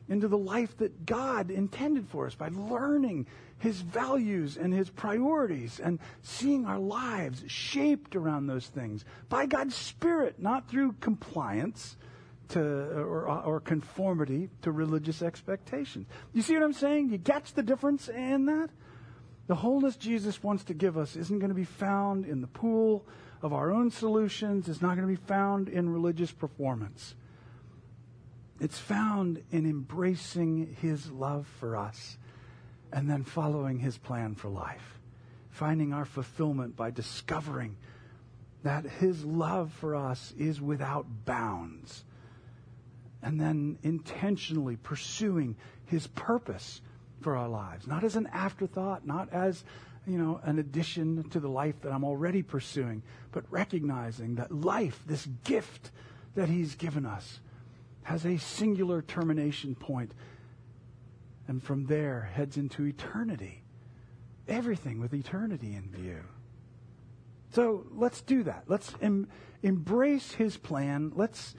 into 0.09 0.27
the 0.27 0.37
life 0.37 0.77
that 0.77 1.05
God 1.05 1.49
intended 1.49 2.09
for 2.09 2.27
us, 2.27 2.35
by 2.35 2.49
learning 2.49 3.27
his 3.59 3.79
values 3.79 4.57
and 4.57 4.73
his 4.73 4.89
priorities 4.89 5.79
and 5.79 5.99
seeing 6.21 6.65
our 6.65 6.79
lives 6.79 7.43
shaped 7.47 8.13
around 8.13 8.47
those 8.47 8.67
things 8.67 9.05
by 9.29 9.45
God's 9.45 9.75
Spirit, 9.75 10.35
not 10.37 10.67
through 10.67 10.95
compliance 10.99 11.95
to, 12.49 12.59
or, 12.59 13.29
or 13.29 13.61
conformity 13.61 14.49
to 14.63 14.71
religious 14.73 15.21
expectations. 15.21 16.07
You 16.33 16.41
see 16.41 16.55
what 16.55 16.63
I'm 16.63 16.73
saying? 16.73 17.09
You 17.09 17.19
catch 17.19 17.53
the 17.53 17.63
difference 17.63 18.09
in 18.09 18.47
that? 18.47 18.69
The 19.47 19.55
wholeness 19.55 19.97
Jesus 19.97 20.41
wants 20.41 20.63
to 20.65 20.73
give 20.73 20.97
us 20.97 21.15
isn't 21.15 21.39
going 21.39 21.49
to 21.49 21.55
be 21.55 21.65
found 21.65 22.25
in 22.25 22.41
the 22.41 22.47
pool 22.47 23.05
of 23.41 23.51
our 23.51 23.71
own 23.71 23.91
solutions. 23.91 24.69
It's 24.69 24.81
not 24.81 24.95
going 24.95 25.07
to 25.07 25.19
be 25.19 25.27
found 25.27 25.67
in 25.67 25.89
religious 25.89 26.31
performance. 26.31 27.15
It's 28.61 28.79
found 28.79 29.43
in 29.51 29.65
embracing 29.65 30.77
his 30.79 31.11
love 31.11 31.45
for 31.59 31.75
us 31.75 32.17
and 32.93 33.09
then 33.09 33.23
following 33.25 33.79
his 33.79 33.97
plan 33.97 34.35
for 34.35 34.47
life. 34.47 34.99
Finding 35.49 35.91
our 35.93 36.05
fulfillment 36.05 36.77
by 36.77 36.91
discovering 36.91 37.75
that 38.63 38.85
his 38.85 39.25
love 39.25 39.73
for 39.73 39.95
us 39.95 40.33
is 40.37 40.61
without 40.61 41.05
bounds. 41.25 42.05
And 43.21 43.39
then 43.39 43.77
intentionally 43.83 44.77
pursuing 44.77 45.57
his 45.85 46.07
purpose 46.07 46.81
for 47.23 47.35
our 47.35 47.47
lives, 47.47 47.87
not 47.87 48.03
as 48.03 48.15
an 48.15 48.27
afterthought, 48.27 49.07
not 49.07 49.29
as, 49.31 49.63
you 50.05 50.17
know, 50.17 50.39
an 50.43 50.59
addition 50.59 51.27
to 51.29 51.39
the 51.39 51.47
life 51.47 51.81
that 51.81 51.91
I'm 51.91 52.03
already 52.03 52.43
pursuing, 52.43 53.01
but 53.31 53.45
recognizing 53.49 54.35
that 54.35 54.51
life, 54.51 54.99
this 55.07 55.27
gift 55.43 55.91
that 56.35 56.49
He's 56.49 56.75
given 56.75 57.05
us, 57.05 57.39
has 58.03 58.25
a 58.25 58.37
singular 58.37 59.01
termination 59.01 59.75
point, 59.75 60.13
and 61.47 61.63
from 61.63 61.85
there 61.85 62.29
heads 62.33 62.57
into 62.57 62.85
eternity. 62.85 63.63
Everything 64.47 64.99
with 64.99 65.13
eternity 65.13 65.73
in 65.73 65.89
view. 65.89 66.19
So 67.53 67.85
let's 67.91 68.21
do 68.21 68.43
that. 68.43 68.65
Let's 68.67 68.93
em- 69.01 69.29
embrace 69.61 70.33
His 70.33 70.57
plan. 70.57 71.13
Let's 71.15 71.55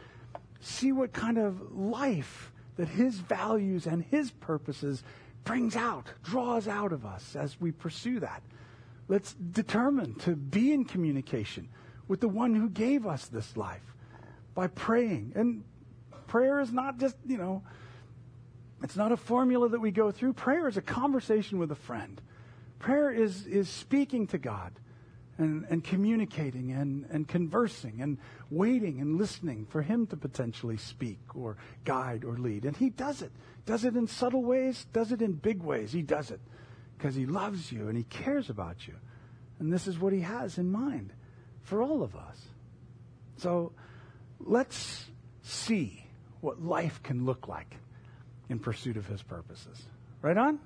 see 0.61 0.93
what 0.93 1.13
kind 1.13 1.39
of 1.39 1.75
life 1.75 2.53
that 2.77 2.89
His 2.89 3.17
values 3.17 3.87
and 3.87 4.03
His 4.03 4.31
purposes 4.31 5.03
brings 5.45 5.77
out, 5.77 6.07
draws 6.23 6.67
out 6.67 6.93
of 6.93 7.05
us 7.05 7.37
as 7.37 7.61
we 7.61 7.71
pursue 7.71 8.21
that. 8.21 8.43
Let's 9.09 9.35
determine 9.35 10.15
to 10.21 10.35
be 10.35 10.73
in 10.73 10.85
communication 10.85 11.69
with 12.09 12.21
the 12.21 12.29
one 12.29 12.55
who 12.55 12.69
gave 12.69 13.07
us 13.07 13.27
this 13.27 13.57
life 13.57 13.95
by 14.55 14.69
praying. 14.69 15.33
And 15.35 15.65
prayer 16.27 16.61
is 16.61 16.73
not 16.73 16.99
just, 16.99 17.17
you 17.27 17.37
know, 17.37 17.63
it's 18.83 18.97
not 18.97 19.13
a 19.13 19.17
formula 19.17 19.69
that 19.69 19.81
we 19.81 19.91
go 19.91 20.11
through. 20.11 20.35
Prayer 20.35 20.69
is 20.69 20.77
a 20.77 20.83
conversation 20.83 21.59
with 21.59 21.71
a 21.71 21.77
friend. 21.77 22.21
Prayer 22.79 23.11
is, 23.11 23.47
is 23.47 23.69
speaking 23.69 24.27
to 24.29 24.39
God 24.39 24.73
and, 25.39 25.67
and 25.69 25.83
communicating 25.83 26.73
and, 26.73 27.07
and 27.11 27.27
conversing 27.27 28.01
and 28.01 28.19
waiting 28.51 29.01
and 29.01 29.19
listening 29.19 29.67
for 29.67 29.83
him 29.83 30.07
to 30.07 30.17
potentially 30.17 30.77
speak 30.77 31.19
or 31.35 31.57
guide 31.85 32.25
or 32.25 32.37
lead. 32.37 32.65
And 32.65 32.77
he 32.77 32.91
does 32.91 33.23
it. 33.23 33.33
Does 33.67 33.85
it 33.85 33.97
in 33.97 34.07
subtle 34.07 34.43
ways, 34.43 34.87
does 34.93 35.13
it 35.13 35.23
in 35.23 35.33
big 35.33 35.63
ways. 35.63 35.93
He 35.93 36.03
does 36.03 36.31
it 36.31 36.41
because 36.97 37.15
he 37.15 37.27
loves 37.27 37.73
you 37.73 37.89
and 37.89 37.97
he 37.97 38.05
cares 38.05 38.51
about 38.51 38.87
you. 38.87 38.95
And 39.59 39.73
this 39.73 39.87
is 39.87 39.99
what 39.99 40.13
he 40.13 40.21
has 40.21 40.59
in 40.59 40.71
mind 40.71 41.13
for 41.63 41.83
all 41.83 42.03
of 42.03 42.15
us. 42.15 42.41
So 43.39 43.73
let's 44.41 45.07
see 45.43 46.07
what 46.41 46.63
life 46.63 47.03
can 47.03 47.25
look 47.25 47.49
like 47.49 47.77
in 48.49 48.59
pursuit 48.59 48.97
of 48.97 49.07
his 49.07 49.23
purposes. 49.23 49.83
Right 50.23 50.37
on? 50.37 50.59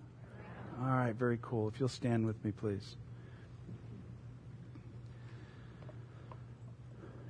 All 0.81 0.87
right, 0.87 1.15
very 1.15 1.39
cool. 1.43 1.69
If 1.69 1.81
you'll 1.81 1.89
stand 1.89 2.25
with 2.27 2.45
me, 2.45 2.53
please. 2.53 2.97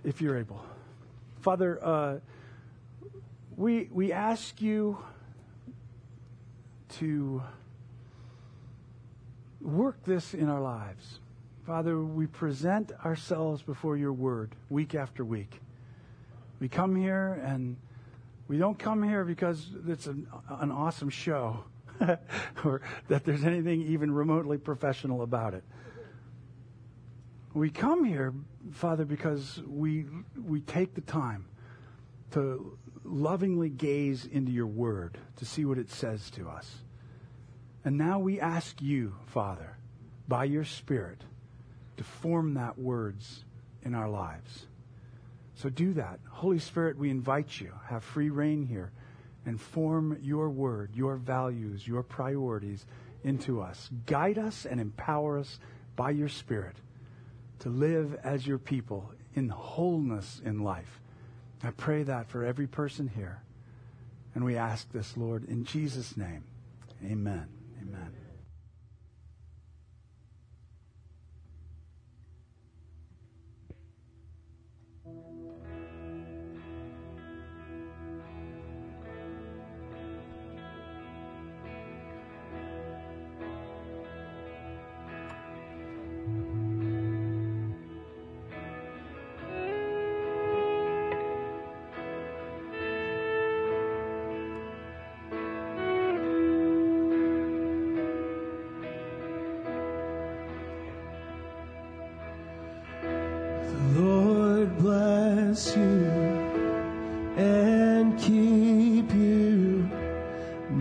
If 0.05 0.21
you're 0.21 0.39
able. 0.39 0.65
Father, 1.41 1.79
uh, 1.85 2.19
we, 3.57 3.89
we 3.93 4.13
ask 4.13 4.61
you 4.61 4.99
to 7.01 7.43
work 9.61 10.03
this 10.05 10.35
in 10.35 10.49
our 10.49 10.61
lives. 10.61 11.21
Father, 11.67 12.01
we 12.01 12.27
present 12.27 12.93
ourselves 13.05 13.63
before 13.63 13.97
your 13.97 14.13
word 14.13 14.55
week 14.71 14.95
after 14.95 15.25
week. 15.25 15.61
We 16.61 16.69
come 16.69 16.97
here 16.97 17.41
and 17.45 17.77
we 18.49 18.57
don't 18.57 18.79
come 18.79 19.03
here 19.03 19.25
because 19.25 19.67
it's 19.87 20.07
an, 20.07 20.27
an 20.49 20.71
awesome 20.71 21.11
show 21.11 21.65
or 22.65 22.81
that 23.09 23.25
there's 23.25 23.45
anything 23.45 23.83
even 23.83 24.11
remotely 24.11 24.57
professional 24.57 25.23
about 25.23 25.55
it. 25.55 25.65
We 27.59 27.71
come 27.71 28.05
here, 28.05 28.33
Father, 28.71 29.05
because 29.05 29.61
we, 29.67 30.07
we 30.41 30.61
take 30.61 30.95
the 30.95 31.01
time 31.01 31.47
to 32.31 32.79
lovingly 33.03 33.69
gaze 33.69 34.25
into 34.25 34.53
your 34.53 34.69
word 34.69 35.19
to 35.39 35.45
see 35.45 35.65
what 35.65 35.77
it 35.77 35.91
says 35.91 36.31
to 36.37 36.49
us. 36.49 36.73
And 37.85 37.99
now 37.99 38.21
we 38.21 38.39
ask 38.39 38.81
you, 38.81 39.17
Father, 39.27 39.77
by 40.29 40.45
your 40.45 40.65
Spirit, 40.65 41.21
to 41.97 42.05
form 42.05 42.55
that 42.55 42.79
words 42.79 43.43
in 43.83 43.93
our 43.93 44.09
lives. 44.09 44.67
So 45.57 45.69
do 45.69 45.95
that. 45.95 46.21
Holy 46.31 46.61
Spirit, 46.61 46.97
we 46.97 47.11
invite 47.11 47.61
you. 47.61 47.73
Have 47.87 48.05
free 48.05 48.31
rein 48.31 48.67
here 48.67 48.93
and 49.45 49.61
form 49.61 50.17
your 50.23 50.49
word, 50.49 50.91
your 50.95 51.17
values, 51.17 51.89
your 51.89 52.05
priorities 52.05 52.87
into 53.25 53.61
us. 53.61 53.91
Guide 54.07 54.39
us 54.39 54.65
and 54.65 54.81
empower 54.81 55.39
us 55.39 55.59
by 55.97 56.11
your 56.11 56.29
Spirit 56.29 56.77
to 57.61 57.69
live 57.69 58.19
as 58.23 58.47
your 58.47 58.59
people 58.59 59.13
in 59.35 59.49
wholeness 59.49 60.41
in 60.45 60.63
life. 60.63 61.01
I 61.63 61.71
pray 61.71 62.03
that 62.05 62.29
for 62.29 62.45
every 62.45 62.67
person 62.67 63.09
here. 63.09 63.43
And 64.35 64.45
we 64.45 64.57
ask 64.57 64.91
this, 64.93 65.17
Lord, 65.17 65.45
in 65.49 65.65
Jesus' 65.65 66.17
name. 66.17 66.45
Amen. 67.05 67.49
Amen. 67.83 68.28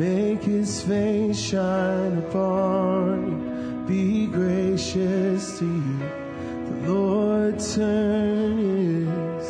make 0.08 0.44
his 0.44 0.82
face 0.84 1.40
shine 1.40 2.18
upon 2.18 3.16
you, 3.28 3.88
be 3.88 4.28
gracious 4.28 5.60
to 5.60 5.66
you. 5.66 6.00
The 6.70 6.92
Lord 6.92 7.60
turn 7.60 8.58
his 8.58 9.48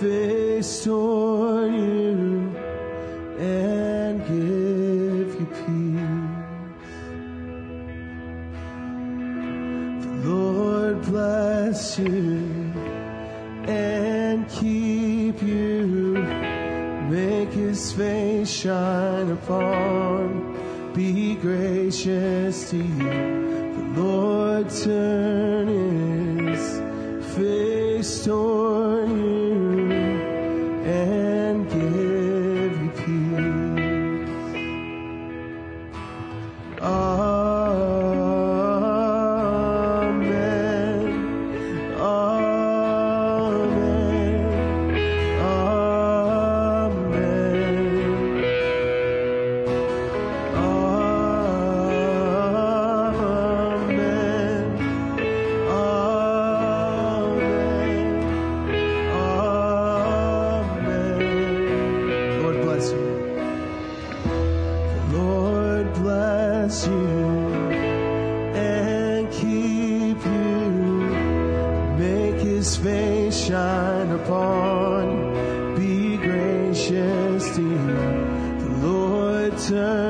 face 0.00 0.84
toward 0.84 1.72
you. 1.74 2.35
farm 19.46 20.92
be 20.92 21.36
gracious 21.36 22.70
to 22.70 22.76
you. 22.76 23.94
The 23.94 24.00
Lord 24.00 24.70
Turn 24.70 25.45
may 72.86 73.30
shine 73.30 74.10
upon 74.12 75.02
you. 75.10 75.76
Be 75.76 76.16
gracious 76.16 77.56
to 77.56 77.62
you. 77.62 78.00
The 78.62 78.70
Lord 78.86 79.58
turn. 79.58 80.05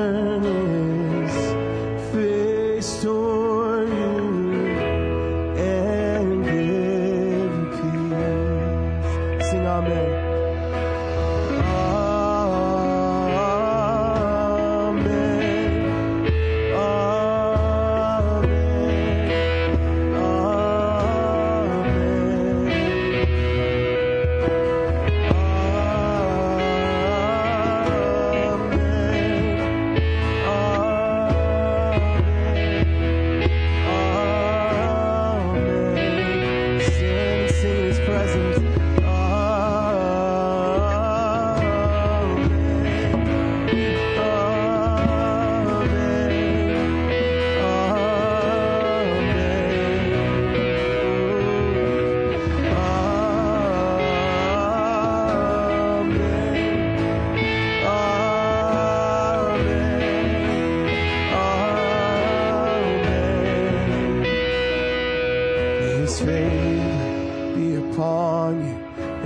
you 68.45 68.75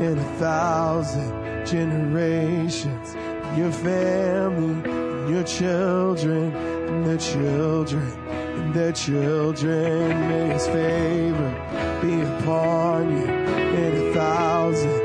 in 0.06 0.18
a 0.18 0.30
thousand 0.40 1.66
generations. 1.66 3.16
Your 3.58 3.72
family, 3.72 4.90
and 4.90 5.30
your 5.30 5.44
children, 5.44 6.56
and 6.56 7.06
their 7.06 7.18
children, 7.18 8.08
and 8.30 8.74
their 8.74 8.94
children. 8.94 10.10
May 10.30 10.54
His 10.54 10.68
favor 10.68 11.52
be 12.02 12.22
upon 12.22 13.12
you 13.12 13.26
in 13.26 14.10
a 14.10 14.14
thousand 14.14 15.01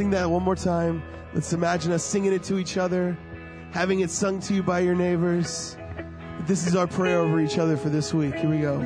sing 0.00 0.08
that 0.08 0.30
one 0.30 0.42
more 0.42 0.56
time. 0.56 1.02
Let's 1.34 1.52
imagine 1.52 1.92
us 1.92 2.02
singing 2.02 2.32
it 2.32 2.42
to 2.44 2.56
each 2.58 2.78
other, 2.78 3.18
having 3.70 4.00
it 4.00 4.08
sung 4.08 4.40
to 4.40 4.54
you 4.54 4.62
by 4.62 4.80
your 4.80 4.94
neighbors. 4.94 5.76
This 6.46 6.66
is 6.66 6.74
our 6.74 6.86
prayer 6.86 7.18
over 7.18 7.38
each 7.38 7.58
other 7.58 7.76
for 7.76 7.90
this 7.90 8.14
week. 8.14 8.34
Here 8.34 8.48
we 8.48 8.60
go. 8.60 8.76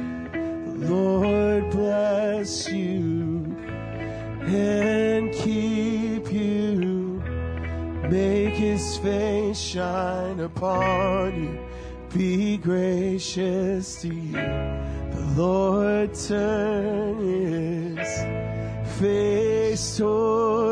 Lord 0.75 1.71
bless 1.71 2.69
you 2.69 3.45
and 4.41 5.33
keep 5.33 6.33
you. 6.33 7.23
Make 8.11 8.55
his 8.55 8.97
face 8.97 9.57
shine 9.57 10.41
upon 10.41 11.41
you. 11.41 11.61
Be 12.13 12.57
gracious 12.57 14.03
to 14.03 14.09
you. 14.09 14.33
The 14.33 15.35
Lord 15.37 16.13
turn 16.13 17.19
his 17.99 18.09
face 18.99 19.97
toward 19.97 20.64